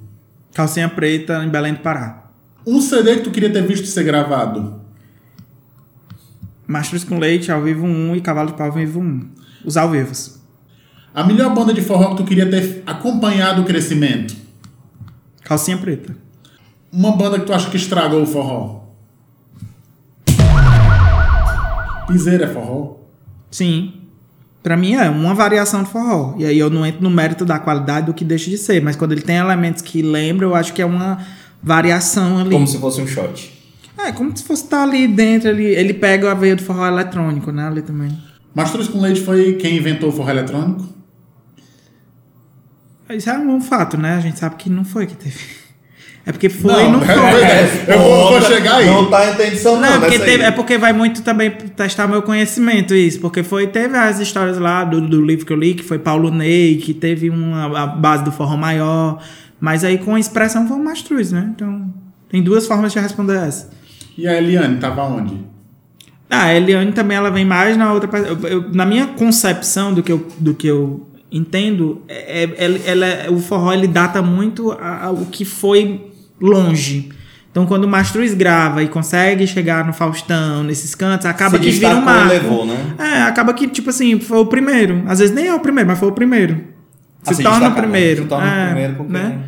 [0.54, 2.30] Calcinha Preta em Belém do Pará.
[2.64, 4.80] Um CD que tu queria ter visto ser gravado.
[6.64, 9.30] Mastros com Leite, ao vivo 1 e Cavalo de Pau ao vivo 1.
[9.64, 10.38] Os ao vivos.
[11.12, 14.36] A melhor banda de forró que tu queria ter acompanhado o crescimento.
[15.42, 16.16] Calcinha Preta.
[16.92, 18.84] Uma banda que tu acha que estragou o forró.
[22.06, 22.98] Piseira é forró?
[23.50, 24.05] Sim.
[24.66, 26.34] Pra mim é uma variação de forró.
[26.36, 28.82] E aí eu não entro no mérito da qualidade do que deixa de ser.
[28.82, 31.24] Mas quando ele tem elementos que lembram, eu acho que é uma
[31.62, 32.50] variação ali.
[32.50, 33.56] Como se fosse um shot.
[33.96, 35.50] É, como se fosse estar ali dentro.
[35.50, 37.64] Ele, ele pega a veia do forró eletrônico, né?
[37.64, 38.10] Ali também.
[38.52, 40.84] Mastruz com Leite foi quem inventou o forró eletrônico?
[43.10, 44.16] Isso é um fato, né?
[44.16, 45.38] A gente sabe que não foi que teve.
[46.28, 47.14] É porque foi Não, e não foi.
[47.42, 48.86] é- Eu vou- vou chegar aí.
[48.86, 49.82] Não tá em intenção, não.
[49.82, 53.68] Não, é porque, teve- é porque vai muito também testar meu conhecimento isso, porque foi
[53.68, 56.92] teve as histórias lá do, do livro que eu li, que foi Paulo Ney, que
[56.92, 59.22] teve uma a base do forró maior,
[59.60, 61.48] mas aí com a expressão foi o Mastruz, né?
[61.54, 61.94] Então,
[62.28, 63.70] tem duas formas de responder essa.
[64.18, 65.38] E a Eliane tava onde?
[66.28, 68.10] Ah, a Eliane também ela vem mais na outra.
[68.18, 72.78] eu- eu- na minha concepção do que eu, do que eu entendo, é, é- ela,
[72.84, 76.10] ela o forró ele data muito a- ao que foi
[76.40, 77.10] longe.
[77.50, 81.70] Então, quando o Mastruz grava e consegue chegar no Faustão, nesses cantos, acaba Se que
[81.70, 82.28] vira um marco.
[82.28, 82.94] levou, né?
[82.98, 85.02] É, acaba que, tipo assim, foi o primeiro.
[85.06, 86.60] Às vezes nem é o primeiro, mas foi o primeiro.
[87.24, 87.76] Ah, Se se torna o né?
[87.76, 88.22] primeiro.
[88.24, 89.38] Se torna o É, primeiro porque- né?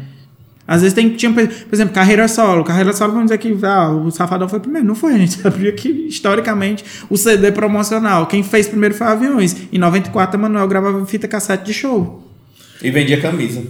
[0.67, 2.63] Às vezes tem, tinha, por exemplo, carreira solo.
[2.65, 4.87] Carreira solo, vamos dizer que ah, o Safadão foi primeiro.
[4.87, 9.55] Não foi, a gente sabia que, historicamente, o CD promocional, quem fez primeiro foi Aviões.
[9.73, 12.27] Em 94, a Manuel gravava fita cassete de show.
[12.83, 13.63] E vendia camisa.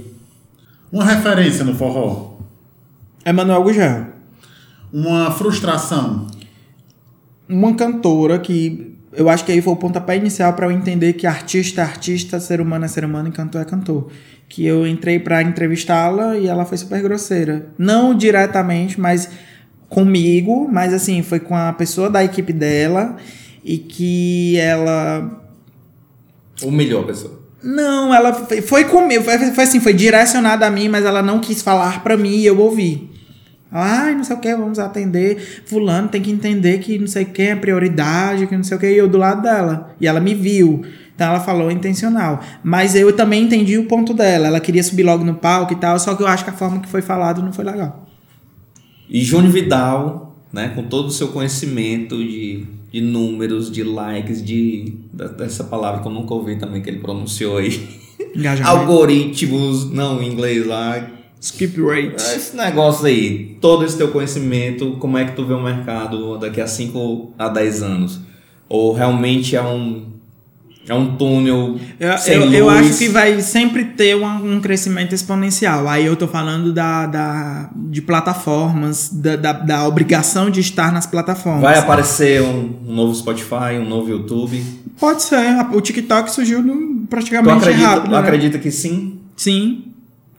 [0.92, 2.38] Uma referência no forró.
[3.28, 4.06] É Manuel Gugel.
[4.90, 6.26] Uma frustração.
[7.46, 11.26] Uma cantora que eu acho que aí foi o pontapé inicial para eu entender que
[11.26, 14.08] artista é artista, ser humano é ser humano e cantor é cantor.
[14.48, 17.66] Que eu entrei para entrevistá-la e ela foi super grosseira.
[17.76, 19.28] Não diretamente, mas
[19.90, 23.16] comigo, mas assim, foi com a pessoa da equipe dela
[23.62, 25.42] e que ela
[26.62, 27.42] Humilhou a pessoa.
[27.62, 31.40] não, ela foi, foi comigo, foi, foi assim, foi direcionada a mim, mas ela não
[31.40, 33.17] quis falar pra mim e eu ouvi.
[33.70, 35.62] Ai, não sei o que, vamos atender.
[35.66, 38.90] Fulano tem que entender que não sei quem é prioridade, que não sei o que,
[38.90, 39.94] e eu do lado dela.
[40.00, 40.82] E ela me viu.
[41.14, 42.40] Então ela falou intencional.
[42.62, 44.46] Mas eu também entendi o ponto dela.
[44.46, 46.80] Ela queria subir logo no palco e tal, só que eu acho que a forma
[46.80, 48.06] que foi falado não foi legal.
[49.08, 54.94] E Júnior Vidal, né, com todo o seu conhecimento de, de números, de likes, de
[55.12, 57.88] dessa palavra que eu nunca ouvi também que ele pronunciou aí.
[58.64, 61.17] Algoritmos, não, em inglês lá.
[61.40, 62.16] Skip rate.
[62.16, 66.60] Esse negócio aí, todo esse teu conhecimento, como é que tu vê o mercado daqui
[66.60, 68.20] a 5 a 10 anos?
[68.68, 70.06] Ou realmente é um
[70.88, 72.54] é um túnel Eu, sem eu, luz?
[72.54, 75.86] eu acho que vai sempre ter um, um crescimento exponencial.
[75.86, 81.06] Aí eu tô falando da, da, de plataformas, da, da, da obrigação de estar nas
[81.06, 81.60] plataformas.
[81.60, 84.64] Vai aparecer um, um novo Spotify, um novo YouTube.
[84.98, 85.36] Pode ser.
[85.74, 88.04] O TikTok surgiu no- Tu praticamente acredita, rápido.
[88.06, 88.18] tu né?
[88.18, 89.18] acredita que sim?
[89.36, 89.84] Sim.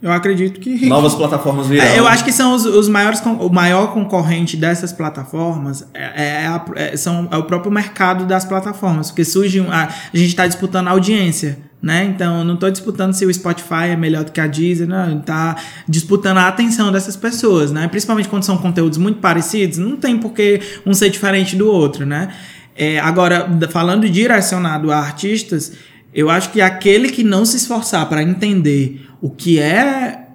[0.02, 0.86] Eu acredito que.
[0.88, 1.84] Novas plataformas virão.
[1.86, 3.22] É, eu acho que são os, os maiores.
[3.40, 8.46] O maior concorrente dessas plataformas é, é a- é- são, é o próprio mercado das
[8.46, 9.10] plataformas.
[9.12, 9.60] Porque surge.
[9.60, 11.60] um- A, a gente está disputando a audiência.
[11.82, 12.04] Né?
[12.14, 15.20] Então, eu não estou disputando se o Spotify é melhor do que a Deezer, não.
[15.20, 15.56] Está
[15.88, 17.88] disputando a atenção dessas pessoas, né?
[17.88, 22.06] Principalmente quando são conteúdos muito parecidos, não tem por que um ser diferente do outro,
[22.06, 22.34] né?
[22.76, 25.72] É, agora, falando direcionado a artistas,
[26.14, 30.28] eu acho que aquele que não se esforçar para entender o que é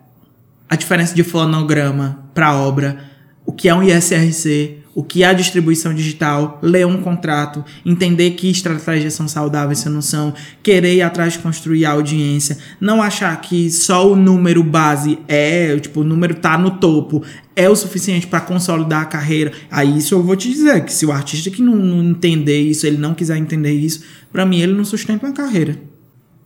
[0.69, 2.99] a diferença de fonograma para obra,
[3.47, 8.31] o que é um ISRC, o que é a distribuição digital, ler um contrato, entender
[8.33, 10.33] que estratégias são saudáveis se não são,
[10.63, 15.77] querer ir atrás de construir a audiência, não achar que só o número base é,
[15.79, 17.25] tipo, o número tá no topo,
[17.57, 19.53] é o suficiente para consolidar a carreira.
[19.71, 22.87] Aí isso eu vou te dizer, que se o artista que não, não entender isso,
[22.87, 25.94] ele não quiser entender isso, para mim ele não sustenta uma carreira.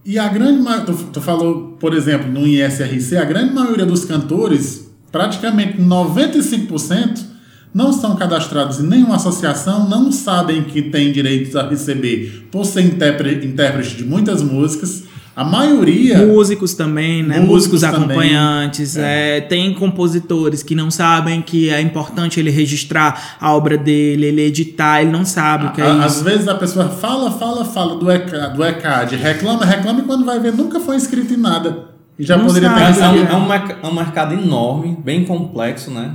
[0.09, 4.91] E a grande tu, tu falou, por exemplo, no ISRC, a grande maioria dos cantores,
[5.13, 7.27] praticamente 95%,
[7.75, 12.81] não são cadastrados em nenhuma associação, não sabem que têm direitos a receber por ser
[12.87, 15.05] intérpre- intérprete de muitas músicas.
[15.39, 16.19] A maioria.
[16.27, 17.39] Músicos também, né?
[17.39, 18.17] Músicos Músicos, também.
[18.17, 18.97] acompanhantes.
[18.97, 24.43] é, tem compositores que não sabem que é importante ele registrar a obra dele, ele
[24.43, 26.25] editar, ele não sabe o que é a- Às isso.
[26.25, 30.41] vezes a pessoa fala, fala, fala do, ECA, do ECAD, reclama, reclama e quando vai
[30.41, 31.85] ver nunca foi inscrito em nada.
[32.19, 33.01] E já Não poderia ter sabe.
[33.01, 33.33] É, um, recebido.
[33.33, 36.13] é um merc- é um mercado enorme, bem complexo, né?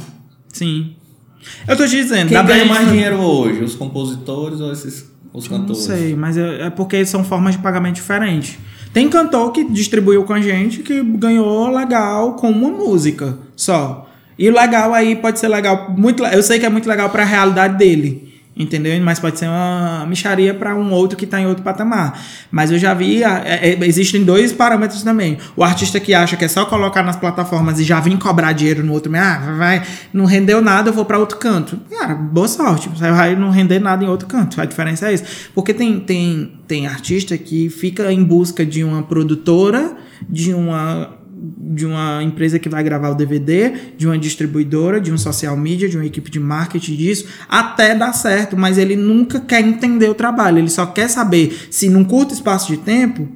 [0.52, 0.96] Sim.
[1.66, 3.64] Eu tô te dizendo, Quem ganha mais dinheiro hoje?
[3.64, 5.82] Os compositores ou esses os Não cantores?
[5.84, 8.58] sei, mas é, é porque são formas de pagamento diferentes.
[8.94, 14.08] Tem cantor que distribuiu com a gente que ganhou legal com uma música só.
[14.38, 17.26] E legal aí pode ser legal, muito, eu sei que é muito legal para a
[17.26, 18.33] realidade dele.
[18.56, 19.00] Entendeu?
[19.02, 22.22] Mas pode ser uma micharia para um outro que está em outro patamar.
[22.52, 25.40] Mas eu já vi, é, é, existem dois parâmetros também.
[25.56, 28.84] O artista que acha que é só colocar nas plataformas e já vir cobrar dinheiro
[28.84, 31.80] no outro, ah, vai, não rendeu nada, eu vou para outro canto.
[31.90, 32.90] Cara, boa sorte.
[32.90, 34.62] Você vai não render nada em outro canto.
[34.62, 35.24] A diferença é isso.
[35.56, 39.98] Porque tem, tem, tem artista que fica em busca de uma produtora,
[40.30, 45.18] de uma de uma empresa que vai gravar o DVD, de uma distribuidora, de um
[45.18, 49.60] social media, de uma equipe de marketing disso, até dar certo, mas ele nunca quer
[49.60, 53.28] entender o trabalho, ele só quer saber se num curto espaço de tempo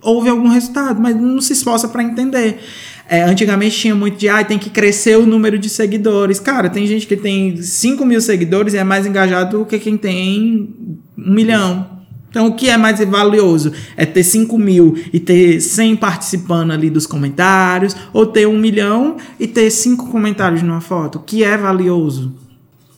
[0.00, 2.60] houve algum resultado, mas não se esforça para entender.
[3.08, 6.38] É, antigamente tinha muito de, ah, tem que crescer o número de seguidores.
[6.38, 9.96] Cara, tem gente que tem 5 mil seguidores e é mais engajado do que quem
[9.96, 10.74] tem
[11.18, 11.95] um milhão.
[12.36, 13.72] Então, o que é mais valioso?
[13.96, 19.16] É ter 5 mil e ter 100 participando ali dos comentários, ou ter um milhão
[19.40, 21.16] e ter 5 comentários numa foto?
[21.16, 22.34] O que é valioso?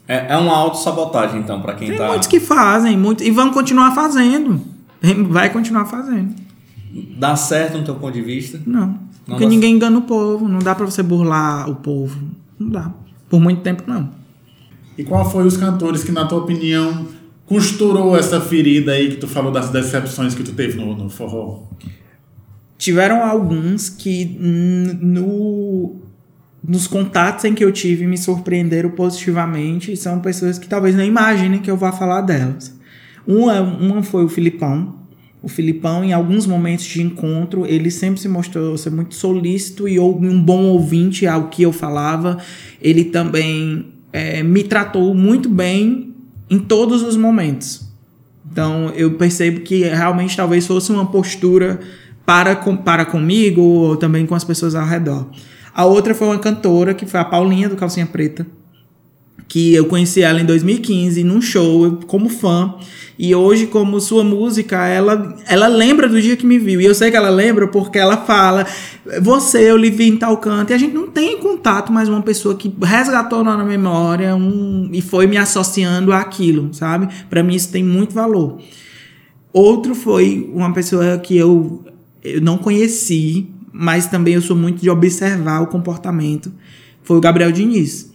[0.09, 2.09] É, é uma autossabotagem, então, para quem Tem tá.
[2.09, 4.61] muitos que fazem, muito, e vão continuar fazendo.
[5.31, 6.35] Vai continuar fazendo.
[7.17, 8.61] Dá certo no teu ponto de vista?
[8.67, 8.99] Não.
[9.25, 10.49] Porque dá ninguém engana o povo.
[10.49, 12.19] Não dá pra você burlar o povo.
[12.59, 12.91] Não dá.
[13.31, 14.09] Por muito tempo, não.
[14.97, 17.07] E qual foi os cantores que, na tua opinião,
[17.49, 21.63] costurou essa ferida aí que tu falou das decepções que tu teve no, no forró?
[22.77, 24.25] Tiveram alguns que
[25.01, 25.97] no,
[26.63, 29.97] nos contatos em que eu tive me surpreenderam positivamente.
[29.97, 32.79] São pessoas que talvez nem imaginem que eu vá falar delas.
[33.27, 34.97] Uma, uma foi o Filipão.
[35.43, 39.99] O Filipão, em alguns momentos de encontro, ele sempre se mostrou ser muito solícito e
[39.99, 42.39] um bom ouvinte ao que eu falava.
[42.83, 46.09] Ele também é, me tratou muito bem
[46.51, 47.89] em todos os momentos.
[48.51, 51.81] Então eu percebo que realmente talvez fosse uma postura
[52.25, 55.27] para, com, para comigo ou também com as pessoas ao redor.
[55.75, 58.47] A outra foi uma cantora, que foi a Paulinha do Calcinha Preta,
[59.49, 62.75] que eu conheci ela em 2015 num show como fã.
[63.19, 66.81] E hoje como sua música ela ela lembra do dia que me viu.
[66.81, 68.67] E eu sei que ela lembra porque ela fala
[69.23, 70.71] você eu lhe vi em tal canto.
[70.71, 75.01] E a gente não tem contato mais uma pessoa que resgatou na memória um, e
[75.01, 77.09] foi me associando àquilo sabe?
[77.31, 78.61] Para mim isso tem muito valor.
[79.53, 81.83] Outro foi uma pessoa que eu
[82.23, 86.53] eu não conheci mas também eu sou muito de observar o comportamento.
[87.03, 88.11] Foi o Gabriel Diniz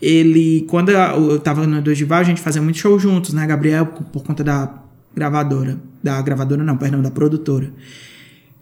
[0.00, 4.22] ele, quando eu tava no Dorival, a gente fazia muito show juntos, né, Gabriel, por
[4.22, 4.72] conta da
[5.14, 5.78] gravadora.
[6.02, 7.72] Da gravadora, não, perdão, da produtora.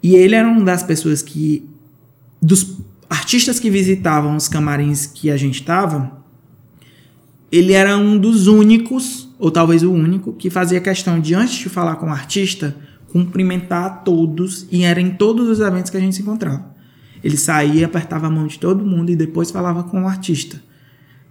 [0.02, 1.68] E ele era uma das pessoas que.
[2.40, 6.24] Dos artistas que visitavam os camarins que a gente tava,
[7.50, 11.68] ele era um dos únicos, ou talvez o único, que fazia questão de, antes de
[11.68, 12.76] falar com o artista,
[13.08, 16.74] cumprimentar todos, e era em todos os eventos que a gente se encontrava.
[17.22, 20.62] Ele saía, apertava a mão de todo mundo e depois falava com o artista.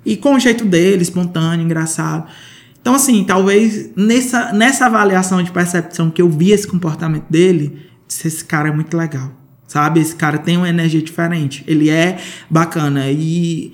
[0.05, 2.29] E com o jeito dele, espontâneo, engraçado.
[2.79, 8.27] Então, assim, talvez nessa, nessa avaliação de percepção que eu vi esse comportamento dele, disse,
[8.27, 9.31] esse cara é muito legal.
[9.67, 9.99] Sabe?
[9.99, 11.63] Esse cara tem uma energia diferente.
[11.65, 12.19] Ele é
[12.49, 13.09] bacana.
[13.09, 13.73] E,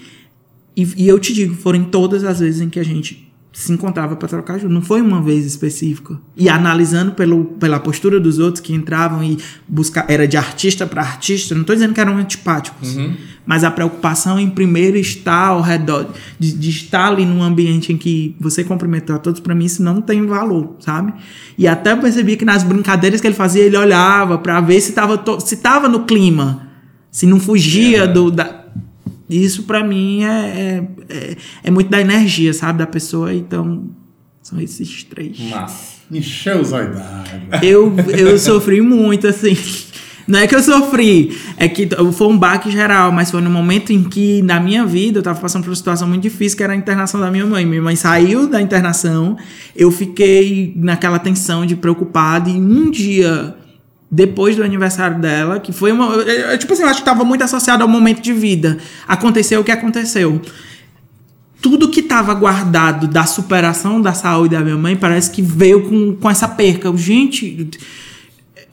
[0.76, 4.16] e, e eu te digo, foram todas as vezes em que a gente se encontrava
[4.16, 4.74] para trocar junto.
[4.74, 6.18] Não foi uma vez específica.
[6.38, 9.38] E analisando pelo, pela postura dos outros que entravam e
[9.68, 13.14] buscar era de artista para artista, não estou dizendo que eram antipáticos, Uhum.
[13.46, 16.08] mas a preocupação em primeiro estar ao redor,
[16.40, 19.84] de, de estar ali num ambiente em que você cumprimentou a todos, para mim isso
[19.84, 21.14] não tem valor, sabe?
[21.58, 24.90] E até eu percebi que nas brincadeiras que ele fazia, ele olhava para ver se
[24.92, 26.68] estava se tava no clima,
[27.12, 28.08] se não fugia É.
[28.08, 28.61] do da,
[29.32, 32.80] isso pra mim é, é, é, é muito da energia, sabe?
[32.80, 33.34] Da pessoa.
[33.34, 33.90] Então,
[34.42, 35.40] são esses três.
[35.40, 36.02] Massa.
[36.12, 37.64] Encheu os olhos d'água.
[37.64, 39.56] Eu, eu sofri muito, assim.
[40.28, 43.92] Não é que eu sofri, é que foi um baque geral, mas foi no momento
[43.92, 46.74] em que, na minha vida, eu tava passando por uma situação muito difícil, que era
[46.74, 47.66] a internação da minha mãe.
[47.66, 49.36] Minha mãe saiu da internação,
[49.76, 53.56] eu fiquei naquela tensão de preocupado, e um dia
[54.12, 56.06] depois do aniversário dela, que foi uma.
[56.16, 58.78] eu- Tipo assim, eu acho que tava muito associado ao momento de vida.
[59.08, 60.42] Aconteceu o que aconteceu.
[61.62, 66.16] Tudo que tava guardado da superação da saúde da minha mãe parece que veio com,
[66.16, 66.92] com essa perca.
[66.98, 67.70] Gente,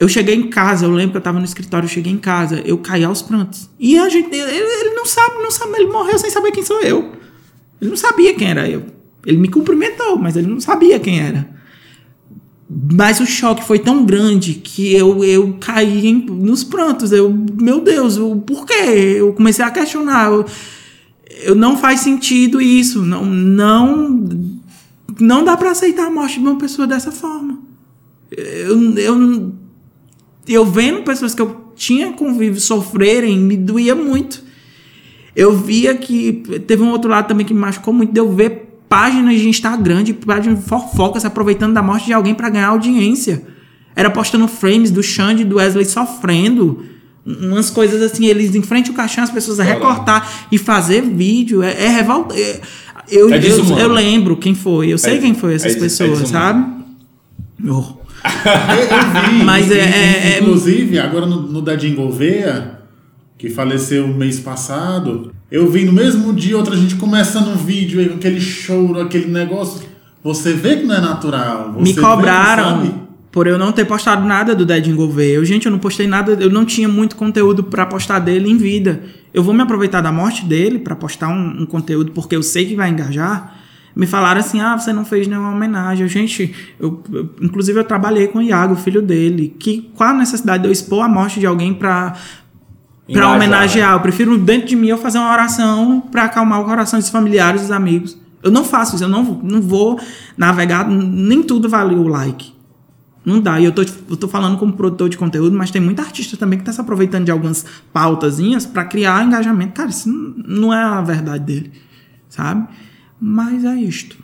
[0.01, 2.63] eu cheguei em casa, eu lembro que eu tava no escritório, eu cheguei em casa,
[2.65, 3.69] eu caí aos prantos.
[3.79, 6.81] E a gente, ele, ele não sabe, não sabe, ele morreu sem saber quem sou
[6.81, 7.13] eu.
[7.81, 8.85] Ele não sabia quem era eu.
[9.27, 11.47] Ele me cumprimentou, mas ele não sabia quem era.
[12.71, 17.13] Mas o choque foi tão grande que eu, eu caí em- nos prantos.
[17.13, 19.15] Eu, meu Deus, o por quê?
[19.17, 20.31] Eu comecei a questionar.
[20.31, 20.45] Eu,
[21.45, 23.03] eu não faz sentido isso.
[23.03, 24.29] Não, não,
[25.19, 27.59] não dá pra aceitar a morte de uma pessoa dessa forma.
[28.31, 29.53] Eu, eu
[30.47, 34.43] eu vendo pessoas que eu tinha convívio sofrerem, me doía muito.
[35.37, 36.33] Eu via que
[36.67, 40.03] teve um outro lado também que me machucou muito de eu ver páginas de Instagram,
[40.03, 43.43] de páginas de fofoca se aproveitando da morte de alguém para ganhar audiência.
[43.95, 46.85] Era postando frames do Xande e do Wesley sofrendo.
[47.27, 51.63] Umas coisas assim, eles em frente ao caixão, as pessoas a recortar e fazer vídeo.
[51.63, 52.35] É, é revolta.
[52.35, 52.61] é-
[53.11, 55.81] eu, É eu, eu lembro quem foi, eu sei É- quem foi essas é- é
[55.81, 56.65] pessoas, sabe?
[57.67, 57.99] Oh.
[58.19, 59.45] Eu, eu vi.
[59.45, 62.81] Mas é- Inclusive, agora no, no Dadinho Gouveia,
[63.39, 68.09] que faleceu mês passado, eu vi no mesmo dia outra gente começando um vídeo aí,
[68.09, 69.87] com aquele choro, aquele negócio.
[70.23, 71.73] Você vê que não é natural.
[71.79, 72.95] Me você vê, cobraram sabe?
[73.33, 75.35] por eu não ter postado nada do Dead Gouveia.
[75.37, 78.57] Eu, gente, eu não postei nada, eu não tinha muito conteúdo pra postar dele em
[78.57, 79.03] vida.
[79.33, 82.67] Eu vou me aproveitar da morte dele pra postar um, um conteúdo porque eu sei
[82.67, 83.57] que vai engajar.
[83.95, 86.03] Me falaram assim: ah, você não fez nenhuma homenagem.
[86.05, 89.55] Eu, gente, eu, eu- inclusive eu trabalhei com o Iago, filho dele.
[89.59, 92.15] Que, qual a necessidade de eu expor a morte de alguém pra,
[93.13, 93.93] pra Engajar, homenagear?
[93.95, 97.63] Eu prefiro dentro de mim eu fazer uma oração pra acalmar o coração dos familiares
[97.63, 98.17] dos amigos.
[98.43, 99.99] Eu não faço isso, eu não, não vou
[100.37, 102.53] navegar, nem tudo vale o like.
[103.25, 103.61] Não dá.
[103.61, 106.59] E eu tô, eu tô falando como produtor de conteúdo, mas tem muita artista também
[106.59, 109.73] que tá se aproveitando de algumas pautazinhas pra criar engajamento.
[109.73, 111.73] Cara, isso não, não é a verdade dele,
[112.29, 112.67] sabe?
[113.21, 114.17] Mas é isto.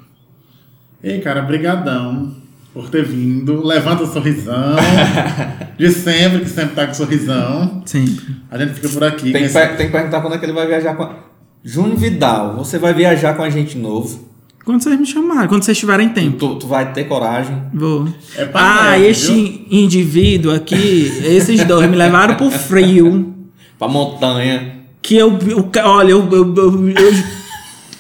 [1.03, 2.44] Ei, cara, brigadão
[2.75, 3.65] por ter vindo.
[3.65, 4.75] Levanta o sorrisão.
[5.79, 7.83] de sempre, que sempre tá com sorrisão.
[7.87, 8.37] Sempre.
[8.51, 9.31] A gente fica por aqui.
[9.33, 11.15] Tem que, esse- tem que perguntar quando é que ele vai viajar com a...
[11.63, 14.29] Júnior Vidal, você vai viajar com a gente novo.
[14.65, 16.37] Quando vocês me chamarem, quando vocês tiverem tempo.
[16.37, 17.63] Tu, tu vai ter coragem.
[17.73, 18.09] Vou.
[18.37, 23.33] É pra ah, neve, este indivíduo aqui, esses dois me levaram pro frio.
[23.79, 24.85] Pra montanha.
[25.03, 25.37] Que eu.
[25.49, 26.29] eu olha, eu.
[26.31, 27.44] eu, eu, eu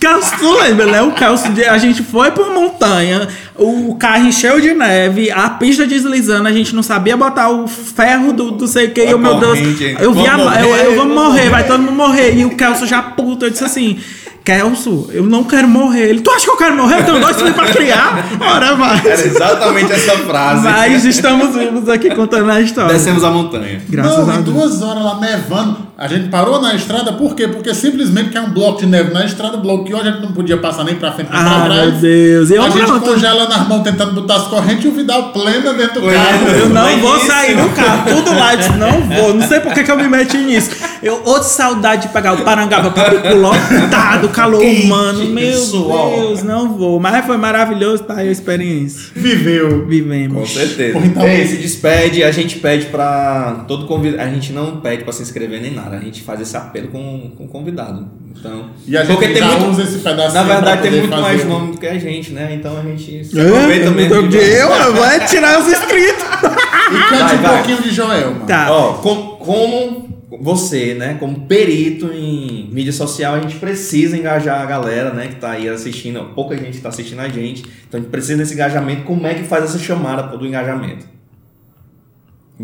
[0.06, 1.02] Celso, tu lembra, né?
[1.02, 3.26] O Celso, de- a gente foi pra montanha,
[3.56, 8.32] o carro encheu de neve, a pista deslizando, a gente não sabia botar o ferro
[8.32, 9.58] do, do sei o que, e meu Deus,
[10.00, 11.64] eu vi a, Vamos eu, eu morrer, vou vamos morrer, vai morrer.
[11.64, 12.36] todo mundo morrer.
[12.36, 13.98] E o Celso já puto, eu disse assim.
[14.44, 16.02] Kelso, eu não quero morrer.
[16.10, 16.98] Ele, tu acha que eu quero morrer?
[17.00, 18.26] Eu tenho dois filhos pra criar.
[18.38, 18.98] Ora, vai.
[19.02, 20.62] Era exatamente essa frase.
[20.64, 22.92] Mas estamos vivos aqui contando a história.
[22.92, 23.80] Descemos a montanha.
[23.88, 24.44] Graças não, a Deus.
[24.44, 25.83] duas horas lá nevando.
[25.96, 27.46] A gente parou na estrada, por quê?
[27.46, 30.82] Porque simplesmente caiu um bloco de neve na estrada, bloqueou, a gente não podia passar
[30.82, 31.82] nem pra frente nem pra Ah, trás.
[31.92, 32.50] meu Deus.
[32.50, 33.04] Eu a gente pronto.
[33.12, 36.48] congelando as mãos tentando botar as correntes e o Vidal plena dentro do carro.
[36.48, 39.60] Eu não vou isso- sair do carro, tudo lá, eu disse, não vou, não sei
[39.60, 40.70] por que, que eu me meti nisso.
[41.00, 46.10] Eu, outra saudade de pegar o Parangaba pra Pico lotado, calor Quente, humano, meu suor.
[46.20, 46.98] Deus, não vou.
[46.98, 49.10] Mas foi maravilhoso, tá aí a experiência.
[49.14, 49.82] Viveu.
[49.82, 50.50] Com Vivemos.
[50.50, 50.98] certeza.
[50.98, 54.22] Pô, então- Ei, se despede, a gente pede pra todo convidado.
[54.22, 57.32] A gente não pede pra se inscrever nem nada, a gente faz esse apelo com,
[57.36, 58.08] com o convidado.
[58.36, 58.70] Então.
[58.86, 61.44] E a gente porque tem muito, usa esse pedacinho Na verdade, tem muito fazer mais
[61.44, 62.54] nome do que a gente, né?
[62.54, 64.14] Então a gente se aproveita É, mesmo.
[64.14, 66.24] eu, de- eu, eu vou tirar os inscritos.
[66.24, 67.56] E cante Vai, um vai.
[67.56, 68.46] pouquinho de Joel, mano.
[68.46, 68.70] Tá.
[68.70, 70.04] Ó, com- como
[70.40, 75.36] você, né, como perito em mídia social, a gente precisa engajar a galera, né, que
[75.36, 79.02] tá aí assistindo, pouca gente tá assistindo a gente, então a gente precisa desse engajamento.
[79.04, 81.06] Como é que faz essa chamada do engajamento?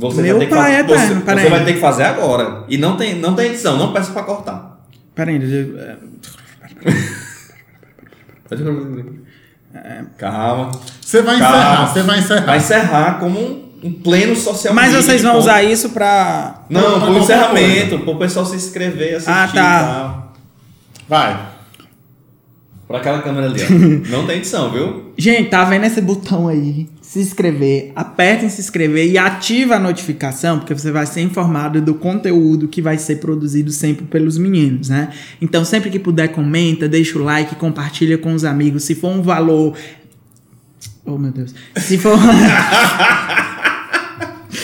[0.01, 2.03] Você Meu vai ter que pai fa- é você, eterno, você vai ter que fazer
[2.05, 2.65] agora.
[2.69, 4.81] E não tem, não tem edição, não peça pra cortar.
[5.15, 5.79] Peraí, eu-
[9.75, 10.71] é, Calma.
[11.01, 11.57] Você vai Calma.
[11.57, 12.47] encerrar, você vai encerrar.
[12.47, 16.65] Vai encerrar como um, um pleno social mas vocês vão usar isso pra.
[16.69, 19.51] Não, pro encerramento, pro pessoal se inscrever, assistir Ah, tá.
[19.53, 20.33] e tal.
[21.09, 21.50] Vai.
[22.91, 23.67] Pra aquela câmera ali, ó.
[24.11, 25.13] Não tem edição, viu?
[25.17, 26.89] Gente, tá vendo esse botão aí?
[27.01, 31.81] Se inscrever, aperta em se inscrever e ativa a notificação, porque você vai ser informado
[31.81, 35.11] do conteúdo que vai ser produzido sempre pelos meninos, né?
[35.41, 38.83] Então, sempre que puder, comenta, deixa o like, compartilha com os amigos.
[38.83, 39.77] Se for um valor.
[41.05, 41.55] Oh, meu Deus.
[41.77, 42.19] Se for.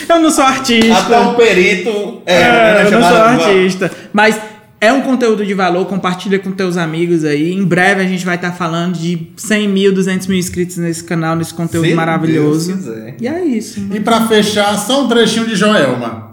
[0.09, 0.98] Eu não sou artista.
[0.98, 2.23] Até um perito.
[2.27, 3.90] É, É, era eu não sou artista.
[4.12, 4.40] Mas
[4.81, 7.53] é um conteúdo de valor, compartilha com teus amigos aí.
[7.53, 11.35] Em breve a gente vai estar falando de 100 mil, 200 mil inscritos nesse canal,
[11.36, 12.69] nesse conteúdo Se maravilhoso.
[12.73, 13.16] Deus quiser.
[13.20, 13.81] E é isso.
[13.93, 16.27] E pra fechar, só um trechinho de Joelma.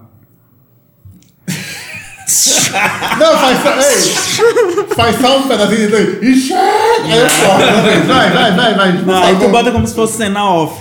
[3.20, 3.76] Não, faz só.
[3.80, 6.30] Ei, faz só um pedacinho de.
[6.32, 6.64] Enxerga!
[7.06, 8.08] Aí eu corto.
[8.08, 9.02] Vai, vai, vai, vai.
[9.04, 10.76] Não, aí tu bota como se fosse cena off.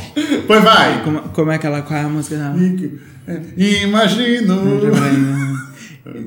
[0.47, 1.03] Pois vai.
[1.05, 2.37] Como, como é aquela qual é a música?
[2.39, 2.55] da-
[3.57, 5.52] Imagino.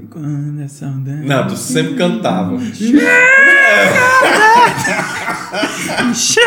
[0.10, 1.26] Quando a saudade.
[1.28, 2.58] Não, tu sempre cantava.
[6.14, 6.46] Chega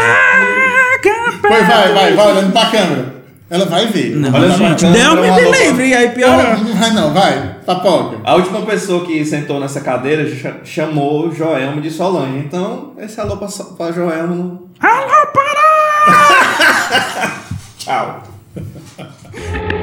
[1.41, 3.19] Pois vai, vai, vai olhando pra câmera.
[3.51, 4.17] Ela vai ver.
[4.17, 4.93] Não, Olha câmera.
[4.93, 6.59] Deu me uma livre, e aí Não, piorou.
[6.59, 7.57] não vai não, vai.
[7.65, 8.19] Papoca.
[8.25, 12.39] A última pessoa que sentou nessa cadeira cha- chamou Joelma de Solange.
[12.39, 14.35] Então, esse alô pra, So- pra Joelma.
[14.35, 14.69] Não...
[14.81, 17.33] Alô, para!
[17.79, 18.23] Tchau.